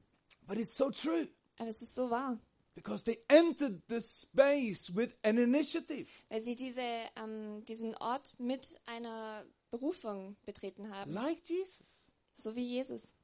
But 0.46 0.56
it's 0.56 0.72
so 0.76 0.88
true 0.90 1.26
Aber 1.58 1.68
es 1.68 1.82
ist 1.82 1.96
so 1.96 2.08
wahr. 2.08 2.38
because 2.76 3.02
they 3.02 3.18
entered 3.28 3.82
the 3.88 4.00
space 4.00 4.88
with 4.94 5.16
an 5.24 5.36
initiative. 5.36 6.06
Weil 6.28 6.42
sie 6.44 6.54
diese, 6.54 6.80
ähm, 7.16 7.64
diesen 7.64 7.96
Ort 7.96 8.38
mit 8.38 8.80
einer 8.86 9.44
Berufung 9.72 10.36
betreten 10.46 10.92
haben. 10.94 11.12
like 11.12 11.42
Jesus. 11.48 12.12
So 12.34 12.54
wie 12.54 12.62
Jesus. 12.64 13.16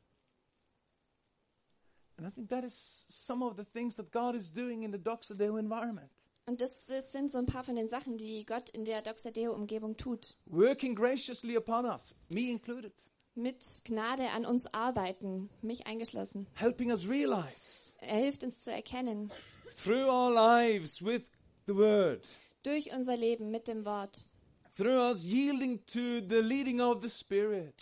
And 2.19 2.27
I 2.27 2.31
think 2.31 2.49
that 2.49 2.65
is 2.65 3.05
some 3.09 3.45
of 3.45 3.57
the 3.57 3.65
things 3.65 3.95
that 3.95 4.11
God 4.11 4.35
is 4.35 4.51
doing 4.51 4.83
in 4.83 4.91
the 4.91 4.99
Doxadeo 4.99 5.57
environment. 5.57 6.11
Und 6.49 6.61
das, 6.61 6.71
das 6.87 7.11
sind 7.11 7.31
so 7.31 7.39
ein 7.39 7.47
paar 7.47 7.65
von 7.65 7.75
den 7.75 7.89
Sachen, 7.89 8.19
die 8.19 8.45
Gott 8.47 8.71
in 8.71 8.85
der 8.85 9.03
Doxadeo-Umgebung 9.03 9.97
tut. 9.97 10.37
Working 10.47 10.95
graciously 10.95 11.57
upon 11.57 11.85
us, 11.87 12.15
me 12.31 12.51
included, 12.51 12.93
Mit 13.35 13.63
Gnade 13.85 14.31
an 14.31 14.47
uns 14.47 14.65
arbeiten, 14.73 15.51
mich 15.61 15.87
eingeschlossen. 15.87 16.47
helping 16.55 16.91
us 16.93 17.09
realize 17.09 17.93
Er 18.01 18.19
hilft 18.19 18.45
uns 18.45 18.61
zu 18.61 18.71
erkennen, 18.73 19.31
through 19.77 20.07
our 20.09 20.33
lives 20.33 21.05
with 21.05 21.23
the 21.67 21.75
Word, 21.75 22.27
durch 22.63 22.93
unser 22.95 23.17
Leben 23.17 23.51
mit 23.51 23.67
dem 23.67 23.85
Wort, 23.85 24.29
through 24.77 25.01
us 25.11 25.25
yielding 25.25 25.85
to 25.87 26.21
the 26.29 26.41
leading 26.41 26.81
of 26.81 27.03
the 27.03 27.11
Spirit, 27.11 27.75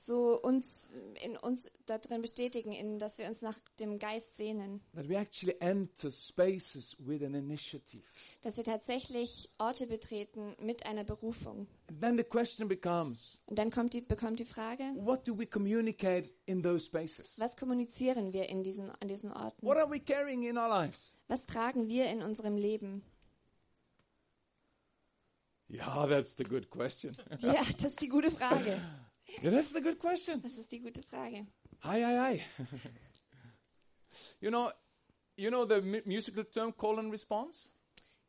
so 0.00 0.40
uns 0.40 0.90
in 1.22 1.36
uns 1.36 1.70
darin 1.86 2.22
bestätigen, 2.22 2.72
in, 2.72 2.98
dass 2.98 3.18
wir 3.18 3.26
uns 3.26 3.42
nach 3.42 3.58
dem 3.80 3.98
Geist 3.98 4.36
sehnen, 4.36 4.80
that 4.94 5.08
we 5.08 5.16
actually 5.16 5.56
enter 5.60 6.10
spaces 6.12 6.96
with 7.04 7.22
an 7.22 7.34
initiative. 7.34 8.02
dass 8.42 8.56
wir 8.56 8.64
tatsächlich 8.64 9.50
Orte 9.58 9.86
betreten 9.88 10.54
mit 10.60 10.86
einer 10.86 11.02
Berufung. 11.04 11.66
And 11.88 12.00
then 12.00 12.16
the 12.16 12.24
question 12.24 12.68
becomes 12.68 13.38
Und 13.46 13.58
dann 13.58 13.70
kommt 13.70 13.92
die, 13.92 14.00
bekommt 14.02 14.38
die 14.38 14.44
Frage, 14.44 14.84
what 14.96 15.26
do 15.26 15.36
we 15.36 15.46
communicate 15.46 16.30
in 16.46 16.62
those 16.62 16.86
spaces? 16.86 17.38
was 17.40 17.56
kommunizieren 17.56 18.32
wir 18.32 18.48
in 18.48 18.62
diesen, 18.62 18.90
an 18.90 19.08
diesen 19.08 19.32
Orten? 19.32 19.66
What 19.66 19.76
are 19.78 19.90
we 19.90 19.98
carrying 19.98 20.44
in 20.44 20.56
our 20.56 20.68
lives? 20.68 21.18
Was 21.26 21.44
tragen 21.44 21.88
wir 21.88 22.06
in 22.08 22.22
unserem 22.22 22.56
Leben? 22.56 23.02
Yeah, 25.70 26.06
that's 26.06 26.34
the 26.36 26.44
good 26.44 26.70
question. 26.70 27.16
Ja, 27.40 27.62
das 27.76 27.90
ist 27.90 28.00
die 28.00 28.08
gute 28.08 28.30
Frage. 28.30 28.80
yeah, 29.42 29.50
that's 29.50 29.72
the 29.72 29.80
good 29.80 29.98
question. 29.98 30.40
Das 30.42 30.58
ist 30.58 30.70
die 30.72 30.80
gute 30.80 31.02
Frage. 31.02 31.46
Hi, 31.82 32.02
hi, 32.02 32.18
hi. 32.18 32.42
you 34.40 34.50
know, 34.50 34.70
you 35.36 35.50
know 35.50 35.64
the 35.64 35.80
musical 36.06 36.44
term 36.44 36.72
call 36.76 36.98
and 36.98 37.12
response? 37.12 37.68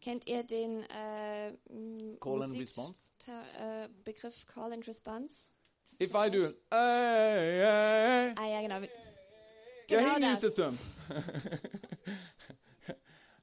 Kennt 0.01 0.27
ihr 0.27 0.43
den 0.43 0.83
äh, 0.89 1.53
Call 2.19 2.43
and 2.43 2.55
response? 2.57 2.99
Ta- 3.17 3.43
äh, 3.83 3.89
Begriff 4.03 4.45
Call 4.45 4.73
and 4.73 4.87
Response? 4.87 5.53
If 5.99 6.13
I 6.13 6.29
do, 6.29 6.43
Deutsch? 6.43 6.55
hey, 6.71 7.59
hey, 7.59 8.33
Ah 8.37 8.47
ja, 8.47 8.61
genau. 8.61 8.79
mit- 8.79 8.91
yeah, 9.89 10.15
Genau 10.15 10.27
he 10.27 10.31
used 10.31 10.41
the 10.41 10.47
das. 10.49 10.55
term. 10.55 10.77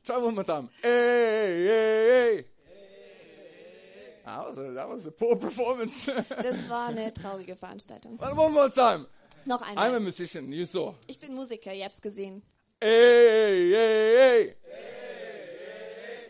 Try 0.05 0.17
one 0.19 0.35
more 0.35 0.45
time. 0.45 0.69
Hey, 0.81 1.67
hey, 1.67 2.37
hey. 2.37 2.45
That 4.27 4.45
was 4.45 4.59
a, 4.59 4.73
that 4.75 4.89
was 4.89 5.07
a 5.07 5.11
poor 5.13 5.37
performance. 5.37 6.05
Das 6.43 6.69
war 6.69 6.89
eine 6.89 7.13
traurige 7.13 7.55
Veranstaltung. 7.57 8.17
But 8.19 8.37
one 8.37 8.53
more 8.53 8.71
time. 8.71 9.07
Noch 9.45 9.63
I'm 9.63 9.79
a 9.79 9.81
einmal. 9.83 10.01
musician, 10.01 10.53
you 10.53 10.65
saw. 10.65 10.95
Ich 11.07 11.19
bin 11.21 11.35
Musiker, 11.35 11.73
ihr 11.73 11.85
habt's 11.85 12.03
gesehen. 12.03 12.43
Hey, 12.83 13.71
hey, 13.73 14.17
hey. 14.19 14.57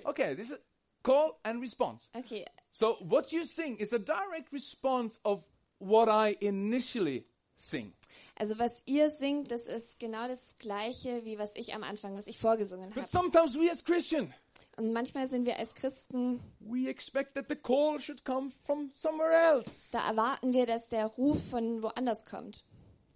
Okay, 0.04 0.35
this 0.35 0.50
is 0.50 0.59
call 1.02 1.38
and 1.44 1.61
response. 1.61 2.09
Okay, 2.14 2.44
So 2.70 2.96
what 3.00 3.32
you 3.32 3.44
sing 3.44 3.76
is 3.78 3.92
a 3.92 3.98
direct 3.98 4.52
response 4.52 5.18
of 5.24 5.42
what 5.78 6.09
I 6.09 6.37
initially 6.40 7.24
sing. 7.56 7.92
also 8.38 8.59
was 8.59 8.72
ihr 8.85 9.09
singt, 9.11 9.50
das 9.50 9.62
ist 9.66 9.98
genau 9.98 10.28
das 10.28 10.54
Gleiche, 10.59 11.24
wie 11.24 11.38
was 11.38 11.50
ich 11.54 11.74
am 11.74 11.82
Anfang, 11.82 12.14
was 12.16 12.26
ich 12.26 12.38
vorgesungen 12.38 12.90
But 12.90 13.04
habe. 13.04 13.09
sometimes 13.09 13.56
we 13.59 13.70
as 13.70 13.82
Christian, 13.82 14.32
Und 14.78 14.92
manchmal 14.92 15.28
sind 15.30 15.46
wir 15.46 15.58
als 15.58 15.74
Christen, 15.74 16.40
we 16.60 16.88
expect 16.88 17.34
that 17.34 17.46
the 17.48 17.56
call 17.56 17.98
should 18.00 18.24
come 18.24 18.50
from 18.64 18.90
somewhere 18.92 19.32
else. 19.32 19.88
da 19.92 20.06
erwarten 20.08 20.52
wir, 20.52 20.66
dass 20.66 20.88
der 20.88 21.06
Ruf 21.06 21.38
von 21.50 21.82
woanders 21.82 22.24
kommt. 22.26 22.62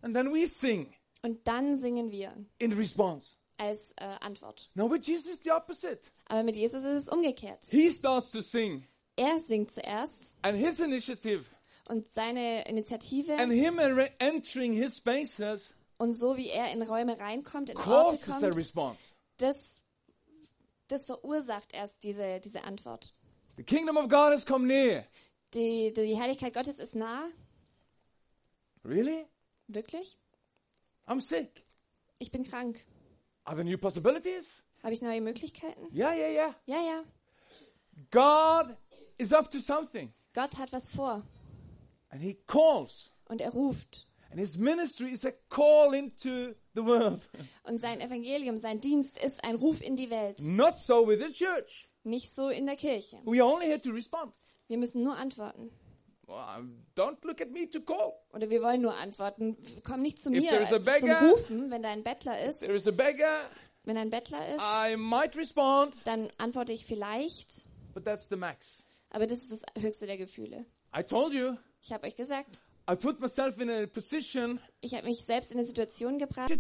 And 0.03 0.15
then 0.15 0.33
we 0.33 0.47
sing 0.47 0.95
Und 1.23 1.47
dann 1.47 1.79
singen 1.79 2.11
wir 2.11 2.35
in 2.59 2.73
response. 2.73 3.37
als 3.59 3.79
äh, 3.97 4.05
Antwort. 4.21 4.71
No, 4.75 4.91
with 4.91 5.07
Jesus 5.07 5.41
the 5.43 5.51
opposite. 5.53 6.01
Aber 6.29 6.43
mit 6.43 6.57
Jesus 6.57 6.83
ist 6.83 7.03
es 7.03 7.09
umgekehrt. 7.11 7.67
He 7.71 7.91
starts 7.91 8.31
to 8.31 8.41
sing 8.41 8.87
Er 9.17 9.39
singt 9.47 9.71
zuerst 9.75 10.39
and 10.41 10.57
his 10.57 10.81
initiative 10.81 11.45
und 11.91 12.11
seine 12.11 12.67
Initiative 12.67 13.35
and 13.37 13.53
him 13.53 13.79
en- 13.79 14.09
entering 14.19 14.73
his 14.73 14.97
spaces 14.97 15.75
und 15.99 16.15
so 16.15 16.39
wie 16.39 16.49
er 16.49 16.73
in 16.73 16.81
Räume 16.81 17.19
reinkommt, 17.21 17.69
in 17.69 17.77
Orte 17.77 18.17
causes 18.17 18.31
a 18.31 18.41
kommt, 18.41 18.57
response. 18.57 18.99
das, 19.37 19.80
das 20.91 21.07
verursacht 21.07 21.73
erst 21.73 22.03
diese, 22.03 22.41
diese 22.41 22.65
Antwort. 22.65 23.13
The 23.57 23.65
kingdom 23.65 23.97
of 23.97 24.09
God 24.09 24.33
has 24.33 24.45
come 24.47 24.67
near. 24.67 25.05
Die, 25.55 25.93
die 25.93 26.17
Herrlichkeit 26.17 26.55
Gottes 26.55 26.79
ist 26.79 26.95
nah. 26.95 27.29
Really? 28.85 29.27
Wirklich? 29.69 30.19
I'm 31.07 31.21
sick. 31.21 31.65
Ich 32.19 32.31
bin 32.31 32.45
krank. 32.45 32.85
Are 33.45 33.57
there 33.57 33.65
new 33.65 33.79
possibilities? 33.79 34.63
Habe 34.83 34.93
ich 34.95 35.03
neue 35.03 35.21
Möglichkeiten? 35.21 35.95
Yeah, 35.95 36.15
yeah, 36.15 36.31
yeah. 36.31 36.55
Ja, 36.67 36.81
ja. 36.81 37.05
God 38.11 38.77
is 39.19 39.33
up 39.33 39.51
to 39.51 39.59
something 39.61 40.13
Gott 40.33 40.57
hat 40.57 40.73
was 40.73 40.91
vor 40.91 41.23
and 42.11 42.23
he 42.23 42.35
calls. 42.47 43.13
und 43.29 43.41
er 43.41 43.51
ruft. 43.53 44.10
And 44.31 44.39
his 44.39 44.57
ministry 44.57 45.13
is 45.13 45.25
a 45.25 45.33
call 45.49 45.93
into 45.93 46.55
the 46.75 46.85
world. 46.85 47.21
Und 47.65 47.81
sein 47.81 48.01
Evangelium, 48.01 48.59
sein 48.59 48.81
Dienst 48.81 49.19
ist 49.19 49.43
ein 49.43 49.57
Ruf 49.57 49.81
in 49.83 49.97
die 49.97 50.09
Welt. 50.11 50.41
Not 50.43 50.79
so 50.79 51.07
with 51.07 51.21
the 51.21 51.33
church. 51.33 51.89
Nicht 52.05 52.35
so 52.37 52.49
in 52.49 52.67
der 52.67 52.77
Kirche. 52.77 53.19
We 53.25 53.43
only 53.43 53.67
here 53.67 53.81
to 53.81 53.91
respond. 53.91 54.33
Wir 54.69 54.79
müssen 54.79 55.03
nur 55.03 55.17
antworten. 55.17 55.71
Well, 56.27 56.69
don't 56.97 57.19
look 57.27 57.41
at 57.41 57.51
me 57.51 57.69
to 57.69 57.81
call. 57.81 58.13
Oder 58.33 58.49
wir 58.51 58.63
wollen 58.63 58.83
nur 58.83 58.95
antworten. 58.95 59.57
Komm 59.83 60.03
nicht 60.03 60.23
zu 60.23 60.31
If 60.33 60.43
mir 60.43 60.61
äh, 60.61 60.65
zum 60.69 60.85
beggar- 60.85 61.29
Rufen, 61.29 61.71
wenn 61.73 61.83
da 61.83 61.91
ein 61.91 62.05
Bettler 62.05 62.41
ist. 62.41 62.61
There 62.61 62.75
is 62.75 62.87
a 62.87 62.93
beggar. 62.93 63.41
wenn 63.85 63.97
ein 63.97 64.11
Bettler 64.11 64.47
ist, 64.55 64.61
I 64.63 64.97
might 64.97 65.37
respond, 65.37 65.95
dann 66.05 66.29
antworte 66.39 66.73
ich 66.73 66.87
vielleicht, 66.87 67.69
but 67.95 68.05
that's 68.05 68.29
the 68.29 68.37
max. 68.37 68.85
aber 69.11 69.27
das 69.27 69.41
ist 69.41 69.51
das 69.51 69.63
höchste 69.83 70.07
der 70.07 70.19
Gefühle. 70.19 70.67
I 70.97 71.03
told 71.03 71.33
you, 71.33 71.57
Ich 71.83 71.93
habe 71.93 72.07
euch 72.07 72.15
gesagt, 72.15 72.63
I 72.89 72.95
put 72.97 73.21
myself 73.21 73.59
in 73.61 73.71
a 73.71 73.87
position 73.87 74.61
ich 74.81 74.95
habe 74.95 75.07
mich 75.07 75.25
selbst 75.25 75.53
in 75.53 75.59
eine 75.59 75.67
Situation 75.67 76.19
gebracht, 76.19 76.51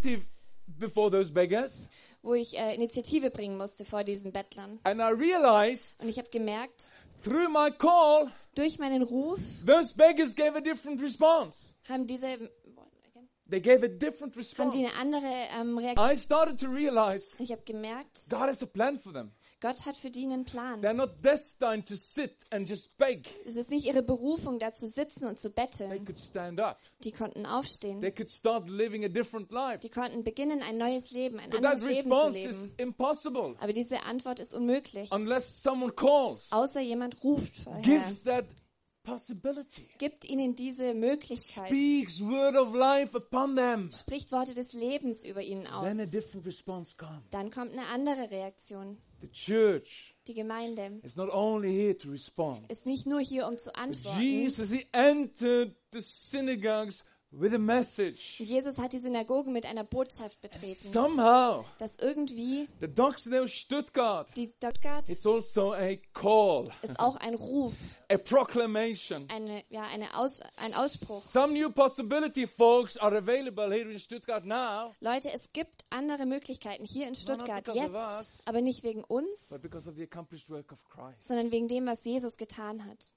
before 0.78 1.10
those 1.10 1.32
beggars, 1.32 1.88
wo 2.22 2.34
ich 2.34 2.56
äh, 2.56 2.74
Initiative 2.74 3.30
bringen 3.30 3.56
musste 3.56 3.84
vor 3.84 4.04
diesen 4.04 4.30
Bettlern. 4.32 4.78
and 4.84 5.00
I 5.00 5.12
realized 5.12 6.02
Und 6.02 6.08
ich 6.08 6.18
habe 6.18 6.28
gemerkt, 6.30 6.92
through 7.22 7.48
my 7.50 7.70
call, 7.70 8.30
durch 8.54 8.78
meinen 8.78 9.02
Ruf 9.02 9.40
those 9.66 9.94
beggars 9.94 10.34
gave 10.36 10.56
a 10.56 10.60
different 10.60 11.02
response. 11.02 11.72
haben 11.88 12.06
diese 12.06 12.50
They 13.50 13.60
gave 13.60 13.84
a 13.84 13.88
different 13.88 14.34
haben 14.34 14.38
response. 14.38 14.78
die 14.78 14.86
eine 14.86 14.94
andere 14.96 15.26
ähm, 15.58 15.76
Reaktion. 15.76 16.10
I 16.10 16.16
started 16.16 16.60
to 16.60 16.68
realize 16.68 17.34
Ich 17.38 17.50
habe 17.50 17.62
gemerkt, 17.64 18.28
God 18.30 18.42
has 18.42 18.62
a 18.62 18.66
plan 18.66 18.98
for 18.98 19.12
them. 19.12 19.32
Gott 19.60 19.84
hat 19.84 19.96
für 19.96 20.10
die 20.10 20.24
einen 20.24 20.44
Plan. 20.44 20.80
They're 20.80 20.94
not 20.94 21.22
destined 21.22 21.86
to 21.88 21.94
sit 21.96 22.32
and 22.50 22.68
just 22.68 22.96
beg. 22.96 23.28
Es 23.44 23.56
ist 23.56 23.68
nicht 23.68 23.84
ihre 23.86 24.02
Berufung, 24.02 24.58
da 24.58 24.72
zu 24.72 24.88
sitzen 24.88 25.26
und 25.26 25.38
zu 25.38 25.50
They 25.50 25.64
betteln. 25.66 26.04
could 26.04 26.18
stand 26.18 26.60
up. 26.60 26.78
Die 27.04 27.12
konnten 27.12 27.44
aufstehen. 27.44 28.00
They 28.00 28.12
could 28.12 28.30
start 28.30 28.68
living 28.70 29.04
a 29.04 29.08
different 29.08 29.50
life. 29.50 29.80
Die 29.80 29.90
konnten 29.90 30.22
beginnen, 30.24 30.62
ein 30.62 30.78
neues 30.78 31.10
Leben, 31.10 31.38
ein 31.40 31.50
But 31.50 31.62
that 31.62 31.72
anderes 31.72 31.90
Leben 31.96 32.08
zu 32.10 32.14
response 32.16 32.38
is 32.48 32.62
leben. 32.62 32.74
impossible 32.78 33.56
Aber 33.58 33.72
diese 33.72 34.02
Antwort 34.04 34.38
ist 34.40 34.54
unmöglich, 34.54 35.10
unless 35.12 35.62
someone 35.62 35.92
calls, 35.92 36.50
außer 36.52 36.80
jemand 36.80 37.22
ruft 37.24 37.54
vorher. 37.56 37.82
gives 37.82 38.22
that 38.24 38.46
Gibt 39.98 40.24
ihnen 40.24 40.54
diese 40.56 40.94
Möglichkeit, 40.94 41.66
speaks 41.68 42.20
word 42.20 42.56
of 42.56 42.74
life 42.74 43.16
upon 43.16 43.56
them. 43.56 43.90
spricht 43.92 44.32
Worte 44.32 44.54
des 44.54 44.72
Lebens 44.72 45.24
über 45.24 45.42
ihnen 45.42 45.66
aus. 45.66 45.86
Then 45.88 46.00
a 46.00 46.06
different 46.06 46.46
response 46.46 46.96
comes. 46.96 47.22
Dann 47.30 47.50
kommt 47.50 47.72
eine 47.72 47.86
andere 47.86 48.30
Reaktion. 48.30 48.98
The 49.20 49.30
church 49.30 50.14
Die 50.26 50.34
Gemeinde 50.34 51.00
is 51.02 51.16
not 51.16 51.28
only 51.30 51.70
here 51.72 51.96
to 51.96 52.10
respond. 52.10 52.70
ist 52.70 52.86
nicht 52.86 53.06
nur 53.06 53.20
hier, 53.20 53.46
um 53.46 53.58
zu 53.58 53.74
antworten. 53.74 54.20
Jesus, 54.20 54.70
he 54.70 54.86
entered 54.92 55.74
the 55.92 56.00
synagogues 56.00 57.04
with 57.32 57.54
a 57.54 57.58
message. 57.58 58.40
Jesus 58.40 58.78
hat 58.78 58.92
die 58.92 58.98
Synagogen 58.98 59.52
mit 59.52 59.64
einer 59.64 59.84
Botschaft 59.84 60.40
betreten, 60.40 60.88
Somehow, 60.90 61.64
dass 61.78 61.96
irgendwie 61.98 62.68
the 62.80 62.88
Doxdale 62.88 63.48
Stuttgart 63.48 64.28
die 64.36 64.52
Stuttgart 64.56 65.08
is 65.08 65.24
also 65.26 65.72
a 65.72 65.96
call, 66.12 66.64
ist 66.82 66.98
auch 66.98 67.16
ein 67.16 67.34
Ruf, 67.34 67.74
a 68.08 68.18
proclamation. 68.18 69.28
eine, 69.30 69.62
ja, 69.68 69.82
eine 69.84 70.16
Aus, 70.16 70.40
ein 70.58 70.74
Ausspruch. 70.74 71.22
Some 71.22 71.52
new 71.52 71.70
possibility, 71.70 72.46
folks, 72.46 72.96
are 72.96 73.16
available 73.16 73.70
here 73.72 73.90
in 73.90 73.98
Stuttgart 73.98 74.44
now, 74.44 74.94
Leute, 75.00 75.30
es 75.32 75.52
gibt 75.52 75.84
andere 75.90 76.26
Möglichkeiten 76.26 76.84
hier 76.84 77.06
in 77.06 77.14
Stuttgart 77.14 77.68
of 77.68 77.76
us. 77.76 77.84
jetzt, 77.84 78.48
aber 78.48 78.60
nicht 78.60 78.82
wegen 78.82 79.04
uns, 79.04 79.48
but 79.50 79.62
because 79.62 79.88
of 79.88 79.94
the 79.94 80.02
accomplished 80.02 80.50
work 80.50 80.72
of 80.72 80.78
Christ. 80.88 81.28
sondern 81.28 81.52
wegen 81.52 81.68
dem, 81.68 81.86
was 81.86 82.04
Jesus 82.04 82.36
getan 82.36 82.84
hat. 82.84 83.12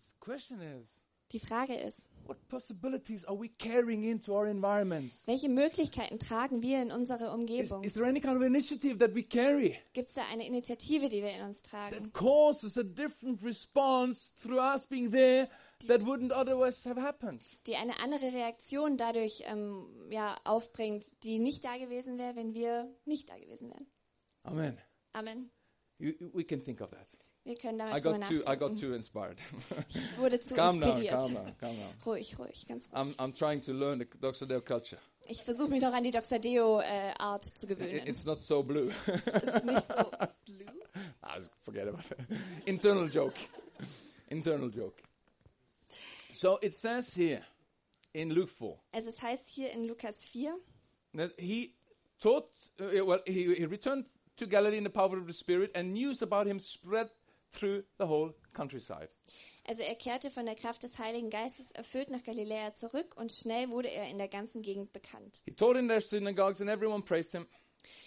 The 0.00 0.16
question 0.20 0.60
is, 0.60 1.01
Die 1.32 1.38
Frage 1.38 1.74
ist, 1.74 1.98
what 2.26 2.36
possibilities 2.48 3.24
are 3.24 3.38
we 3.38 3.48
carrying 3.58 4.04
into 4.04 4.32
our 4.32 4.46
environments? 4.46 5.26
welche 5.26 5.48
Möglichkeiten 5.48 6.18
tragen 6.18 6.62
wir 6.62 6.82
in 6.82 6.92
unsere 6.92 7.24
Is, 7.26 7.32
Umgebung? 7.32 7.84
is 7.84 7.94
there 7.94 8.06
any 8.06 8.20
kind 8.20 8.36
of 8.36 8.42
initiative 8.42 8.98
that 8.98 9.14
we 9.14 9.22
carry 9.22 9.78
Gibt 9.92 10.08
es 10.08 10.14
da 10.14 10.22
eine 10.30 10.46
Initiative, 10.46 11.08
die 11.08 11.22
wir 11.22 11.30
in 11.32 11.42
uns 11.42 11.62
tragen, 11.62 11.96
that 11.96 12.12
causes 12.12 12.76
a 12.78 12.82
different 12.82 13.42
response 13.42 14.34
through 14.42 14.60
us 14.60 14.86
being 14.86 15.10
there 15.10 15.48
that 15.88 16.02
wouldn't 16.02 16.32
otherwise 16.32 16.88
have 16.88 17.00
happened? 17.00 17.42
die 17.66 17.76
eine 17.76 17.98
andere 18.00 18.32
Reaktion 18.32 18.96
dadurch 18.96 19.42
ähm, 19.46 19.86
ja, 20.10 20.36
aufbringt, 20.44 21.04
die 21.24 21.38
nicht 21.38 21.64
da 21.64 21.76
gewesen 21.78 22.18
wäre, 22.18 22.36
wenn 22.36 22.54
wir 22.54 22.94
nicht 23.04 23.30
da 23.30 23.38
gewesen 23.38 23.70
wären? 23.70 23.86
Amen. 24.44 24.78
Amen. 25.12 25.50
You, 25.98 26.12
we 26.32 26.44
can 26.44 26.62
think 26.62 26.80
of 26.80 26.90
that. 26.90 27.06
Wir 27.44 27.56
können 27.56 27.80
I 27.80 28.00
damit 28.00 28.04
drüber 28.04 28.18
got 28.18 28.28
too, 28.28 28.52
I 28.52 28.56
got 28.56 28.80
too 28.80 28.94
inspired. 28.94 29.36
Ich 29.88 30.16
wurde 30.18 30.38
zu 30.38 30.54
calm 30.54 30.80
down, 30.80 30.90
inspiriert. 30.90 31.18
calm 31.18 31.34
down, 31.34 31.58
calm 31.58 31.76
down. 31.76 31.94
Ruhig, 32.06 32.38
ruhig, 32.38 32.66
ganz 32.68 32.88
ruhig. 32.92 32.96
I'm, 32.96 33.14
I'm 33.18 33.34
trying 33.34 33.60
to 33.62 33.72
learn 33.72 33.98
the. 33.98 34.46
Dale 34.46 34.60
culture. 34.62 34.98
Ich 35.26 35.42
versuche 35.42 35.68
mich 35.68 35.82
noch 35.82 35.92
an 35.92 36.04
die 36.04 36.10
Doxadeo-Art 36.12 37.44
zu 37.44 37.66
I- 37.66 37.68
gewöhnen. 37.68 38.06
It's 38.06 38.24
not 38.24 38.40
so 38.42 38.62
blue. 38.62 38.92
Es 39.06 39.26
ist 39.26 39.64
nicht 39.64 39.82
so 39.88 39.94
blue. 40.46 40.66
Ah, 41.22 41.38
forget 41.64 41.88
about 41.88 42.02
it. 42.10 42.38
Internal 42.66 43.08
joke. 43.08 43.34
Internal 44.28 44.68
joke. 44.70 45.02
So 46.34 46.58
it 46.62 46.74
says 46.74 47.12
here 47.14 47.42
in 48.12 48.30
Luke 48.30 48.50
4 48.50 48.76
Also 48.92 49.08
es 49.10 49.20
heißt 49.20 49.48
hier 49.48 49.70
in 49.72 49.84
Lukas 49.86 50.24
4, 50.26 50.56
that 51.14 51.32
he 51.38 51.74
taught, 52.20 52.48
uh, 52.80 53.04
well, 53.06 53.20
he, 53.26 53.54
he 53.54 53.64
returned 53.64 54.06
to 54.36 54.46
Galilee 54.46 54.78
in 54.78 54.84
the 54.84 54.90
power 54.90 55.16
of 55.18 55.26
the 55.26 55.32
Spirit, 55.32 55.76
and 55.76 55.92
news 55.92 56.22
about 56.22 56.46
him 56.46 56.58
spread 56.58 57.10
through 57.52 57.84
the 57.98 58.04
whole 58.06 58.34
countryside. 58.54 59.08
also 59.66 59.82
er 59.82 59.94
kehrte 59.94 60.30
von 60.30 60.46
der 60.46 60.54
Kraft 60.56 60.82
des 60.82 60.98
Heiligen 60.98 61.30
Geistes 61.30 61.70
erfüllt 61.72 62.10
nach 62.10 62.22
Galiläa 62.22 62.72
zurück 62.74 63.14
und 63.16 63.32
schnell 63.32 63.68
wurde 63.70 63.88
er 63.90 64.08
in 64.08 64.18
der 64.18 64.28
ganzen 64.28 64.62
Gegend 64.62 64.92
bekannt. 64.92 65.42
He 65.44 65.52
taught 65.52 65.76
in 65.76 65.88
their 65.88 66.00
synagogues, 66.00 66.60
and 66.60 66.70
everyone 66.70 67.02
praised 67.02 67.32
him. 67.32 67.46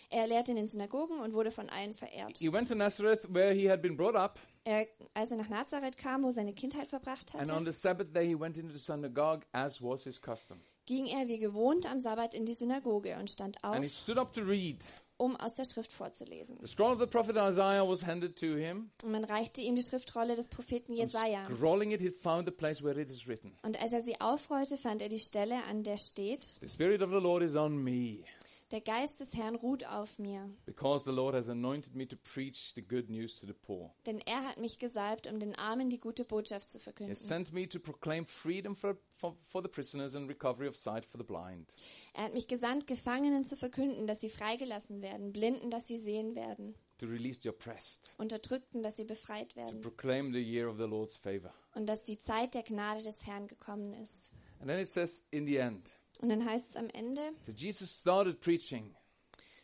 Er 0.10 0.28
lehrte 0.28 0.52
in 0.52 0.58
den 0.58 0.68
Synagogen 0.68 1.20
und 1.20 1.34
wurde 1.34 1.52
von 1.52 1.70
allen 1.70 1.93
verehrt. 1.93 2.38
He 2.38 2.52
went 2.52 2.68
to 2.70 2.76
Nazareth, 2.76 3.22
where 3.28 3.54
he 3.54 3.70
had 3.70 3.82
been 3.82 3.98
brought 3.98 4.16
up, 4.16 4.39
Er, 4.68 4.88
als 5.14 5.30
er 5.32 5.38
nach 5.38 5.50
Nazareth 5.50 5.96
kam, 5.98 6.24
wo 6.24 6.32
seine 6.32 6.54
Kindheit 6.54 6.88
verbracht 6.88 7.36
and 7.36 7.50
on 7.52 7.58
hatte, 7.58 7.72
the 7.72 7.80
Sabbath 7.80 8.16
day 8.16 8.26
he 8.28 8.39
went 8.39 8.58
into 8.58 8.74
the 8.74 8.80
synagogue, 8.80 9.46
as 9.52 9.82
was 9.82 10.06
his 10.06 10.20
custom. 10.20 10.60
ging 10.88 11.06
er 11.08 11.28
wie 11.28 11.38
gewohnt 11.39 11.86
am 11.91 12.00
Sabbat 12.00 12.34
in 12.34 12.46
die 12.46 12.54
Synagoge 12.54 13.16
und 13.20 13.30
stand 13.30 13.64
auf, 13.64 13.76
And 13.76 13.84
he 13.84 13.89
stood 13.89 14.18
up 14.18 14.34
to 14.34 14.41
read. 14.41 14.84
Um 15.18 15.36
aus 15.36 15.55
der 15.55 15.66
Schrift 15.66 15.91
vorzulesen. 15.91 16.57
The 16.61 16.68
scroll 16.68 16.93
of 16.93 16.99
the 16.99 17.07
prophet 17.07 17.36
Isaiah 17.36 17.88
was 17.88 18.05
handed 18.05 18.38
to 18.39 18.55
him. 18.55 18.91
Und 19.03 19.11
man 19.11 19.24
reichte 19.24 19.61
ihm 19.61 19.76
die 19.76 19.84
Schriftrolle 19.84 20.36
des 20.36 20.49
Propheten 20.49 20.93
Jesaja. 20.93 21.47
Scrolling 21.55 21.91
it, 21.91 22.01
he 22.01 22.09
found 22.09 22.47
the 22.47 22.51
place 22.51 22.84
where 22.84 22.99
it 22.99 23.09
is 23.09 23.28
written. 23.28 23.57
Und 23.63 23.80
als 23.82 23.93
er 23.93 24.01
sie 24.01 24.20
aufrollte, 24.20 24.78
fand 24.78 25.01
er 25.01 25.09
die 25.09 25.20
Stelle, 25.20 25.63
an 25.70 25.84
der 25.84 25.97
steht: 25.97 26.43
The 26.61 26.68
Spirit 26.68 27.01
of 27.01 27.11
the 27.11 27.20
Lord 27.20 27.43
is 27.43 27.55
on 27.55 27.82
me, 27.84 28.24
Der 28.72 28.82
Geist 28.82 29.20
des 29.20 29.36
Herrn 29.36 29.53
ruht 29.55 29.86
auf 29.86 30.18
mir, 30.18 30.49
because 30.66 31.05
the 31.05 31.11
Lord 31.11 31.36
has 31.36 31.49
anointed 31.49 31.93
me 31.93 32.07
to 32.07 32.16
preach 32.18 32.74
the 32.74 32.82
good 32.82 33.09
news 33.11 33.39
to 33.39 33.45
the 33.45 33.53
poor. 33.53 33.93
denn 34.07 34.18
er 34.20 34.43
hat 34.43 34.57
mich 34.57 34.80
gesalbt, 34.80 35.28
um 35.28 35.39
den 35.39 35.53
Armen 35.53 35.91
die 35.91 35.99
gute 35.99 36.26
Botschaft 36.26 36.68
zu 36.70 36.80
He 36.80 36.84
verkünden. 36.84 37.11
has 37.16 37.28
sent 37.28 37.53
me 37.53 37.70
to 37.70 37.80
proclaim 37.80 38.26
freedom 38.26 38.76
for, 38.76 38.97
for, 39.18 39.38
for 39.43 39.61
the 39.61 39.68
prisoners 39.68 40.16
and 40.16 40.28
recovery 40.28 40.68
of 40.68 40.76
sight 40.76 41.05
for 41.05 41.20
the 41.20 41.24
blind, 41.24 41.76
Er 42.13 42.24
hat 42.24 42.34
mich 42.34 42.47
gesandt, 42.47 42.88
Gefangenen 42.88 43.43
zu 43.43 43.55
verkünden, 43.55 44.07
dass 44.07 44.22
sie 44.22 44.30
freigelassen 44.30 45.03
werden, 45.03 45.32
Blinden, 45.32 45.70
dass 45.70 45.86
sie 45.86 45.99
sehen 45.99 46.34
werden, 46.34 46.74
to 46.97 47.05
release 47.05 47.39
the 47.43 47.49
oppressed, 47.49 48.16
Unterdrückten, 48.18 48.82
dass 48.82 48.97
sie 48.97 49.05
befreit 49.05 49.51
to 49.51 49.57
werden 49.57 49.82
proclaim 49.82 50.34
the 50.34 50.41
year 50.41 50.68
of 50.68 50.78
the 50.78 50.86
Lord's 50.86 51.18
favor. 51.18 51.53
und 51.76 51.86
dass 51.86 52.03
die 52.03 52.20
Zeit 52.20 52.55
der 52.55 52.63
Gnade 52.63 53.03
des 53.03 53.28
Herrn 53.28 53.45
gekommen 53.47 53.93
ist. 53.93 54.34
And 54.59 54.68
then 54.70 54.80
it 54.80 54.89
says 54.89 55.24
in 55.30 55.45
the 55.45 55.57
end 55.57 55.95
Und 56.22 56.30
dann 56.30 56.45
heißt 56.45 56.70
es 56.72 56.76
am 56.76 56.89
Ende, 56.89 57.22
that 57.45 57.59
Jesus 57.59 57.99
started 57.99 58.39
preaching. 58.39 58.95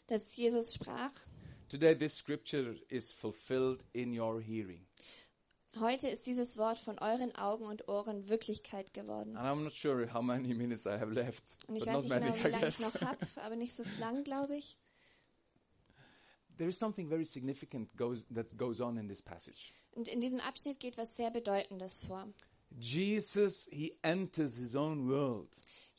dass 0.08 0.36
Jesus 0.36 0.74
sprach: 0.74 1.12
Today, 1.70 1.98
this 1.98 2.16
scripture 2.16 2.76
is 2.90 3.12
fulfilled 3.12 3.84
in 3.94 4.18
your 4.18 4.42
hearing. 4.42 4.86
Heute 5.80 6.10
ist 6.10 6.26
dieses 6.26 6.58
Wort 6.58 6.80
von 6.80 7.00
euren 7.00 7.34
Augen 7.36 7.64
und 7.66 7.88
Ohren 7.88 8.28
Wirklichkeit 8.28 8.94
geworden. 8.94 9.38
And 9.38 9.48
I'm 9.48 9.64
not 9.64 9.74
sure 9.74 10.06
how 10.14 10.22
many 10.22 10.54
minutes 10.54 10.86
I 10.86 11.00
have 11.00 11.14
left, 11.14 11.44
Und 11.68 11.78
ich 11.78 11.86
weiß 11.86 12.02
nicht 12.02 12.10
many, 12.10 12.26
genau, 12.26 12.44
wie 12.44 12.50
lange 12.50 12.68
ich 12.68 12.80
noch 12.80 13.00
habe, 13.02 13.26
aber 13.38 13.56
nicht 13.56 13.74
so 13.74 13.84
lang, 14.00 14.24
glaube 14.26 14.58
ich. 14.58 14.78
There 16.58 16.70
is 16.70 16.78
something 16.78 17.08
very 17.08 17.26
significant 17.26 17.96
goes, 17.96 18.26
that 18.36 18.56
goes 18.58 18.82
on 18.82 18.98
in 18.98 19.08
this 19.08 19.22
passage. 19.22 19.72
Und 19.94 20.10
in 20.10 20.20
diesem 20.20 20.42
Abschnitt 20.42 20.80
geht 20.80 20.98
was 20.98 21.16
sehr 21.16 21.32
Bedeutendes 21.32 22.04
vor. 22.06 22.28
Jesus, 22.78 23.68
he 23.72 23.98
enters 24.02 24.56
his 24.56 24.76
own 24.76 25.08
world. 25.08 25.50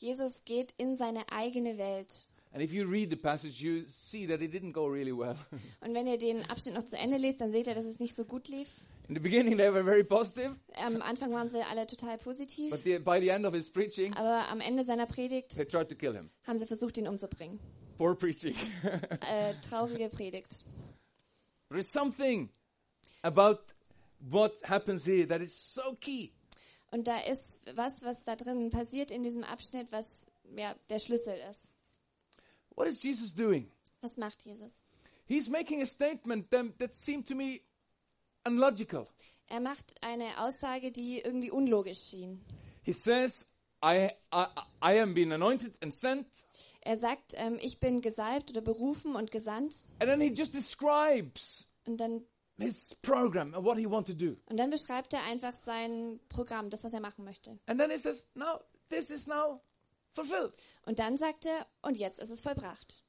Jesus 0.03 0.43
geht 0.43 0.73
in 0.77 0.97
seine 0.97 1.31
eigene 1.31 1.77
Welt. 1.77 2.27
And 2.51 2.61
if 2.61 2.71
you 2.73 2.85
read 2.85 3.09
the 3.09 3.15
passage, 3.15 3.61
you 3.63 3.85
see 3.87 4.27
that 4.27 4.41
it 4.41 4.53
didn't 4.53 4.73
go 4.73 4.85
really 4.85 5.13
well. 5.17 5.35
Und 5.81 5.93
wenn 5.95 6.05
ihr 6.05 6.17
den 6.17 6.43
Abschnitt 6.49 6.75
noch 6.75 6.83
zu 6.83 6.97
Ende 6.97 7.17
lest, 7.17 7.39
dann 7.39 7.51
seht 7.51 7.67
ihr, 7.67 7.73
dass 7.73 7.85
es 7.85 7.99
nicht 7.99 8.15
so 8.15 8.25
gut 8.25 8.47
lief. 8.49 8.67
In 9.07 9.15
the 9.15 9.21
beginning, 9.21 9.57
they 9.57 9.73
were 9.73 9.83
very 9.83 10.03
positive, 10.03 10.55
Am 10.75 11.01
Anfang 11.01 11.31
waren 11.33 11.49
sie 11.49 11.61
alle 11.61 11.87
total 11.87 12.17
positiv, 12.17 12.69
but 12.69 12.83
the, 12.83 12.99
by 12.99 13.19
the 13.19 13.29
end 13.29 13.45
of 13.45 13.53
his 13.53 13.69
preaching, 13.69 14.13
aber 14.13 14.47
am 14.49 14.61
Ende 14.61 14.83
seiner 14.85 15.05
Predigt 15.05 15.55
they 15.55 15.65
tried 15.65 15.89
to 15.89 15.95
kill 15.95 16.13
him. 16.13 16.29
haben 16.45 16.57
sie 16.59 16.65
versucht, 16.65 16.97
ihn 16.97 17.07
umzubringen. 17.07 17.59
Poor 17.97 18.15
preaching. 18.15 18.55
Äh, 19.29 19.55
traurige 19.61 20.09
Predigt. 20.09 20.63
there 21.69 21.79
is 21.79 21.89
something 21.89 22.49
about 23.23 23.59
what 24.29 24.53
happens 24.63 25.05
here 25.05 25.25
that 25.27 25.41
is 25.41 25.53
so 25.53 25.95
key. 25.99 26.31
Und 26.93 27.07
da 27.07 27.17
ist 27.21 27.41
was, 27.73 28.03
was 28.03 28.23
da 28.23 28.35
drin 28.35 28.69
passiert 28.69 29.09
in 29.09 29.23
diesem 29.23 29.43
Abschnitt, 29.43 29.91
was 29.91 30.05
ja, 30.55 30.75
der 30.91 30.99
Schlüssel 30.99 31.35
ist. 31.49 31.75
What 32.75 32.87
is 32.87 33.01
Jesus 33.01 33.33
doing? 33.33 33.71
Was 34.01 34.15
macht 34.15 34.43
Jesus? 34.43 34.85
He's 35.25 35.49
making 35.49 35.81
a 35.81 35.87
statement 35.87 36.51
that, 36.51 36.77
that 36.77 36.93
seemed 36.93 37.27
to 37.27 37.33
me 37.33 37.61
unlogical. 38.45 39.07
Er 39.47 39.59
macht 39.59 39.95
eine 40.01 40.39
Aussage, 40.39 40.91
die 40.91 41.19
irgendwie 41.19 41.49
unlogisch 41.49 41.99
schien. 41.99 42.45
He 42.83 42.93
says, 42.93 43.55
I, 43.83 44.11
I, 44.31 44.45
I 44.83 44.99
am 45.01 45.15
being 45.15 45.31
anointed 45.31 45.73
and 45.81 45.91
sent. 45.91 46.27
Er 46.81 46.97
sagt, 46.97 47.33
ähm, 47.37 47.57
ich 47.59 47.79
bin 47.79 48.01
gesalbt 48.01 48.51
oder 48.51 48.61
berufen 48.61 49.15
und 49.15 49.31
gesandt. 49.31 49.87
And 49.99 50.11
then 50.11 50.21
he 50.21 50.27
just 50.27 50.53
describes 50.53 51.73
Und 51.85 51.97
dann, 51.97 52.23
his 52.57 52.95
program 53.01 53.53
and 53.53 53.65
what 53.65 53.77
he 53.77 53.85
wants 53.89 54.09
to 54.09 54.15
do. 54.15 54.35
und 54.49 54.57
dann 54.57 54.69
beschreibt 54.69 55.13
er 55.13 55.23
einfach 55.23 55.53
sein 55.53 56.19
Programm, 56.29 56.69
das, 56.69 56.83
was 56.83 56.93
er 56.93 57.01
machen 57.01 57.23
möchte. 57.25 57.57
And 57.65 57.79
then 57.79 57.89
he 57.91 57.97
says, 57.97 58.27
now, 58.35 58.59
this 58.89 59.09
is 59.09 59.27
now 59.27 59.61
fulfilled. 60.13 60.55
Und 60.85 60.99
dann 60.99 61.17
sagt 61.17 61.45
er, 61.45 61.65
und 61.81 61.97
jetzt 61.97 62.19
ist 62.19 62.29
es 62.29 62.41
vollbracht. 62.41 63.03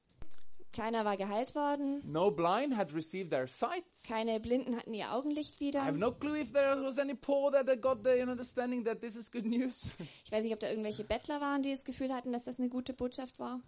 Keiner 0.73 1.05
war 1.05 1.17
geheilt 1.17 1.55
worden, 1.55 2.03
No 2.05 2.33
blind 2.33 2.77
had 2.77 2.93
received 2.93 3.31
their 3.31 3.47
sight. 3.47 3.85
keine 4.05 4.41
Blinden 4.41 4.77
hatten 4.77 4.93
ihr 4.93 5.13
Augenlicht 5.13 5.61
I 5.61 5.67
have 5.77 5.95
wieder. 5.95 6.07
no 6.07 6.11
clue 6.11 6.37
if 6.41 6.53
there 6.53 6.83
was 6.83 6.99
any 6.99 7.15
poor 7.15 7.53
that 7.53 7.67
they 7.67 7.77
got 7.77 7.99
the 8.03 8.21
understanding 8.23 8.85
that 8.85 9.01
this 9.01 9.15
is 9.15 9.31
good 9.31 9.47
news. 9.47 9.91
Ich 10.25 10.33
weiß 10.33 10.43
nicht, 10.43 10.53
ob 10.53 10.59
da 10.59 10.69
irgendwelche 10.69 11.05
Bettler 11.05 11.41
waren, 11.41 11.63
die 11.63 11.71
das 11.71 11.85
Gefühl 11.85 12.13
hatten, 12.13 12.33
dass 12.33 12.43
das 12.43 12.59
eine 12.59 12.69
gute 12.71 12.93
Botschaft 12.93 13.39
war. 13.39 13.61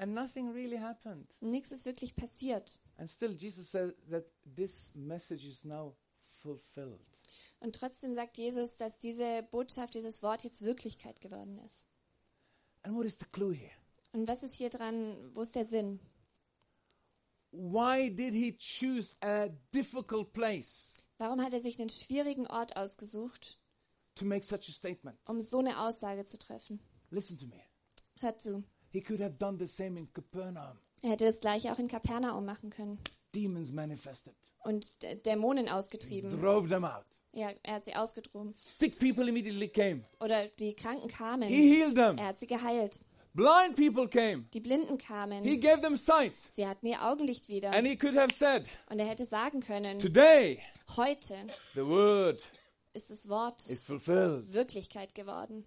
And 0.00 0.14
nothing 0.14 0.50
really 0.52 0.78
happened. 0.78 1.26
Nichts 1.40 1.70
ist 1.72 1.84
wirklich 1.84 2.16
passiert. 2.16 2.80
And 2.96 3.08
still, 3.08 3.32
Jesus 3.32 3.70
said 3.70 3.94
that 4.10 4.24
this 4.44 4.94
message 4.94 5.44
is 5.44 5.64
now 5.64 5.94
fulfilled. 6.42 7.00
Und 7.60 7.76
trotzdem 7.76 8.14
sagt 8.14 8.38
Jesus, 8.38 8.76
dass 8.76 8.98
diese 8.98 9.42
Botschaft, 9.50 9.94
dieses 9.94 10.22
Wort 10.22 10.42
jetzt 10.42 10.62
Wirklichkeit 10.64 11.20
geworden 11.20 11.58
ist. 11.58 11.88
And 12.82 12.96
what 12.96 13.04
is 13.04 13.18
the 13.18 13.26
clue 13.30 13.52
here? 13.52 13.72
Und 14.12 14.26
was 14.26 14.42
ist 14.42 14.54
hier 14.54 14.70
dran, 14.70 15.34
wo 15.34 15.42
ist 15.42 15.54
der 15.54 15.66
Sinn? 15.66 16.00
Why 17.52 18.10
did 18.10 18.32
he 18.32 18.56
choose 18.56 19.14
a 19.20 19.48
difficult 19.72 20.32
place 20.32 21.04
Warum 21.18 21.42
hat 21.42 21.52
er 21.52 21.60
sich 21.60 21.78
einen 21.78 21.90
schwierigen 21.90 22.46
Ort 22.46 22.76
ausgesucht, 22.76 23.58
to 24.14 24.24
make 24.24 24.46
such 24.46 24.68
a 24.68 24.72
statement? 24.72 25.18
um 25.26 25.40
so 25.40 25.58
eine 25.58 25.78
Aussage 25.80 26.24
zu 26.24 26.38
treffen? 26.38 26.80
Listen 27.10 27.36
to 27.36 27.46
me. 27.46 27.60
Hört 28.20 28.40
zu. 28.40 28.64
He 28.92 29.00
could 29.00 29.20
have 29.20 29.34
done 29.38 29.58
the 29.58 29.66
same 29.66 29.98
in 29.98 30.12
Capernaum. 30.12 30.78
Er 31.02 31.10
hätte 31.10 31.24
das 31.26 31.40
gleiche 31.40 31.72
auch 31.72 31.78
in 31.78 31.88
Kapernaum 31.88 32.44
machen 32.44 32.70
können 32.70 32.98
Demons 33.34 33.70
manifested, 33.72 34.34
und 34.64 35.02
D 35.02 35.14
Dämonen 35.16 35.68
ausgetrieben. 35.68 36.30
drove 36.40 36.68
them 36.68 36.84
out. 36.84 37.04
Ja, 37.32 37.50
er 37.62 37.74
hat 37.74 37.84
sie 37.84 37.94
ausgedrohen. 37.94 38.52
Sick 38.56 38.98
people 38.98 39.28
immediately 39.28 39.68
came. 39.68 40.02
Oder 40.18 40.48
die 40.58 40.74
Kranken 40.74 41.08
kamen. 41.08 41.48
He 41.48 41.76
healed 41.76 41.94
them. 41.94 42.18
Er 42.18 42.26
hat 42.28 42.40
sie 42.40 42.48
geheilt. 42.48 43.04
Blind 43.32 43.76
people 43.76 44.08
came. 44.08 44.46
Die 44.52 44.58
Blinden 44.58 44.94
He 44.98 44.98
kamen. 45.06 45.44
gave 45.60 45.80
them 45.80 45.96
sight. 45.96 46.32
Sie 46.52 46.66
hatten 46.66 46.86
ihr 46.86 47.00
Augenlicht 47.06 47.48
wieder. 47.48 47.70
And 47.70 47.86
he 47.86 47.96
could 47.96 48.16
have 48.16 48.34
said, 48.34 48.68
Und 48.90 48.98
er 48.98 49.06
hätte 49.06 49.24
sagen 49.24 49.60
können, 49.60 50.00
Today 50.00 50.58
heute 50.96 51.46
the 51.74 51.86
word 51.86 52.44
ist 52.92 53.08
das 53.08 53.28
Wort 53.28 53.60
is 53.70 53.80
fulfilled. 53.80 54.52
Wirklichkeit 54.52 55.14
geworden. 55.14 55.64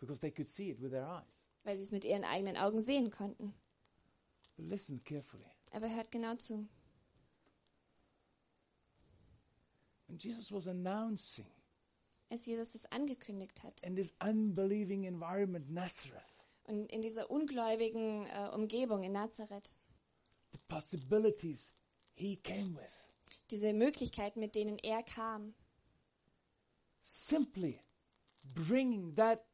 Because 0.00 0.18
they 0.20 0.30
could 0.30 0.48
see 0.48 0.70
it 0.70 0.80
with 0.80 0.90
their 0.90 1.06
eyes. 1.06 1.38
Weil 1.62 1.76
sie 1.76 1.84
es 1.84 1.92
mit 1.92 2.04
ihren 2.04 2.24
eigenen 2.24 2.56
Augen 2.56 2.82
sehen 2.82 3.10
konnten. 3.10 3.54
But 4.56 4.66
listen 4.66 5.04
carefully. 5.04 5.44
Aber 5.72 5.88
hört 5.88 6.10
genau 6.10 6.34
zu. 6.36 6.68
When 10.08 10.18
Jesus 10.18 10.50
was 10.50 10.66
announcing 10.66 11.46
Als 12.30 12.46
Jesus 12.46 12.72
das 12.72 12.86
angekündigt 12.86 13.62
hat 13.62 13.82
in 13.84 13.94
this 13.94 14.12
unbelieving 14.20 15.04
environment, 15.04 15.70
Nazareth, 15.70 16.22
und 16.64 16.86
in 16.90 17.02
dieser 17.02 17.30
ungläubigen 17.30 18.26
äh, 18.26 18.50
Umgebung 18.52 19.02
in 19.02 19.12
Nazareth, 19.12 19.78
the 20.52 20.58
possibilities 20.68 21.72
he 22.14 22.36
came 22.36 22.74
with, 22.74 23.04
diese 23.50 23.72
Möglichkeiten, 23.72 24.40
mit 24.40 24.54
denen 24.54 24.78
er 24.78 25.02
kam, 25.02 25.54
simply 27.02 27.80
bringing 28.54 29.14
that 29.14 29.44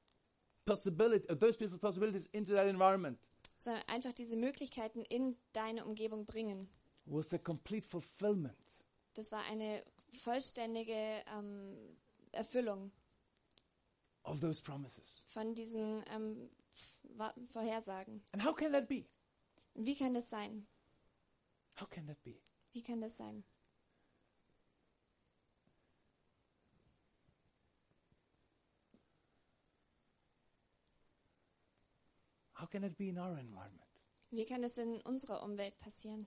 possibility, 0.66 1.26
uh, 1.30 1.34
those 1.34 1.56
people's 1.56 1.80
possibilities 1.80 2.26
into 2.32 2.52
that 2.52 2.66
environment 2.66 3.18
sondern 3.60 3.82
einfach 3.88 4.12
diese 4.12 4.36
Möglichkeiten 4.36 5.02
in 5.08 5.36
deine 5.52 5.84
Umgebung 5.86 6.26
bringen. 6.26 6.68
was 7.06 7.32
a 7.32 7.38
complete 7.38 7.86
fulfillment 7.86 8.54
Das 9.14 9.32
war 9.32 9.42
eine 9.44 9.82
vollständige 10.22 11.22
ähm, 11.34 11.96
Erfüllung 12.32 12.90
of 14.24 14.40
those 14.40 14.60
promises. 14.62 15.24
von 15.28 15.54
diesen 15.54 16.04
ähm, 16.10 16.50
Vorhersagen. 17.52 18.22
And 18.32 18.44
how 18.44 18.54
can 18.54 18.72
that 18.72 18.88
be? 18.88 19.06
Wie 19.74 19.94
kann 19.96 20.12
das 20.14 20.28
sein? 20.28 20.66
How 21.80 21.88
can 21.88 22.06
that 22.06 22.22
be? 22.24 22.34
Wie 22.72 22.82
kann 22.82 23.00
das 23.00 23.16
sein? 23.16 23.42
How 32.66 32.70
can 32.70 32.82
it 32.82 32.96
be 32.98 33.08
in 33.10 33.16
our 33.18 33.38
environment 33.38 33.86
Wie 34.32 34.44
kann 34.44 34.60
das 34.60 34.76
in 34.76 35.00
unserer 35.02 35.40
Umwelt 35.44 35.78
passieren, 35.78 36.26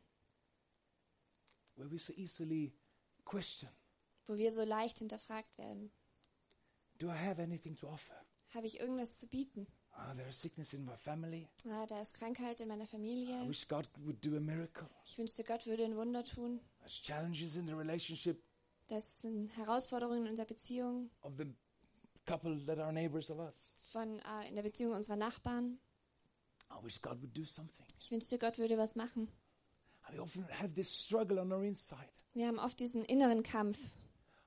where 1.76 1.92
we 1.92 2.00
so 2.00 2.14
easily 2.14 2.72
question, 3.26 3.70
wo 4.26 4.38
wir 4.38 4.54
so 4.54 4.64
leicht 4.64 5.00
hinterfragt 5.00 5.58
werden? 5.58 5.92
do 6.98 7.08
I 7.08 7.18
have 7.18 7.42
anything 7.42 7.76
to 7.76 7.90
offer? 7.90 8.14
Habe 8.54 8.68
ich 8.68 8.80
irgendwas 8.80 9.18
zu 9.18 9.28
bieten? 9.28 9.68
Ah, 9.92 10.14
there 10.16 10.30
is 10.30 10.40
sickness 10.42 10.72
in 10.74 10.86
my 10.86 10.96
family. 10.96 11.50
Ah, 11.70 11.86
da 11.88 12.00
ist 12.00 12.14
Krankheit 12.14 12.62
in 12.62 12.70
meiner 12.70 12.86
I 12.86 12.88
Familie. 12.88 13.46
wish 13.50 13.68
God 13.68 13.90
would 13.98 14.24
do 14.26 14.38
a 14.38 14.40
miracle. 14.40 14.88
Ich 15.04 15.18
wünschte, 15.18 15.44
Gott 15.44 15.66
würde 15.66 15.84
ein 15.84 15.98
Wunder 15.98 16.24
tun. 16.24 16.62
There's 16.80 17.02
challenges 17.02 17.58
in 17.58 17.68
the 17.68 17.74
relationship 17.74 18.42
Das 18.88 19.22
sind 19.22 19.50
Herausforderungen 19.58 20.24
in 20.24 20.30
unserer 20.30 20.46
Beziehung, 20.48 21.12
of 21.22 21.34
the 21.38 21.54
couple 22.26 22.66
that 22.66 22.80
are 22.80 22.94
neighbors 22.94 23.30
of 23.30 23.40
us. 23.40 23.76
von, 23.92 24.20
äh, 24.20 24.48
in 24.48 24.56
der 24.56 24.64
Beziehung 24.64 24.94
unserer 24.94 25.18
Nachbarn. 25.18 25.82
I 26.70 26.84
wish 26.84 27.02
God 27.02 27.22
would 27.22 27.36
do 27.36 27.46
something. 27.46 27.86
Ich 28.00 28.12
wünschte, 28.12 28.38
Gott 28.38 28.58
würde 28.58 28.78
was 28.78 28.96
machen. 28.96 29.28
I 30.12 30.18
often 30.20 30.48
have 30.60 30.74
this 30.74 30.94
struggle 31.04 31.40
on 31.40 31.52
our 31.52 31.64
inside, 31.64 32.10
Wir 32.34 32.48
haben 32.48 32.60
oft 32.60 32.80
diesen 32.80 33.04
inneren 33.06 33.44
Kampf. 33.44 33.78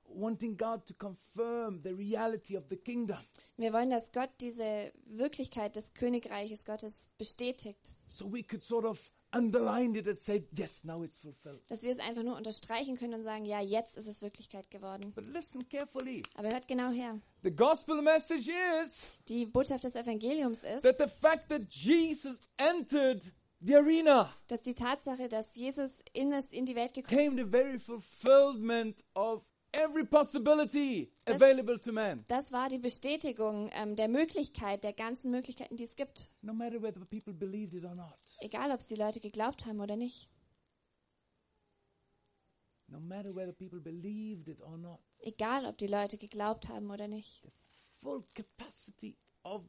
wanting 0.04 0.56
God 0.58 0.84
to 0.86 0.92
confirm 0.94 1.80
the 1.82 1.90
reality 1.90 2.56
of 2.56 2.64
the 2.68 2.76
kingdom 2.76 3.16
Wir 3.56 3.72
wollen, 3.72 3.88
dass 3.90 4.12
Gott 4.12 4.30
diese 4.40 4.92
Wirklichkeit 5.06 5.74
des 5.76 5.94
Königreiches 5.94 6.64
Gottes 6.64 7.10
bestätigt. 7.16 7.96
so 8.08 8.30
we 8.30 8.42
could 8.42 8.62
sort 8.62 8.84
of 8.84 8.98
underline 9.32 9.98
it 9.98 10.06
and 10.06 10.16
say, 10.16 10.44
yes, 10.56 10.84
now 10.84 11.02
it's 11.02 11.18
fulfilled. 11.18 11.60
Dass 11.68 11.82
wir 11.82 11.90
es 11.90 11.98
einfach 11.98 12.22
nur 12.22 12.36
unterstreichen 12.36 12.96
können 12.96 13.14
und 13.14 13.22
sagen, 13.22 13.44
ja, 13.44 13.60
jetzt 13.60 13.96
ist 13.96 14.06
es 14.06 14.22
Wirklichkeit 14.22 14.70
geworden. 14.70 15.12
But 15.14 15.26
listen 15.26 15.68
carefully. 15.68 16.22
Aber 16.36 16.50
hört 16.50 16.68
genau 16.68 16.90
her. 16.90 17.18
The 17.42 17.50
gospel 17.50 18.00
message 18.02 18.48
is 18.82 19.00
Die 19.28 19.46
Botschaft 19.46 19.84
des 19.84 19.96
Evangeliums 19.96 20.64
ist, 20.64 20.82
that 20.82 20.98
the 20.98 21.08
fact 21.08 21.48
that 21.48 21.62
Jesus 21.68 22.40
entered 22.56 23.32
the 23.60 23.76
arena 23.76 24.32
dass 24.48 24.62
die 24.62 24.74
Tatsache, 24.74 25.28
dass 25.28 25.54
Jesus 25.54 26.02
in, 26.12 26.30
das, 26.30 26.52
in 26.52 26.66
die 26.66 26.74
Welt 26.74 26.94
gekommen 26.94 27.16
came 27.16 27.36
the 27.36 27.48
very 27.48 27.78
fulfillment 27.78 29.04
of 29.14 29.42
every 29.72 30.04
possibility 30.04 31.10
Das- 31.24 31.36
available 31.36 31.80
to 31.80 31.92
man. 31.92 32.24
das 32.28 32.52
war 32.52 32.68
die 32.68 32.78
Bestätigung 32.78 33.70
ähm, 33.72 33.96
der 33.96 34.08
Möglichkeit, 34.08 34.84
der 34.84 34.92
ganzen 34.92 35.30
Möglichkeiten, 35.30 35.76
die 35.76 35.84
es 35.84 35.96
gibt. 35.96 36.28
No 36.42 36.52
matter 36.52 36.80
whether 36.82 37.04
people 37.04 37.32
believed 37.32 37.74
it 37.74 37.84
or 37.84 37.94
not. 37.94 38.14
Egal, 38.40 38.70
ob 38.72 38.80
es 38.80 38.86
die 38.86 38.96
Leute 38.96 39.20
geglaubt 39.20 39.66
haben 39.66 39.80
oder 39.80 39.96
nicht. 39.96 40.28
No 42.88 43.00
matter 43.00 43.34
whether 43.34 43.52
people 43.52 43.80
believed 43.80 44.48
it 44.48 44.60
or 44.60 44.76
not. 44.76 45.00
Egal, 45.20 45.64
ob 45.66 45.78
die 45.78 45.86
Leute 45.86 46.18
geglaubt 46.18 46.68
haben 46.68 46.90
oder 46.90 47.08
nicht. 47.08 47.42
Full 48.00 48.22
capacity 48.34 49.16
of 49.44 49.62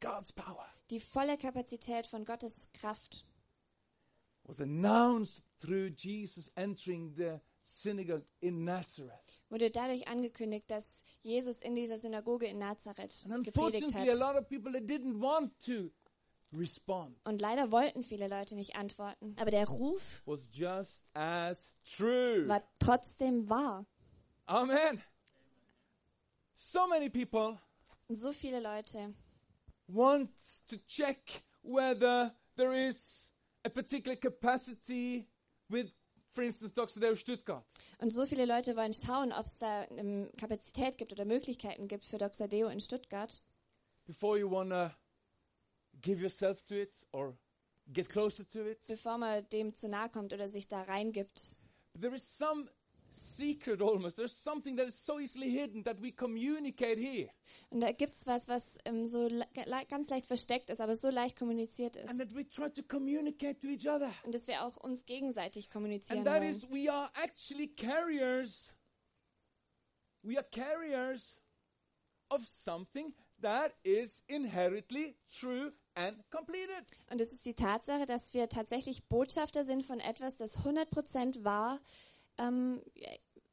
God's 0.00 0.32
power 0.32 0.66
Die 0.90 1.00
volle 1.00 1.38
Kapazität 1.38 2.06
von 2.06 2.24
Gottes 2.24 2.68
Kraft 2.72 3.24
was 4.44 4.60
announced 4.60 5.42
through 5.60 5.88
Jesus 5.96 6.48
entering 6.56 7.14
the 7.16 7.38
synagogue 7.62 8.24
in 8.40 8.64
Nazareth. 8.64 9.42
wurde 9.50 9.70
dadurch 9.70 10.08
angekündigt, 10.08 10.70
dass 10.70 10.84
Jesus 11.22 11.60
in 11.60 11.74
dieser 11.74 11.98
Synagoge 11.98 12.46
in 12.46 12.58
Nazareth 12.58 13.24
gepredigt 13.24 13.46
unfortunately, 13.84 14.10
a 14.10 14.12
hat. 14.12 14.18
lot 14.18 14.36
of 14.42 14.48
people 14.48 14.72
they 14.72 14.80
didn't 14.80 15.20
want 15.20 15.52
to 15.64 15.90
respond. 16.52 17.16
Und 17.24 17.40
leider 17.40 17.72
wollten 17.72 18.02
viele 18.02 18.28
Leute 18.28 18.54
nicht 18.54 18.74
antworten. 18.76 19.34
Aber 19.38 19.50
der 19.50 19.66
Ruf 19.68 20.22
Was 20.26 20.50
just 20.52 21.04
as 21.14 21.74
true. 21.96 22.46
war 22.48 22.62
trotzdem 22.78 23.48
wahr. 23.48 23.86
Amen. 24.46 25.02
So 26.54 26.86
many 26.88 27.08
people 27.08 27.58
so 28.08 28.32
viele 28.32 28.60
Leute 28.60 29.14
want 29.88 30.30
to 30.68 30.76
check 30.86 31.42
whether 31.62 32.34
there 32.56 32.74
is 32.88 33.32
a 33.64 33.68
particular 33.68 34.16
capacity 34.16 35.26
with, 35.68 35.92
for 36.32 36.42
instance, 36.44 36.72
Dr. 36.74 37.00
Deo 37.00 37.14
Stuttgart. 37.14 37.64
und 37.98 38.10
so 38.10 38.26
viele 38.26 38.46
Leute 38.46 38.74
wollen 38.76 38.94
schauen, 38.94 39.32
ob 39.32 39.46
es 39.46 39.56
da 39.58 39.84
ähm, 39.90 40.30
Kapazität 40.38 40.96
gibt 40.98 41.12
oder 41.12 41.24
Möglichkeiten 41.24 41.88
gibt 41.88 42.04
für 42.04 42.18
Dr. 42.18 42.48
Deo 42.48 42.68
in 42.68 42.80
Stuttgart, 42.80 43.42
Before 44.06 44.36
you 44.38 44.50
want 44.50 44.70
to 44.70 44.90
give 46.00 46.20
yourself 46.20 46.62
to 46.66 46.74
it 46.74 47.06
or 47.12 47.36
get 47.92 48.08
closer 48.08 48.48
to 48.48 48.60
it. 48.68 48.84
bevor 48.88 49.18
man 49.18 49.46
dem 49.50 49.72
zu 49.74 49.88
nahe 49.88 50.08
kommt 50.08 50.32
oder 50.32 50.48
sich 50.48 50.66
da 50.68 50.82
reingibt. 50.82 51.60
There 52.00 52.14
is 52.14 52.24
some 52.36 52.68
secret 53.12 53.80
almost. 53.80 54.16
There's 54.16 54.36
something 54.36 54.76
that 54.76 54.88
is 54.88 54.94
so 54.94 55.18
easily 55.20 55.50
hidden 55.50 55.84
that 55.84 56.00
we 56.00 56.12
communicate 56.12 56.98
here. 56.98 57.30
Und 57.70 57.80
da 57.80 57.92
gibt 57.92 58.14
es 58.14 58.26
was, 58.26 58.48
was 58.48 58.64
ähm, 58.84 59.06
so 59.06 59.28
le 59.28 59.46
ganz 59.88 60.08
leicht 60.08 60.26
versteckt 60.26 60.70
ist, 60.70 60.80
aber 60.80 60.96
so 60.96 61.10
leicht 61.10 61.38
kommuniziert 61.38 61.96
ist. 61.96 62.08
And 62.08 62.18
that 62.18 62.34
we 62.34 62.48
try 62.48 62.70
to 62.70 62.82
communicate 62.82 63.60
to 63.60 63.68
each 63.68 63.88
other. 63.88 64.12
Und 64.24 64.34
dass 64.34 64.46
wir 64.48 64.64
auch 64.64 64.76
uns 64.76 65.04
gegenseitig 65.04 65.70
kommunizieren 65.70 66.18
And 66.18 66.26
that 66.26 66.40
wollen. 66.40 66.50
is, 66.50 66.70
we 66.70 66.90
are 66.92 67.10
actually 67.14 67.68
carriers. 67.68 68.74
We 70.22 70.36
are 70.36 70.46
carriers 70.50 71.40
of 72.30 72.46
something 72.46 73.12
that 73.40 73.72
is 73.82 74.22
inherently 74.28 75.16
true 75.38 75.72
and 75.94 76.16
completed. 76.30 76.84
Und 77.10 77.20
es 77.20 77.32
ist 77.32 77.44
die 77.44 77.54
Tatsache, 77.54 78.06
dass 78.06 78.32
wir 78.34 78.48
tatsächlich 78.48 79.08
Botschafter 79.08 79.64
sind 79.64 79.84
von 79.84 80.00
etwas, 80.00 80.36
das 80.36 80.58
100% 80.58 81.44
wahr 81.44 81.80
ähm, 82.38 82.82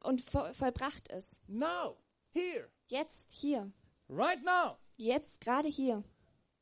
und 0.01 0.21
vo 0.21 0.51
vollbracht 0.53 1.07
ist. 1.09 1.29
Now, 1.47 1.97
here, 2.33 2.69
Jetzt 2.89 3.31
hier. 3.31 3.71
right 4.09 4.43
now. 4.43 4.77
Jetzt 4.97 5.41
gerade 5.41 5.69
hier. 5.69 6.03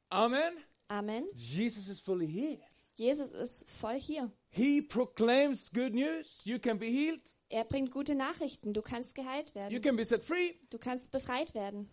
Amen. 0.10 0.54
Amen. 0.90 1.26
Jesus 1.34 1.88
is 1.90 2.00
fully 2.00 2.28
here. 2.28 2.60
Jesus 2.96 3.32
ist 3.32 3.70
voll 3.70 4.00
hier. 4.00 4.32
He 4.50 4.82
proclaims 4.82 5.72
good 5.72 5.94
news. 5.94 6.42
You 6.46 6.58
can 6.60 6.80
be 6.80 6.88
healed. 6.88 7.22
Er 7.50 7.64
bringt 7.64 7.92
gute 7.92 8.16
Nachrichten. 8.16 8.74
Du 8.74 8.82
kannst 8.82 9.14
geheilt 9.16 9.50
You 9.50 9.56
werden. 9.56 9.82
can 9.82 9.96
be 9.96 10.04
set 10.06 10.24
free. 10.24 10.56
Du 10.70 10.78
kannst 10.80 11.12
befreit 11.12 11.54
werden. 11.54 11.90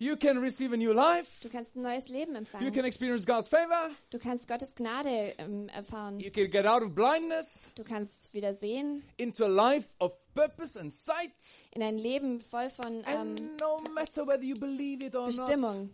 You 0.00 0.16
can 0.16 0.38
receive 0.38 0.72
a 0.72 0.76
new 0.76 0.92
life. 0.92 1.28
Du 1.42 1.48
kannst 1.48 1.74
ein 1.74 1.82
neues 1.82 2.06
Leben 2.08 2.32
You 2.32 2.38
empfangen. 2.38 2.72
can 2.72 2.84
experience 2.84 3.26
God's 3.26 3.48
favor. 3.48 3.90
Du 4.10 4.18
kannst 4.18 4.46
Gottes 4.46 4.74
Gnade 4.76 5.34
ähm, 5.38 5.68
erfahren. 5.70 6.20
You 6.20 6.30
can 6.30 6.48
get 6.50 6.66
out 6.66 6.82
of 6.82 6.94
blindness 6.94 7.72
Du 7.74 7.82
kannst 7.82 8.32
wieder 8.32 8.54
sehen 8.54 9.02
into 9.16 9.44
a 9.44 9.48
life 9.48 9.88
of 9.98 10.12
purpose 10.34 10.78
and 10.78 10.92
sight. 10.92 11.32
in 11.72 11.82
ein 11.82 11.98
Leben 11.98 12.40
voll 12.40 12.70
von 12.70 13.02
ähm, 13.06 13.34
no 13.60 13.80
matter 13.92 14.24
whether 14.24 14.44
you 14.44 14.54
believe 14.54 15.04
it 15.04 15.16
or 15.16 15.26
not, 15.26 15.36
Bestimmung. 15.36 15.90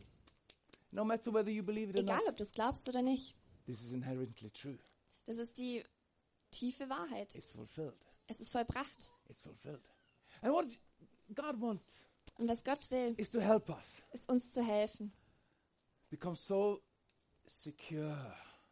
no 0.90 1.02
matter 1.02 1.32
whether 1.32 1.50
you 1.50 1.62
believe 1.62 1.88
it 1.88 1.96
or 1.96 2.00
Egal, 2.02 2.18
not, 2.18 2.28
ob 2.28 2.36
du 2.36 2.42
es 2.42 2.52
glaubst 2.52 2.86
oder 2.86 3.00
nicht. 3.00 3.34
this 3.64 3.80
is 3.82 3.92
inherently 3.94 4.50
true. 4.50 4.76
Das 5.24 5.38
ist 5.38 5.56
die 5.56 5.82
tiefe 6.50 6.90
Wahrheit. 6.90 7.34
It's 7.34 7.48
fulfilled. 7.50 7.94
Es 8.26 8.38
ist 8.38 8.52
vollbracht. 8.52 9.14
It's 9.30 9.40
fulfilled. 9.40 9.80
And 10.42 10.52
what 10.52 10.66
God 11.34 11.58
wants 11.58 12.06
Und 12.38 12.48
was 12.48 12.64
Gott 12.64 12.90
will, 12.90 13.14
is 13.16 13.30
to 13.30 13.40
help 13.40 13.68
us 13.70 14.02
ist 14.12 14.28
uns 14.28 14.52
zu 14.52 14.62
helfen, 14.62 15.12
become 16.10 16.34
so 16.36 16.80
secure, 17.46 18.16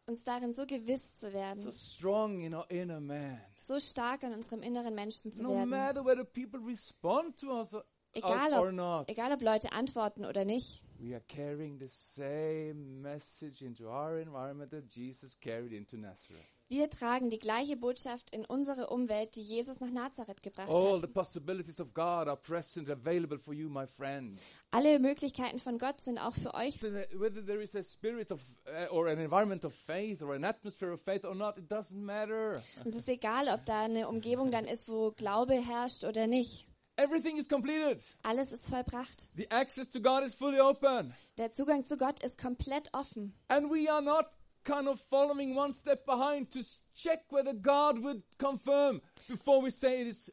uns 0.07 0.23
darin 0.23 0.53
so 0.53 0.65
gewiss 0.65 1.15
zu 1.17 1.27
so 1.27 1.33
werden, 1.33 1.73
strong 1.73 2.41
in 2.41 2.53
our 2.53 2.69
inner 2.69 2.99
man. 2.99 3.39
so 3.55 3.79
stark 3.79 4.23
an 4.23 4.33
unserem 4.33 4.61
inneren 4.61 4.93
Menschen 4.95 5.31
zu 5.31 5.43
No 5.43 5.53
werden. 5.55 5.69
matter 5.69 6.03
whether 6.05 6.25
people 6.25 6.59
respond 6.59 7.37
to 7.39 7.51
us 7.51 7.73
or, 7.73 7.85
Egal 8.15 8.53
or 8.53 8.67
ob, 8.67 8.73
not, 8.75 9.09
egal 9.09 9.31
ob 9.31 9.41
Leute 9.41 9.71
antworten 9.71 10.25
oder 10.25 10.45
nicht. 10.45 10.83
we 10.99 11.13
are 11.15 11.23
carrying 11.27 11.79
the 11.79 11.87
same 11.87 13.01
message 13.01 13.61
into 13.63 13.87
our 13.89 14.17
environment 14.19 14.71
that 14.71 14.85
Jesus 14.89 15.35
carried 15.39 15.71
into 15.71 15.97
Nazareth. 15.97 16.52
Wir 16.69 16.89
tragen 16.89 17.29
die 17.29 17.37
gleiche 17.39 17.75
Botschaft 17.77 18.33
in 18.33 18.45
unsere 18.45 18.87
Umwelt, 18.89 19.35
die 19.35 19.41
Jesus 19.41 19.79
nach 19.79 19.91
Nazareth 19.91 20.41
gebracht 20.41 20.69
All 20.69 20.97
the 20.97 21.03
hat. 21.03 21.13
possibilities 21.13 21.79
of 21.79 21.93
God 21.93 22.27
are 22.27 22.37
present, 22.37 22.89
available 22.89 23.37
for 23.37 23.53
you, 23.53 23.69
my 23.69 23.85
friend. 23.85 24.39
Alle 24.71 24.97
Möglichkeiten 24.97 25.59
von 25.59 25.77
Gott 25.77 26.01
sind 26.01 26.17
auch 26.17 26.33
für 26.33 26.53
euch. 26.55 26.81
Whether 26.81 27.45
there 27.45 27.61
is 27.61 27.75
a 27.75 27.83
spirit 27.83 28.31
of, 28.31 28.41
uh, 28.65 28.91
or 28.91 29.07
an 29.07 29.19
environment 29.19 29.65
of 29.65 29.73
faith, 29.75 30.21
or 30.23 30.33
an 30.33 30.43
atmosphere 30.43 30.91
of 30.93 31.01
faith 31.01 31.25
or 31.25 31.35
not, 31.35 31.57
it 31.59 31.69
doesn't 31.71 32.01
matter. 32.01 32.53
Es 32.85 32.95
ist 32.95 33.07
egal, 33.07 33.49
ob 33.49 33.65
da 33.65 33.83
eine 33.83 34.07
Umgebung 34.07 34.49
dann 34.49 34.65
ist, 34.65 34.89
wo 34.89 35.11
Glaube 35.11 35.53
herrscht 35.53 36.05
oder 36.05 36.25
nicht. 36.25 36.67
Everything 36.95 37.37
is 37.37 37.47
completed. 37.49 38.03
Alles 38.23 38.51
ist 38.51 38.69
vollbracht. 38.69 39.31
The 39.35 39.49
access 39.51 39.89
to 39.89 39.99
God 39.99 40.23
is 40.23 40.33
fully 40.33 40.59
open. 40.59 41.13
Der 41.37 41.51
Zugang 41.51 41.83
zu 41.85 41.97
Gott 41.97 42.23
ist 42.23 42.37
komplett 42.39 42.89
offen. 42.93 43.35
And 43.49 43.69
we 43.69 43.91
are 43.91 44.01
not 44.01 44.25
kind 44.63 44.87
of 44.87 44.99
following 44.99 45.55
one 45.55 45.73
step 45.73 46.05
behind 46.05 46.51
to 46.51 46.61
check 46.95 47.23
whether 47.29 47.53
God 47.53 47.99
would 47.99 48.23
confirm 48.37 49.01
before 49.27 49.61
we 49.61 49.69
say 49.69 50.01
it 50.01 50.07
is 50.07 50.31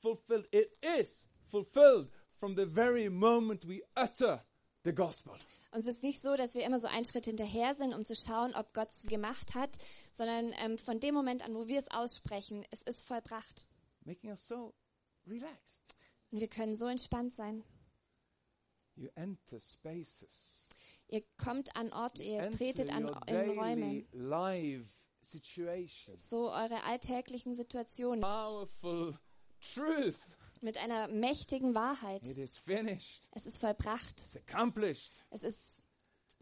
fulfilled. 0.00 0.46
It 0.52 0.72
is 0.82 1.26
fulfilled 1.50 2.08
from 2.38 2.54
the 2.54 2.66
very 2.66 3.08
moment 3.08 3.64
we 3.64 3.82
utter 3.96 4.40
the 4.84 4.92
gospel. 4.92 5.36
Und 5.72 5.80
es 5.80 5.86
ist 5.86 6.02
nicht 6.02 6.22
so, 6.22 6.36
dass 6.36 6.54
wir 6.54 6.64
immer 6.64 6.78
so 6.78 6.88
einen 6.88 7.04
Schritt 7.04 7.26
hinterher 7.26 7.74
sind, 7.74 7.92
um 7.92 8.04
zu 8.04 8.14
schauen, 8.14 8.54
ob 8.54 8.72
Gott 8.72 8.88
es 8.88 9.04
gemacht 9.04 9.54
hat, 9.54 9.76
sondern 10.12 10.54
ähm, 10.58 10.78
von 10.78 11.00
dem 11.00 11.14
Moment 11.14 11.42
an, 11.42 11.54
wo 11.54 11.68
wir 11.68 11.78
es 11.78 11.90
aussprechen, 11.90 12.64
es 12.70 12.82
ist 12.82 13.02
vollbracht. 13.02 13.66
Making 14.04 14.30
us 14.30 14.46
so 14.46 14.74
relaxed. 15.26 15.82
Und 16.30 16.40
wir 16.40 16.48
können 16.48 16.76
so 16.76 16.86
entspannt 16.86 17.34
sein. 17.34 17.64
You 18.94 19.08
enter 19.16 19.60
spaces. 19.60 20.65
Ihr 21.08 21.22
kommt 21.36 21.76
an 21.76 21.92
Orte, 21.92 22.22
ihr 22.24 22.50
tretet 22.50 22.90
an 22.90 23.08
in 23.26 23.58
Räume. 23.58 24.04
So 26.16 26.50
eure 26.52 26.82
alltäglichen 26.84 27.54
Situationen 27.54 28.20
Powerful 28.20 29.18
truth. 29.60 30.16
mit 30.60 30.78
einer 30.78 31.08
mächtigen 31.08 31.74
Wahrheit. 31.74 32.24
It 32.24 32.38
is 32.38 32.58
finished. 32.58 33.28
Es 33.32 33.46
ist 33.46 33.58
vollbracht. 33.58 34.16
Es 35.30 35.42
ist 35.42 35.82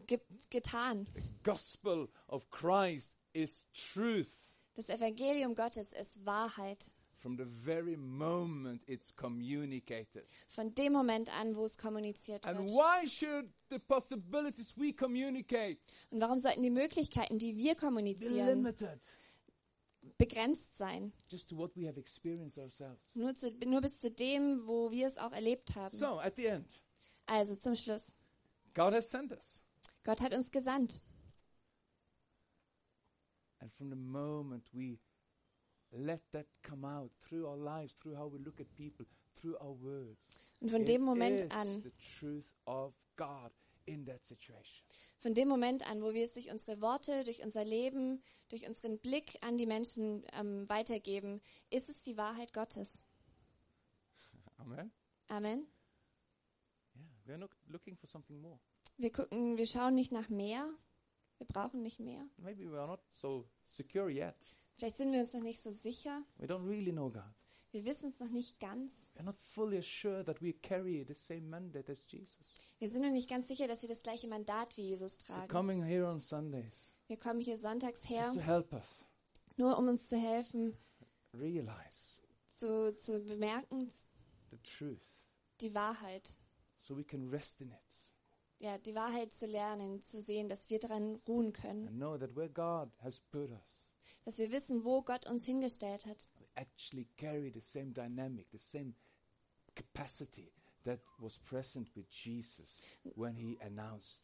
ge 0.07 0.19
getan. 0.49 1.07
The 1.13 1.21
gospel 1.43 2.09
of 2.27 2.49
Christ 2.49 3.15
is 3.33 3.67
truth. 3.71 4.39
Das 4.75 4.89
Evangelium 4.89 5.55
Gottes 5.55 5.93
ist 5.93 6.25
Wahrheit. 6.25 6.83
From 7.25 7.37
the 7.37 7.45
very 7.45 7.97
moment 7.97 8.83
it's 8.85 9.11
communicated. 9.11 10.29
Von 10.47 10.75
dem 10.75 10.93
Moment 10.93 11.27
an, 11.35 11.55
wo 11.55 11.65
es 11.65 11.75
kommuniziert 11.75 12.45
And 12.45 12.59
wird. 12.59 12.69
why 12.69 13.07
should 13.07 13.49
the 13.71 13.79
possibilities 13.79 14.77
we 14.77 14.93
communicate 14.93 15.79
Und 16.11 16.21
warum 16.21 16.37
sollten 16.37 16.61
die 16.61 16.69
Möglichkeiten, 16.69 17.39
die 17.39 17.57
wir 17.57 17.73
be 17.73 17.79
kommunizieren, 17.79 18.45
limited 18.61 18.99
begrenzt 20.19 20.77
sein? 20.77 21.11
just 21.31 21.49
to 21.49 21.57
what 21.57 21.75
we 21.75 21.87
have 21.87 21.99
experienced 21.99 22.59
ourselves? 22.59 23.15
Nur, 23.15 23.33
zu, 23.33 23.49
nur 23.65 23.81
bis 23.81 23.99
zu 23.99 24.11
dem, 24.11 24.67
wo 24.67 24.91
wir 24.91 25.07
es 25.07 25.17
auch 25.17 25.31
erlebt 25.31 25.73
haben. 25.73 25.97
So, 25.97 26.19
at 26.19 26.35
the 26.35 26.45
end, 26.45 26.67
Also 27.25 27.55
zum 27.55 27.73
Schluss. 27.75 28.19
God 28.75 28.93
has 28.93 29.09
sent 29.09 29.31
us. 29.31 29.63
Gott 30.03 30.21
hat 30.21 30.31
uns 30.31 30.51
gesandt. 30.51 31.03
And 33.61 33.73
from 33.73 33.89
the 33.89 33.95
moment 33.95 34.69
we 34.71 34.99
let 35.97 36.21
that 36.31 36.45
come 36.61 36.85
out 36.85 37.11
through 37.27 37.47
our 37.47 37.57
lives, 37.57 37.95
through 37.99 38.15
how 38.17 38.27
we 38.31 38.39
look 38.39 38.59
at 38.59 38.67
people, 38.75 39.05
through 39.39 39.55
our 39.61 39.75
words, 39.81 40.17
Und 40.61 40.69
von 40.71 40.81
it 40.81 40.87
dem 40.87 41.01
Moment 41.03 41.51
an, 41.53 41.81
the 41.83 41.91
truth 42.19 42.45
of 42.65 42.93
God 43.15 43.51
in 43.85 44.05
that 44.05 44.23
situation. 44.23 44.83
von 45.19 45.33
dem 45.33 45.47
Moment 45.47 45.87
an, 45.87 46.01
wo 46.01 46.13
wir 46.13 46.23
es 46.23 46.33
durch 46.33 46.51
unsere 46.51 46.81
Worte, 46.81 47.23
durch 47.23 47.43
unser 47.43 47.63
Leben, 47.63 48.21
durch 48.49 48.67
unseren 48.67 48.99
Blick 48.99 49.37
an 49.41 49.57
die 49.57 49.65
Menschen 49.67 50.23
ähm, 50.33 50.67
weitergeben, 50.69 51.41
ist 51.69 51.89
es 51.89 52.01
die 52.03 52.17
Wahrheit 52.17 52.53
Gottes. 52.53 53.07
Amen. 54.57 54.91
Amen. 55.27 55.67
Yeah, 56.95 57.03
we 57.25 57.33
are 57.33 57.39
not 57.39 57.51
looking 57.67 57.95
for 57.95 58.07
something 58.07 58.39
more. 58.41 58.59
Wir 58.97 59.11
gucken, 59.11 59.57
wir 59.57 59.65
schauen 59.67 59.95
nicht 59.95 60.11
nach 60.11 60.29
mehr. 60.29 60.67
Wir 61.37 61.47
brauchen 61.47 61.81
nicht 61.81 61.99
mehr. 61.99 62.25
Maybe 62.37 62.69
we 62.71 62.79
are 62.79 62.87
not 62.87 63.01
so 63.11 63.45
secure 63.67 64.09
yet. 64.09 64.35
Vielleicht 64.77 64.97
sind 64.97 65.11
wir 65.13 65.21
uns 65.21 65.33
noch 65.33 65.41
nicht 65.41 65.61
so 65.63 65.71
sicher. 65.71 66.23
We 66.37 66.45
don't 66.47 66.65
really 66.67 66.91
know 66.91 67.09
God. 67.09 67.23
Wir 67.71 67.83
wissen 67.85 68.07
es 68.09 68.19
noch 68.19 68.29
nicht 68.29 68.59
ganz. 68.59 68.93
We 69.15 69.19
are 69.19 69.25
not 69.25 69.37
fully 69.39 69.77
assured 69.77 70.25
that 70.27 70.41
we 70.41 70.53
carry 70.53 71.03
the 71.05 71.13
same 71.13 71.41
mandate 71.41 71.91
as 71.91 71.99
Jesus. 72.07 72.53
Wir 72.79 72.87
sind 72.89 73.01
noch 73.01 73.11
nicht 73.11 73.29
ganz 73.29 73.47
sicher, 73.49 73.67
dass 73.67 73.81
wir 73.81 73.89
das 73.89 74.01
gleiche 74.01 74.27
Mandat 74.29 74.75
wie 74.77 74.83
Jesus 74.83 75.15
So 75.15 75.33
tragen. 75.33 75.47
coming 75.49 75.83
here 75.83 76.07
on 76.07 76.19
Sundays 76.19 76.93
Wir 77.07 77.17
kommen 77.17 77.41
hier 77.41 77.57
sonntags 77.57 78.07
her, 78.09 78.31
to 78.33 78.39
help 78.39 78.71
us 78.73 79.05
nur 79.57 79.77
um 79.77 79.87
uns 79.87 80.07
zu 80.09 80.17
helfen, 80.17 80.77
realize 81.33 82.21
zu, 82.47 82.93
zu 82.95 83.19
bemerken, 83.23 83.91
the 84.51 84.57
truth 84.63 84.99
die 85.61 85.73
Wahrheit. 85.73 86.37
so 86.77 86.95
we 86.97 87.03
can 87.03 87.29
rest 87.29 87.61
in 87.61 87.71
it 87.71 87.77
Ja, 88.59 88.77
die 88.77 88.95
Wahrheit 88.95 89.33
zu 89.33 89.45
lernen, 89.47 90.01
zu 90.03 90.21
sehen, 90.21 90.47
dass 90.47 90.69
wir 90.69 90.79
daran 90.79 91.15
ruhen 91.27 91.51
können. 91.51 91.87
and 91.87 91.97
know 91.97 92.17
that 92.17 92.35
where 92.35 92.49
God 92.49 92.89
has 93.01 93.19
put 93.19 93.51
us, 93.51 93.84
Dass 94.23 94.37
wir 94.37 94.51
wissen, 94.51 94.83
wo 94.83 95.01
Gott 95.01 95.25
uns 95.25 95.45
hingestellt 95.45 96.05
hat. 96.05 96.29
actually 96.55 97.07
carry 97.17 97.51
the 97.53 97.59
same 97.59 97.91
dynamic, 97.91 98.47
the 98.51 98.57
same 98.57 98.93
capacity 99.75 100.51
that 100.85 100.99
was 101.19 101.37
present 101.39 101.93
with 101.95 102.05
Jesus 102.09 102.79
when 103.15 103.35
he 103.35 103.57
announced 103.61 104.21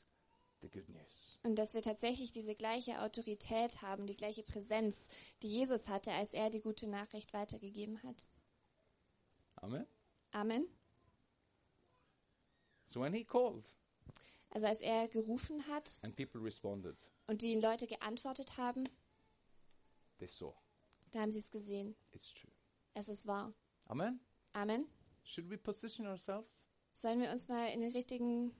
the 0.61 0.69
good 0.69 0.87
news. 0.89 1.39
Und 1.43 1.55
dass 1.55 1.73
wir 1.73 1.81
tatsächlich 1.81 2.31
diese 2.31 2.55
gleiche 2.55 3.01
Autorität 3.01 3.81
haben, 3.81 4.07
die 4.07 4.15
gleiche 4.15 4.43
Präsenz, 4.43 5.07
die 5.41 5.47
Jesus 5.47 5.89
hatte, 5.89 6.11
als 6.13 6.33
er 6.33 6.49
die 6.49 6.61
gute 6.61 6.87
Nachricht 6.87 7.33
weitergegeben 7.33 8.01
hat. 8.03 8.29
Amen. 9.55 9.85
Amen. 10.31 10.65
So 12.87 13.01
when 13.01 13.13
he 13.13 13.23
called 13.23 13.73
Also 14.49 14.67
als 14.67 14.81
er 14.81 15.07
gerufen 15.07 15.65
hat 15.67 15.99
and 16.03 16.15
people 16.15 16.41
responded, 16.41 16.97
und 17.27 17.41
die 17.41 17.55
Leute 17.55 17.87
geantwortet 17.87 18.57
haben, 18.57 18.83
they 20.21 20.27
saw 20.27 20.53
da 21.11 21.19
haben 21.21 21.31
sie 21.31 21.39
es 21.39 21.51
gesehen. 21.51 21.95
it's 22.13 22.33
true. 22.33 22.51
Es 22.93 23.09
ist 23.09 23.25
wahr. 23.27 23.53
Amen. 23.85 24.19
Amen. 24.53 24.85
Should 25.23 25.49
we 25.49 25.57
position 25.57 26.07
ourselves 26.07 26.47
Sollen 26.93 27.19
wir 27.21 27.31
uns 27.31 27.47
mal 27.49 27.67
in 27.67 27.81
den 27.81 27.91
richtigen 27.91 28.53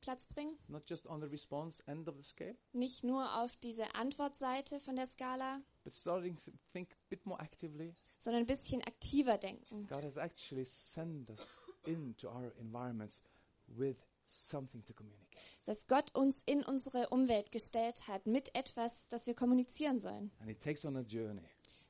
Platz 0.00 0.26
bringen? 0.26 0.58
not 0.68 0.88
just 0.88 1.06
on 1.06 1.20
the 1.20 1.26
response 1.28 1.82
end 1.86 2.08
of 2.08 2.16
the 2.16 2.22
scale, 2.22 2.56
Nicht 2.72 3.04
nur 3.04 3.34
auf 3.42 3.56
diese 3.56 3.94
Antwortseite 3.94 4.80
von 4.80 4.96
der 4.96 5.06
Skala, 5.06 5.62
but 5.84 5.94
starting 5.94 6.36
to 6.36 6.50
think 6.72 6.92
a 6.92 6.96
bit 7.08 7.24
more 7.24 7.40
actively? 7.42 7.94
sondern 8.18 8.42
ein 8.42 8.46
bisschen 8.46 8.82
aktiver 8.82 9.38
denken. 9.38 9.86
God 9.86 10.02
has 10.04 10.16
actually 10.18 10.64
sent 10.64 11.30
us 11.30 11.48
into 11.86 12.28
our 12.28 12.52
environments 12.58 13.22
with. 13.66 13.96
Dass 15.66 15.86
Gott 15.86 16.14
uns 16.14 16.42
in 16.46 16.62
unsere 16.64 17.08
Umwelt 17.10 17.52
gestellt 17.52 18.08
hat 18.08 18.26
mit 18.26 18.54
etwas, 18.54 18.92
das 19.08 19.26
wir 19.26 19.34
kommunizieren 19.34 20.00
sollen. 20.00 20.30
And 20.40 20.48
He 20.48 20.54
takes 20.54 20.84
on 20.84 20.96
a 20.96 21.00
journey, 21.00 21.42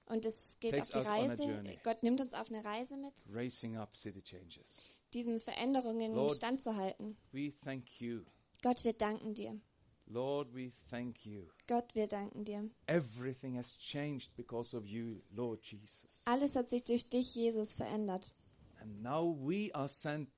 Und 0.07 0.27
es 0.27 0.37
geht 0.61 0.81
auf 0.81 0.91
die 0.91 0.99
Reise. 0.99 1.65
Gott 1.83 2.03
nimmt 2.03 2.21
uns 2.21 2.35
auf 2.35 2.51
eine 2.51 2.65
Reise 2.65 2.97
mit, 2.99 3.15
racing 3.33 3.77
up 3.77 3.97
city 3.97 4.23
changes. 4.23 5.01
diesen 5.13 5.41
Veränderungen 5.41 6.13
Lord- 6.15 6.37
standzuhalten. 6.37 7.17
We 7.33 7.53
thank 7.63 8.01
you. 8.01 8.23
Gott, 8.63 8.85
wir 8.85 8.93
danken 8.95 9.35
dir. 9.35 9.59
Lord, 10.07 10.55
we 10.55 10.73
thank 10.91 11.25
you. 11.25 11.47
Gott, 11.67 11.95
wir 11.95 12.07
danken 12.07 12.45
dir. 12.45 12.69
Everything 12.87 13.57
has 13.57 13.79
changed 13.79 14.35
because 14.37 14.77
of 14.77 14.85
you, 14.85 15.23
Lord 15.31 15.63
Jesus. 15.65 16.21
Alles 16.27 16.55
hat 16.57 16.69
sich 16.69 16.85
durch 16.85 17.09
dich, 17.09 17.35
Jesus, 17.35 17.73
verändert. 17.73 18.35
And 18.81 19.03
now 19.03 19.35
we 19.41 19.71
are 19.75 19.89
sent 19.89 20.29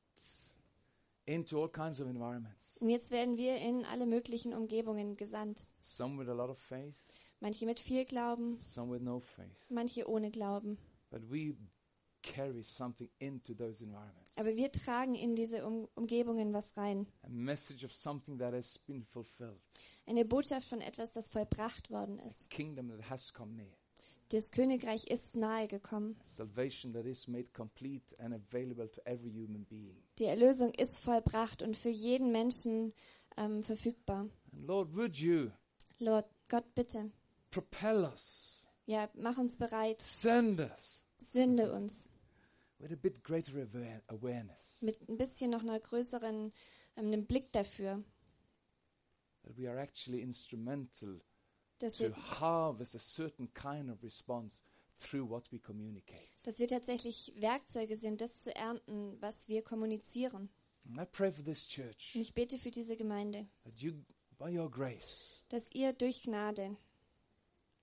into 1.27 1.61
all 1.61 1.69
kinds 1.69 2.01
of 2.01 2.09
environments. 2.09 2.81
Und 2.81 2.91
jetzt 2.91 3.11
werden 3.11 3.37
wir 3.37 3.57
in 3.57 3.85
alle 3.85 4.07
möglichen 4.07 4.53
Umgebungen 4.55 5.17
gesandt. 5.17 5.71
Some 5.81 6.19
with 6.19 6.29
a 6.29 6.33
lot 6.35 6.49
of 6.51 6.59
faith, 6.59 6.95
Manche 7.41 7.67
mit 7.67 7.79
viel 7.81 8.05
Glauben, 8.05 8.59
some 8.61 8.93
with 8.93 9.03
no 9.03 9.21
faith. 9.21 9.67
manche 9.69 10.09
ohne 10.09 10.31
Glauben. 10.31 10.79
But 11.11 11.23
we 11.31 11.55
carry 12.23 12.63
something 12.63 13.09
into 13.19 13.55
those 13.55 13.85
environments. 13.85 14.31
Aber 14.37 14.57
wir 14.57 14.73
tragen 14.73 15.15
in 15.15 15.37
diese 15.37 15.65
um 15.65 15.87
Umgebungen 15.95 16.53
was 16.53 16.77
rein. 16.77 17.07
A 17.23 17.29
message 17.29 17.85
of 17.85 17.93
something 17.93 18.39
that 18.39 18.53
has 18.53 18.79
been 18.81 19.05
fulfilled. 19.05 19.61
Eine 20.07 20.25
Botschaft 20.25 20.69
von 20.69 20.81
etwas, 20.81 21.13
das 21.13 21.29
vollbracht 21.29 21.91
worden 21.91 22.19
ist. 22.21 22.51
Kingdom 22.51 22.89
that 22.89 23.09
has 23.11 23.33
come 23.33 23.55
near. 23.55 23.73
Das 24.31 24.51
Königreich 24.51 25.07
ist 25.07 25.37
nahe 25.37 25.69
gekommen. 25.69 26.17
Salvation 26.23 26.93
that 26.95 27.07
is 27.07 27.29
made 27.29 27.49
complete 27.53 28.19
and 28.19 28.35
available 28.35 28.89
to 28.91 29.01
every 29.05 29.31
human 29.31 29.65
being. 29.67 29.97
Die 30.19 30.25
Erlösung 30.25 30.73
ist 30.75 30.99
vollbracht 30.99 31.63
und 31.63 31.77
für 31.77 31.91
jeden 31.91 32.33
Menschen 32.33 32.93
ähm, 33.37 33.63
verfügbar. 33.63 34.29
And 34.53 34.67
Lord, 34.67 34.95
would 34.97 35.17
you 35.19 35.51
Lord, 36.01 36.27
Gott, 36.49 36.75
bitte. 36.75 37.11
propel 37.51 38.05
us, 38.05 38.67
Ja, 38.87 39.09
mach 39.15 39.39
uns 39.39 39.57
bereit. 39.57 40.01
send 40.01 40.59
us 40.61 41.05
Sende 41.33 41.73
uns 41.73 42.11
with 42.79 42.93
a 42.93 42.97
bit 42.97 43.23
greater 43.25 43.53
aware- 43.53 44.03
awareness 44.09 44.83
mit 44.83 44.99
ein 45.09 45.17
bisschen 45.17 45.51
noch 45.51 45.63
einer 45.63 45.79
größeren 45.81 46.53
ähm, 46.97 47.07
einem 47.07 47.27
Blick 47.27 47.53
dafür, 47.53 48.03
that 49.45 49.57
we 49.57 49.69
are 49.71 49.79
actually 49.81 50.21
instrumental 50.21 51.21
dass 51.79 51.95
to 51.95 52.05
wir, 52.05 52.41
harvest 52.41 52.95
a 52.95 52.99
certain 52.99 53.53
kind 53.55 53.91
of 53.91 54.03
response 54.03 54.61
through 54.99 55.29
what 55.29 55.51
we 55.53 55.59
communicate. 55.59 56.21
dass 56.45 56.59
wir 56.59 56.69
tatsächlich 56.69 57.33
Werkzeuge 57.39 57.97
sind, 57.97 58.21
das 58.21 58.39
zu 58.41 58.55
ernten, 58.55 59.17
was 59.21 59.49
wir 59.49 59.63
kommunizieren. 59.63 60.49
And 60.89 60.99
I 61.01 61.05
pray 61.05 61.33
for 61.33 61.45
this 61.45 61.67
church 61.67 62.13
Und 62.15 62.21
ich 62.21 62.33
bete 62.35 62.59
für 62.59 62.71
diese 62.71 62.97
Gemeinde, 62.97 63.47
that 63.65 63.79
you, 63.81 63.93
by 64.39 64.57
your 64.57 64.71
grace, 64.71 65.45
dass 65.49 65.71
ihr 65.73 65.93
durch 65.93 66.23
Gnade 66.23 66.77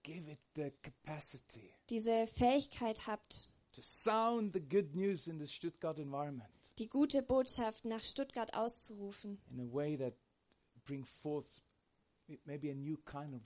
give 0.04 0.30
it 0.30 0.39
the 0.56 0.72
capacity 0.82 1.74
diese 1.89 2.28
Fähigkeit 2.28 3.06
habt, 3.08 3.50
to 3.74 3.82
sound 3.82 4.54
the 4.54 4.62
good 4.62 4.96
news 4.96 5.28
in 5.28 5.39
the 5.39 5.48
Stuttgart 5.48 6.00
environment 6.00 6.50
die 6.80 6.89
gute 6.89 7.22
Botschaft 7.22 7.86
nach 7.86 8.04
Stuttgart 8.04 8.54
auszurufen, 8.54 9.39
in 9.52 9.60
a 9.60 9.74
way 9.74 9.98
that 9.98 10.14
bring 10.86 11.06
forth 11.06 11.62
kind 13.05 13.34
of 13.36 13.41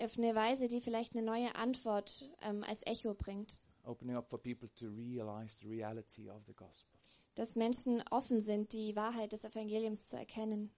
auf 0.00 0.18
eine 0.18 0.34
Weise, 0.34 0.68
die 0.68 0.80
vielleicht 0.80 1.14
eine 1.14 1.24
neue 1.24 1.54
Antwort 1.54 2.28
ähm, 2.42 2.64
als 2.64 2.84
Echo 2.84 3.14
bringt, 3.14 3.62
opening 3.84 4.16
up 4.16 4.28
for 4.28 4.40
people 4.40 4.68
to 4.74 4.88
realize 4.88 5.56
the 5.60 5.68
reality 5.68 6.28
of 6.28 6.44
the 6.46 6.52
gospel. 6.54 6.98
dass 7.36 7.54
Menschen 7.56 8.02
offen 8.10 8.42
sind, 8.42 8.72
die 8.72 8.94
Wahrheit 8.96 9.32
des 9.32 9.44
Evangeliums 9.44 10.08
zu 10.08 10.16
erkennen. 10.16 10.70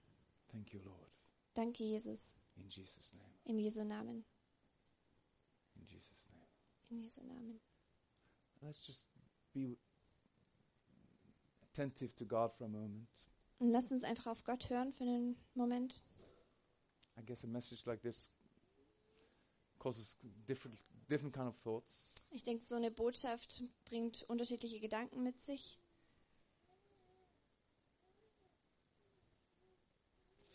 Thank 0.49 0.72
you, 0.72 0.80
Lord. 0.82 1.11
Danke, 1.55 1.84
Jesus, 1.84 2.39
In 2.57 2.68
Jesus' 2.68 3.12
name. 3.14 3.30
in 3.45 3.59
Jesu 3.59 3.84
Namen, 3.84 4.24
In 5.76 5.87
Jesus' 5.87 6.24
name. 6.28 6.47
in 6.91 7.03
Jesu 7.03 7.22
Namen. 7.24 7.61
Let's 8.62 8.87
just 8.87 9.07
be 9.53 9.76
attentive 11.72 12.14
to 12.16 12.24
God 12.26 12.53
for 12.53 12.66
a 12.66 12.68
moment. 12.68 13.09
Und 13.59 13.70
lasst 13.70 13.93
uns 13.93 14.05
einfach 14.05 14.26
auf 14.26 14.45
Gott 14.45 14.68
hören 14.68 14.93
für 14.93 15.05
einen 15.05 15.37
Moment. 15.55 16.03
I 17.19 17.23
guess 17.23 17.45
a 17.45 17.47
message 17.47 17.83
like 17.87 18.03
this 18.03 18.31
causes 19.79 20.17
different 20.47 20.79
different 21.09 21.35
kind 21.35 21.49
of 21.49 21.57
thoughts. 21.62 22.11
Ich 22.31 22.43
denke, 22.43 22.64
so 22.64 22.77
eine 22.77 22.91
Botschaft 22.91 23.62
bringt 23.85 24.23
unterschiedliche 24.29 24.81
Gedanken 24.81 25.23
mit 25.23 25.41
sich. 25.43 25.79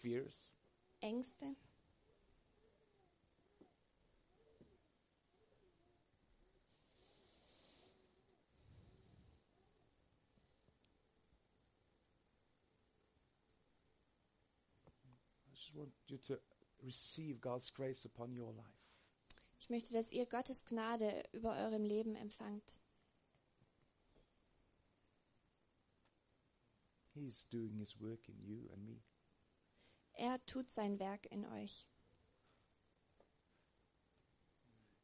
fears, 0.02 0.50
Ängste. 1.00 1.46
I 15.46 15.54
just 15.54 15.76
want 15.76 15.92
you 16.08 16.18
to 16.28 16.40
receive 16.84 17.40
God's 17.42 17.72
grace 17.74 18.06
upon 18.06 18.36
your 18.36 18.54
life. 18.54 18.82
Ich 19.60 19.70
möchte, 19.70 19.94
dass 19.94 20.12
ihr 20.12 20.26
Gottes 20.26 20.66
Gnade 20.66 21.24
über 21.34 21.56
eurem 21.56 21.84
Leben 21.84 22.16
empfangt. 22.16 22.82
He's 27.14 27.48
doing 27.50 27.78
his 27.78 28.00
work 28.00 28.28
in 28.28 28.42
you 28.42 28.70
and 28.72 28.84
me. 28.84 29.04
Er 30.14 30.44
tut 30.46 30.72
sein 30.72 30.98
Werk 31.00 31.26
in 31.28 31.46
euch. 31.46 31.86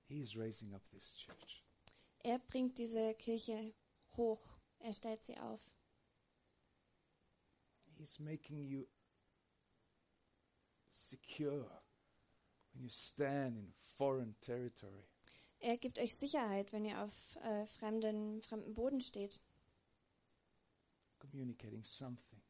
He's 0.07 0.35
raising 0.35 0.73
up 0.73 0.81
this 0.89 1.15
church. 1.15 1.63
Er 2.23 2.39
bringt 2.39 2.77
diese 2.77 3.13
Kirche 3.13 3.73
hoch. 4.15 4.57
Er 4.79 4.93
stellt 4.93 5.23
sie 5.23 5.37
auf. 5.37 5.61
He's 7.97 8.19
making 8.19 8.63
you 8.63 8.87
secure 10.97 11.65
when 12.73 12.83
you 12.83 12.89
stand 12.89 13.57
in 13.57 13.73
foreign 13.97 14.35
territory. 14.41 15.03
Er 15.59 15.77
gibt 15.77 15.97
euch 15.99 16.13
Sicherheit, 16.15 16.71
wenn 16.71 16.85
ihr 16.85 17.01
auf 17.01 17.35
äh, 17.37 17.65
fremden, 17.65 18.41
fremden 18.43 18.73
Boden 18.75 19.01
steht, 19.01 19.39
communicating 21.19 21.83
something, 21.83 22.41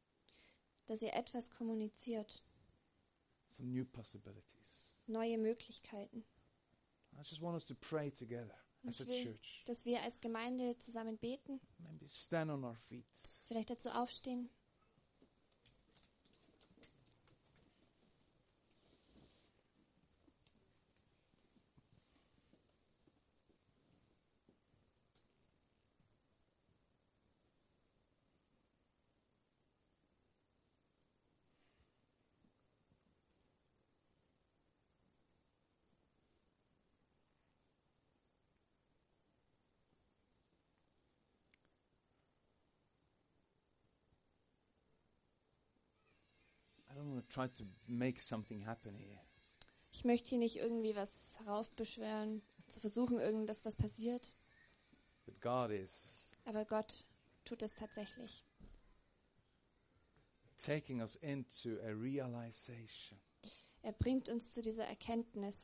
dass 0.87 1.01
ihr 1.01 1.13
etwas 1.13 1.49
kommuniziert, 1.49 2.43
some 3.49 3.69
new 3.69 3.85
possibilities. 3.85 4.93
neue 5.07 5.37
Möglichkeiten. 5.37 6.25
I 7.13 7.21
just 7.23 7.41
want 7.41 7.55
us 7.55 7.65
to 7.65 7.75
pray 7.75 8.11
together 8.11 8.55
as 8.85 8.99
a 9.01 9.05
church. 9.05 9.63
dass 9.65 9.85
wir 9.85 10.01
als 10.03 10.19
Gemeinde 10.19 10.77
zusammen 10.77 11.17
beten, 11.17 11.61
Maybe 11.79 12.09
stand 12.09 12.51
on 12.51 12.63
our 12.65 12.75
feet. 12.75 13.05
vielleicht 13.47 13.69
dazu 13.69 13.89
aufstehen. 13.89 14.49
I 46.89 46.93
don't 46.93 46.96
want 46.96 46.96
to 46.96 46.96
try 46.96 46.96
to 46.96 46.96
make 46.96 46.96
something 46.96 46.96
happen 46.96 46.96
here. 46.96 46.96
Ich 49.91 50.03
möchte 50.05 50.29
hier 50.29 50.37
nicht 50.37 50.57
irgendwie 50.57 50.95
was 50.95 51.39
heraufbeschwören, 51.39 52.41
zu 52.67 52.79
versuchen, 52.79 53.19
irgendwas, 53.19 53.65
was 53.65 53.75
passiert. 53.75 54.35
But 55.25 55.41
God 55.41 55.71
is 55.71 56.31
Aber 56.45 56.65
Gott 56.65 57.05
tut 57.45 57.61
es 57.61 57.73
tatsächlich. 57.73 58.45
taking 60.57 61.01
us 61.01 61.15
into 61.17 61.79
a 61.83 61.91
realization 61.91 63.19
Er 63.83 63.93
bringt 63.93 64.27
uns 64.27 64.53
zu 64.53 64.61
dieser 64.61 64.85
Erkenntnis, 64.85 65.59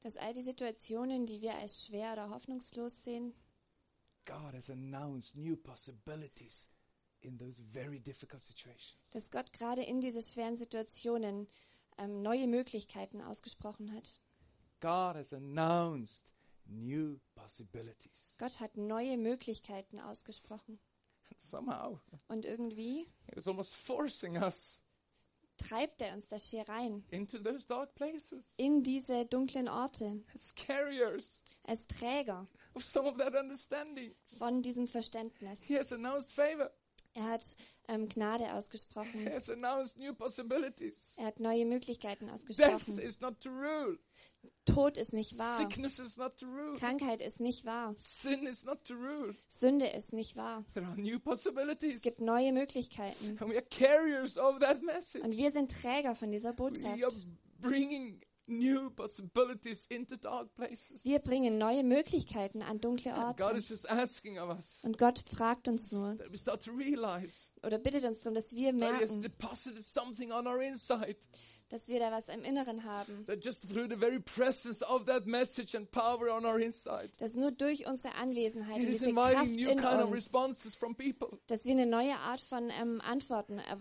dass 0.00 0.16
all 0.16 0.32
die 0.32 0.42
Situationen, 0.42 1.26
die 1.26 1.40
wir 1.40 1.54
als 1.54 1.86
schwer 1.86 2.12
oder 2.12 2.30
hoffnungslos 2.30 3.02
sehen, 3.02 3.34
God 4.24 4.54
has 4.54 4.70
announced 4.70 5.36
new 5.36 5.56
possibilities 5.56 6.68
in 7.22 7.38
those 7.38 7.60
very 7.72 7.98
difficult 7.98 8.42
situations. 8.42 9.10
dass 9.12 9.30
Gott 9.30 9.52
gerade 9.52 9.82
in 9.82 10.00
diese 10.00 10.20
schweren 10.22 10.56
Situationen 10.56 11.46
ähm, 11.98 12.22
neue 12.22 12.46
Möglichkeiten 12.46 13.20
ausgesprochen 13.22 13.92
hat. 13.92 14.20
God 14.80 15.16
has 15.16 15.32
announced 15.32 16.32
new 16.66 17.18
possibilities. 17.34 18.34
Gott 18.38 18.60
hat 18.60 18.76
neue 18.76 19.16
Möglichkeiten 19.16 19.98
ausgesprochen. 20.00 20.78
And 21.30 21.40
somehow, 21.40 21.98
Und 22.28 22.44
irgendwie 22.44 23.06
it 23.28 23.36
was 23.36 23.48
almost 23.48 23.74
forcing 23.74 24.36
us 24.36 24.82
treibt 25.68 26.02
er 26.02 26.14
uns 26.14 26.26
das 26.28 26.48
hier 26.50 26.68
rein, 26.68 27.04
into 27.10 27.38
those 27.38 27.66
dark 27.66 27.94
places 27.94 28.52
in 28.56 28.82
diese 28.82 29.24
dunklen 29.26 29.68
Orte, 29.68 30.22
as 30.34 30.54
carriers 30.54 31.42
als 31.64 31.86
Träger 31.86 32.46
of 32.74 32.84
some 32.84 33.08
of 33.08 33.16
that 33.18 33.34
understanding. 33.34 34.14
von 34.38 34.62
diesem 34.62 34.86
Verständnis. 34.86 35.62
He 35.62 35.78
has 35.78 35.92
announced 35.92 36.30
favor. 36.32 36.70
Er 37.16 37.24
hat 37.24 37.56
ähm, 37.88 38.08
Gnade 38.08 38.44
He 38.44 38.50
ausgesprochen. 38.50 39.26
Er 41.16 41.26
hat 41.26 41.38
neue 41.40 41.64
Möglichkeiten 41.64 42.28
ausgesprochen. 42.28 42.92
is. 42.98 43.18
Tod 44.64 44.96
ist 44.98 45.12
nicht 45.12 45.38
wahr. 45.38 45.60
Is. 46.74 46.80
Krankheit 46.80 47.20
ist 47.22 47.38
nicht 47.40 47.64
wahr. 47.64 47.92
Is. 47.94 48.66
Sünde 49.48 49.86
ist 49.86 50.12
nicht 50.12 50.34
wahr. 50.36 50.64
Es 51.94 52.02
gibt 52.02 52.20
neue 52.20 52.52
Möglichkeiten. 52.52 53.36
And 53.40 53.50
we 53.50 53.56
are 53.56 53.62
carriers 53.70 54.36
of 54.36 54.58
that 54.58 54.82
message. 54.82 55.22
Und 55.22 55.36
wir 55.36 55.52
sind 55.52 55.70
Träger 55.70 56.14
von 56.14 56.32
dieser 56.32 56.52
Botschaft. 56.52 56.98
New 58.46 58.90
possibilities 58.90 59.86
into 59.86 60.16
dark 60.16 60.54
places. 60.54 61.04
Wir 61.04 61.18
bringen 61.18 61.58
neue 61.58 61.82
Möglichkeiten 61.82 62.62
an 62.62 62.80
dunkle 62.80 63.14
And 63.14 63.36
God 63.36 63.46
Orte. 63.46 63.58
is 63.58 63.68
just 63.68 63.90
asking 63.90 64.38
of 64.38 64.50
us 64.50 64.80
Und 64.84 64.98
Gott 64.98 65.22
fragt 65.28 65.68
uns 65.68 65.92
nur 65.92 66.16
that 66.18 66.30
we 66.32 66.36
start 66.36 66.62
to 66.64 66.72
realize 66.72 67.52
oder 67.62 67.78
bittet 67.78 68.04
uns 68.04 68.20
darum, 68.20 68.34
dass 68.34 68.52
wir 68.54 68.72
that 68.72 68.80
He 68.80 69.02
has 69.02 69.16
merken, 69.16 69.22
deposited 69.22 69.82
something 69.82 70.32
on 70.32 70.46
our 70.46 70.60
inside. 70.60 71.16
dass 71.74 71.88
wir 71.88 71.98
da 71.98 72.12
was 72.12 72.28
im 72.28 72.44
Inneren 72.44 72.84
haben. 72.84 73.26
Dass 73.26 73.62
nur 77.34 77.50
durch 77.50 77.86
unsere 77.86 78.14
Anwesenheit 78.14 78.76
it 78.76 78.82
und 78.84 78.88
diese 78.92 79.12
Kraft 79.12 79.50
in 79.56 79.84
uns, 79.84 80.30
dass 81.46 81.64
wir 81.64 81.72
eine 81.72 81.86
neue 81.86 82.16
Art 82.16 82.40
von 82.40 82.70
ähm, 82.70 83.00
Antworten 83.00 83.58
äh, 83.58 83.76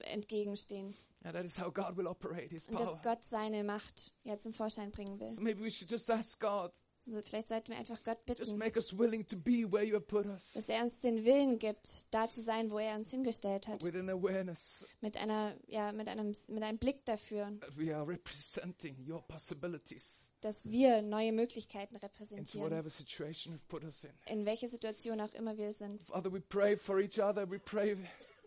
entgegenstehen. 0.00 0.94
And 1.24 1.34
that 1.34 1.44
is 1.44 1.58
how 1.58 1.72
God 1.72 1.96
will 1.96 2.06
operate 2.06 2.50
His 2.50 2.66
Und 2.68 2.76
power. 2.76 2.86
dass 2.94 3.02
Gott 3.02 3.24
seine 3.24 3.64
Macht 3.64 4.12
ja 4.24 4.38
zum 4.38 4.52
Vorschein 4.52 4.90
bringen 4.90 5.18
will. 5.18 5.28
So 5.28 5.40
maybe 5.40 5.60
we 5.62 5.70
should 5.70 5.90
just 5.90 6.08
ask 6.10 6.38
God, 6.40 6.70
Also 7.06 7.22
vielleicht 7.22 7.48
sollten 7.48 7.68
wir 7.72 7.78
einfach 7.78 8.02
Gott 8.02 8.18
just 8.28 8.38
bitten, 8.40 8.58
make 8.58 8.76
us 8.76 8.96
willing 8.96 9.26
to 9.26 9.36
be 9.36 9.64
where 9.70 9.82
you 9.82 9.94
have 9.94 10.06
put 10.06 10.26
us 10.26 10.52
dass 10.52 10.68
er 10.68 10.82
uns 10.82 10.98
den 11.00 11.24
Willen 11.24 11.58
gibt, 11.58 12.06
da 12.12 12.28
zu 12.28 12.42
sein, 12.42 12.70
wo 12.70 12.78
er 12.78 12.94
uns 12.96 13.10
hingestellt 13.10 13.66
hat. 13.66 13.82
with 13.82 13.94
an 13.94 14.10
awareness 14.10 14.86
Mit 15.00 15.16
einer, 15.16 15.54
ja, 15.66 15.90
mit 15.92 16.06
einem, 16.08 16.34
mit 16.48 16.62
einem 16.62 16.78
Blick 16.78 17.04
dafür, 17.06 17.50
that 17.60 17.76
we 17.76 17.94
are 17.94 18.06
representing 18.06 18.96
your 19.08 19.22
possibilities 19.26 20.24
dass 20.40 20.64
wir 20.70 21.02
neue 21.02 21.32
Möglichkeiten 21.32 21.94
into 21.96 22.06
repräsentieren. 22.06 22.62
whatever 22.70 22.90
situation 22.90 23.54
you've 23.54 23.66
put 23.68 23.82
us 23.82 24.04
in. 24.04 24.10
In 24.26 24.46
welche 24.46 24.68
Situation 24.68 25.20
auch 25.20 25.34
immer 25.34 25.56
wir 25.56 25.72
sind. 25.72 26.02
Father, 26.04 26.32
we 26.32 26.40
pray 26.40 26.76
for 26.76 27.00
each 27.00 27.18
other. 27.20 27.50
We 27.50 27.58
pray 27.58 27.96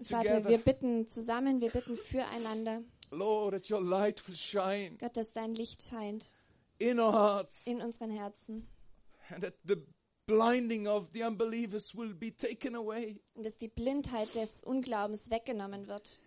Vater, 0.05 0.47
wir 0.47 0.57
bitten 0.57 1.07
zusammen, 1.07 1.61
wir 1.61 1.69
bitten 1.69 1.95
füreinander. 1.97 2.83
Lord, 3.11 3.53
that 3.53 3.69
your 3.69 3.81
light 3.81 4.25
will 4.27 4.35
shine 4.35 4.97
Gott, 4.97 5.17
dass 5.17 5.31
dein 5.31 5.53
Licht 5.53 5.83
scheint 5.83 6.35
in 6.79 6.99
our 6.99 7.11
hearts 7.11 7.67
in 7.67 7.81
unseren 7.81 8.09
Herzen. 8.11 8.67
and 9.29 9.43
that 9.43 9.55
the 9.65 9.77
blinding 10.27 10.87
of 10.87 11.09
the 11.13 11.23
unbelievers 11.23 11.95
will 11.95 12.13
be 12.13 12.31
taken 12.35 12.75
away. 12.75 13.19
Und 13.35 13.45
dass 13.45 13.57
die 13.57 13.67
Blindheit 13.67 14.33
des 14.35 14.63
Unglaubens 14.63 15.29
weggenommen 15.29 15.87
wird. 15.87 16.19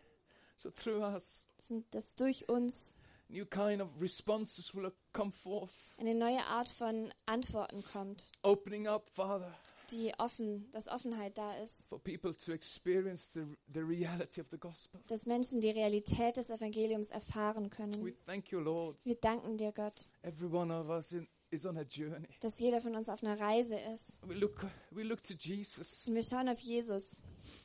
So 0.56 0.70
through 0.70 1.02
us, 1.02 1.44
Dass- 1.56 1.82
Dass 1.90 2.14
durch 2.16 2.48
uns 2.50 2.98
new 3.28 3.46
kind 3.46 3.80
of 3.80 3.88
responses 4.00 4.74
will 4.74 4.92
come 5.14 5.32
forth, 5.32 5.72
eine 5.96 6.14
neue 6.14 6.44
Art 6.44 6.68
von 6.68 7.12
Antworten 7.24 7.82
kommt, 7.82 8.30
opening 8.42 8.86
up, 8.86 9.08
Father, 9.10 9.54
die 9.90 10.12
offen, 10.18 10.68
dass 10.70 10.88
Offenheit 10.88 11.36
da 11.38 11.54
ist, 11.62 11.72
for 11.88 11.98
people 11.98 12.34
to 12.34 12.52
experience 12.52 13.30
the, 13.32 13.42
the 13.72 13.80
reality 13.80 14.40
of 14.40 14.46
the 14.50 14.58
gospel. 14.58 15.00
dass 15.08 15.26
Menschen 15.26 15.60
die 15.60 15.70
Realität 15.70 16.36
des 16.36 16.50
Evangeliums 16.50 17.08
erfahren 17.10 17.64
We 17.66 17.68
können. 17.70 18.16
thank 18.26 18.50
you, 18.50 18.60
Lord. 18.60 18.96
Wir 19.04 19.16
danken 19.16 19.56
dir, 19.56 19.72
Gott, 19.72 20.08
Every 20.22 20.48
one 20.52 20.72
of 20.72 20.88
us 20.88 21.12
in, 21.12 21.26
is 21.50 21.64
on 21.66 21.76
a 21.78 21.82
journey. 21.82 22.28
dass 22.40 22.58
jeder 22.58 22.80
von 22.80 22.94
uns 22.96 23.08
auf 23.08 23.22
einer 23.22 23.38
Reise 23.38 23.78
ist. 23.78 24.26
We 24.26 24.34
look, 24.34 24.66
we 24.90 25.02
look 25.02 25.22
to 25.24 25.34
Jesus, 25.34 26.06
Und 26.08 26.14
wir 26.14 26.22
schauen 26.22 26.48
auf 26.48 26.58
Jesus. 26.60 27.22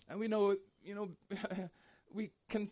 and 0.07 0.19
we 0.21 0.27
know, 0.27 0.53
you 0.83 0.93
know, 0.93 1.09
we 2.13 2.31
can, 2.47 2.67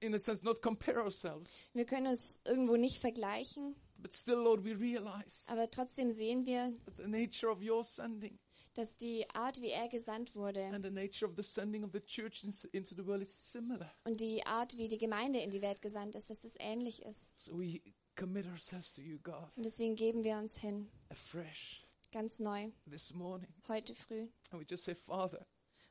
in 0.00 0.14
a 0.14 0.18
sense, 0.18 0.44
not 0.44 0.60
compare 0.62 1.02
ourselves, 1.02 1.50
Wir 1.72 1.84
können 1.84 2.06
uns 2.06 2.40
irgendwo 2.44 2.76
nicht 2.76 3.00
vergleichen, 3.00 3.74
but 3.98 4.12
still, 4.14 4.36
Lord, 4.42 4.64
we 4.64 4.78
realize 4.78 5.48
aber 5.48 5.70
trotzdem 5.70 6.10
sehen 6.12 6.44
wir, 6.46 6.72
the 6.96 7.06
nature 7.08 7.50
of 7.50 7.60
your 7.62 7.82
sending 7.84 8.38
dass 8.78 8.96
die 8.96 9.28
Art, 9.30 9.60
wie 9.60 9.70
er 9.70 9.88
gesandt 9.88 10.34
wurde 10.34 10.64
and 10.66 10.84
the 10.84 10.90
nature 10.90 11.28
of 11.30 11.36
the 11.36 11.42
sending 11.42 11.82
of 11.84 11.90
the 11.92 12.00
church 12.00 12.44
ins- 12.44 12.64
into 12.72 12.94
the 12.94 13.04
world 13.06 13.22
is 13.22 13.52
similar. 13.52 13.90
und 14.04 14.20
die 14.20 14.44
Art, 14.44 14.76
wie 14.76 14.88
die 14.88 14.98
Gemeinde 14.98 15.40
in 15.40 15.50
die 15.50 15.62
Welt 15.62 15.80
gesandt 15.82 16.14
ist, 16.16 16.28
dass 16.30 16.40
das 16.40 16.52
ähnlich 16.58 17.02
ist. 17.02 17.38
So 17.38 17.58
we 17.58 17.80
commit 18.16 18.46
ourselves 18.46 18.92
to 18.94 19.00
you, 19.02 19.18
God, 19.22 19.48
Und 19.56 19.64
deswegen 19.64 19.94
geben 19.94 20.24
wir 20.24 20.36
uns 20.36 20.56
hin, 20.58 20.90
afresh 21.08 21.86
ganz 22.12 22.38
neu, 22.38 22.70
this 22.90 23.12
morning, 23.14 23.52
heute 23.68 23.94
früh. 23.94 24.28
and 24.50 24.60
we 24.60 24.64
just 24.68 24.84
say, 24.84 24.94
Father, 24.94 25.46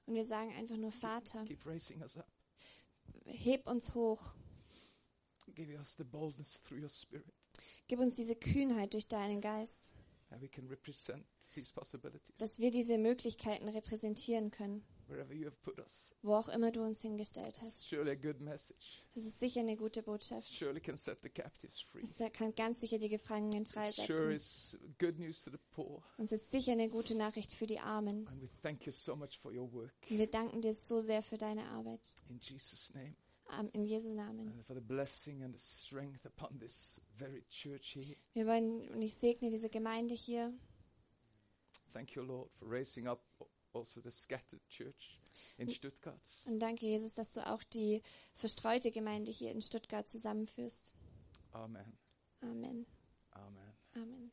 Und 0.06 0.14
wir 0.16 0.24
sagen 0.26 0.52
einfach 0.56 0.78
nur, 0.78 0.92
Vater, 0.92 1.44
keep 1.46 1.66
raising 1.66 2.02
us 2.02 2.18
up, 2.18 2.32
heb 3.26 3.68
uns 3.68 3.94
hoch. 3.96 4.34
give 5.54 5.72
us 5.80 5.96
the 5.98 6.04
boldness 6.04 6.62
through 6.64 6.82
your 6.82 6.90
Spirit, 6.90 7.34
Gib 7.88 8.00
uns 8.00 8.16
diese 8.16 8.36
Kühnheit 8.36 8.94
durch 8.94 9.08
deinen 9.08 9.40
Geist, 9.42 9.96
and 10.30 10.42
we 10.42 10.48
can 10.50 10.68
represent 10.68 11.26
dass 12.38 12.60
wir 12.60 12.72
diese 12.72 12.98
Möglichkeiten 12.98 13.68
repräsentieren 13.70 14.52
können, 14.52 14.84
wherever 15.08 15.34
you 15.34 15.46
have 15.46 15.58
put 15.62 15.78
us. 15.80 16.16
wo 16.22 16.34
auch 16.36 16.50
immer 16.50 16.72
du 16.72 16.82
uns 16.84 17.02
hingestellt 17.02 17.60
hast. 17.62 17.82
It's 17.82 17.88
surely 17.90 18.12
a 18.12 18.16
good 18.16 18.40
message. 18.42 19.06
Das 19.14 19.24
ist 19.24 19.40
sicher 19.40 19.62
eine 19.62 19.76
gute 19.78 20.02
Botschaft. 20.04 20.48
Surely 20.48 20.80
can 20.82 20.98
set 20.98 21.20
the 21.22 21.30
captives 21.30 21.82
free. 21.82 22.02
Es 22.02 22.16
kann 22.34 22.54
ganz 22.56 22.82
sicher 22.82 22.98
die 22.98 23.10
Gefangenen 23.10 23.64
It 23.64 23.68
sure 23.72 23.92
freisetzen. 23.94 24.32
is 24.32 24.78
good 25.00 25.18
news 25.20 25.44
to 25.44 25.52
the 25.52 25.58
poor. 25.72 26.04
Und 26.18 26.26
es 26.26 26.32
ist 26.34 26.52
sicher 26.52 26.74
eine 26.74 26.90
gute 26.90 27.16
Nachricht 27.16 27.52
für 27.54 27.68
die 27.68 27.80
Armen. 27.80 28.28
And 28.28 28.42
we 28.42 28.50
thank 28.62 28.86
you 28.86 28.92
so 28.92 29.16
much 29.16 29.38
for 29.40 29.52
your 29.52 29.72
work. 29.72 29.94
Und 30.10 30.18
wir 30.18 30.28
danken 30.28 30.62
dir 30.62 30.74
so 30.74 31.00
sehr 31.00 31.22
für 31.22 31.38
deine 31.38 31.66
Arbeit. 31.70 32.02
In 32.30 32.40
Jesus' 32.40 32.94
name. 32.94 33.16
Am- 33.48 33.70
In 33.74 33.86
Jesu 33.86 34.12
Namen. 34.12 34.48
And 34.50 34.66
for 34.66 34.76
the 34.76 34.82
blessing 34.82 35.44
and 35.44 35.54
the 35.56 35.64
strength 35.64 36.26
upon 36.26 36.58
this 36.60 37.00
very 37.16 37.44
church 37.48 37.94
here. 37.94 38.16
Wir 38.34 38.48
wollen, 38.48 38.90
und 38.90 39.04
ich 39.04 39.14
segne 39.14 39.52
diese 39.52 39.70
Gemeinde 39.70 40.16
hier. 40.16 40.52
Thank 41.96 42.14
you, 42.14 42.24
Lord, 42.24 42.50
for 42.60 42.66
raising 42.66 43.08
up 43.08 43.22
also 43.72 44.02
the 44.02 44.12
scattered 44.12 44.60
church 44.68 45.18
in 45.58 45.70
Stuttgart. 45.70 46.20
Und 46.46 46.60
danke, 46.60 46.86
Jesus, 46.86 47.14
dass 47.14 47.32
du 47.32 47.40
auch 47.48 47.64
die 47.64 48.02
verstreute 48.34 48.92
Gemeinde 48.92 49.32
hier 49.32 49.52
in 49.52 49.62
Stuttgart 49.62 50.10
zusammenführst. 50.10 50.94
Amen. 51.54 51.98
Amen. 52.42 52.86
Amen. 53.32 53.74
Amen. 53.94 54.32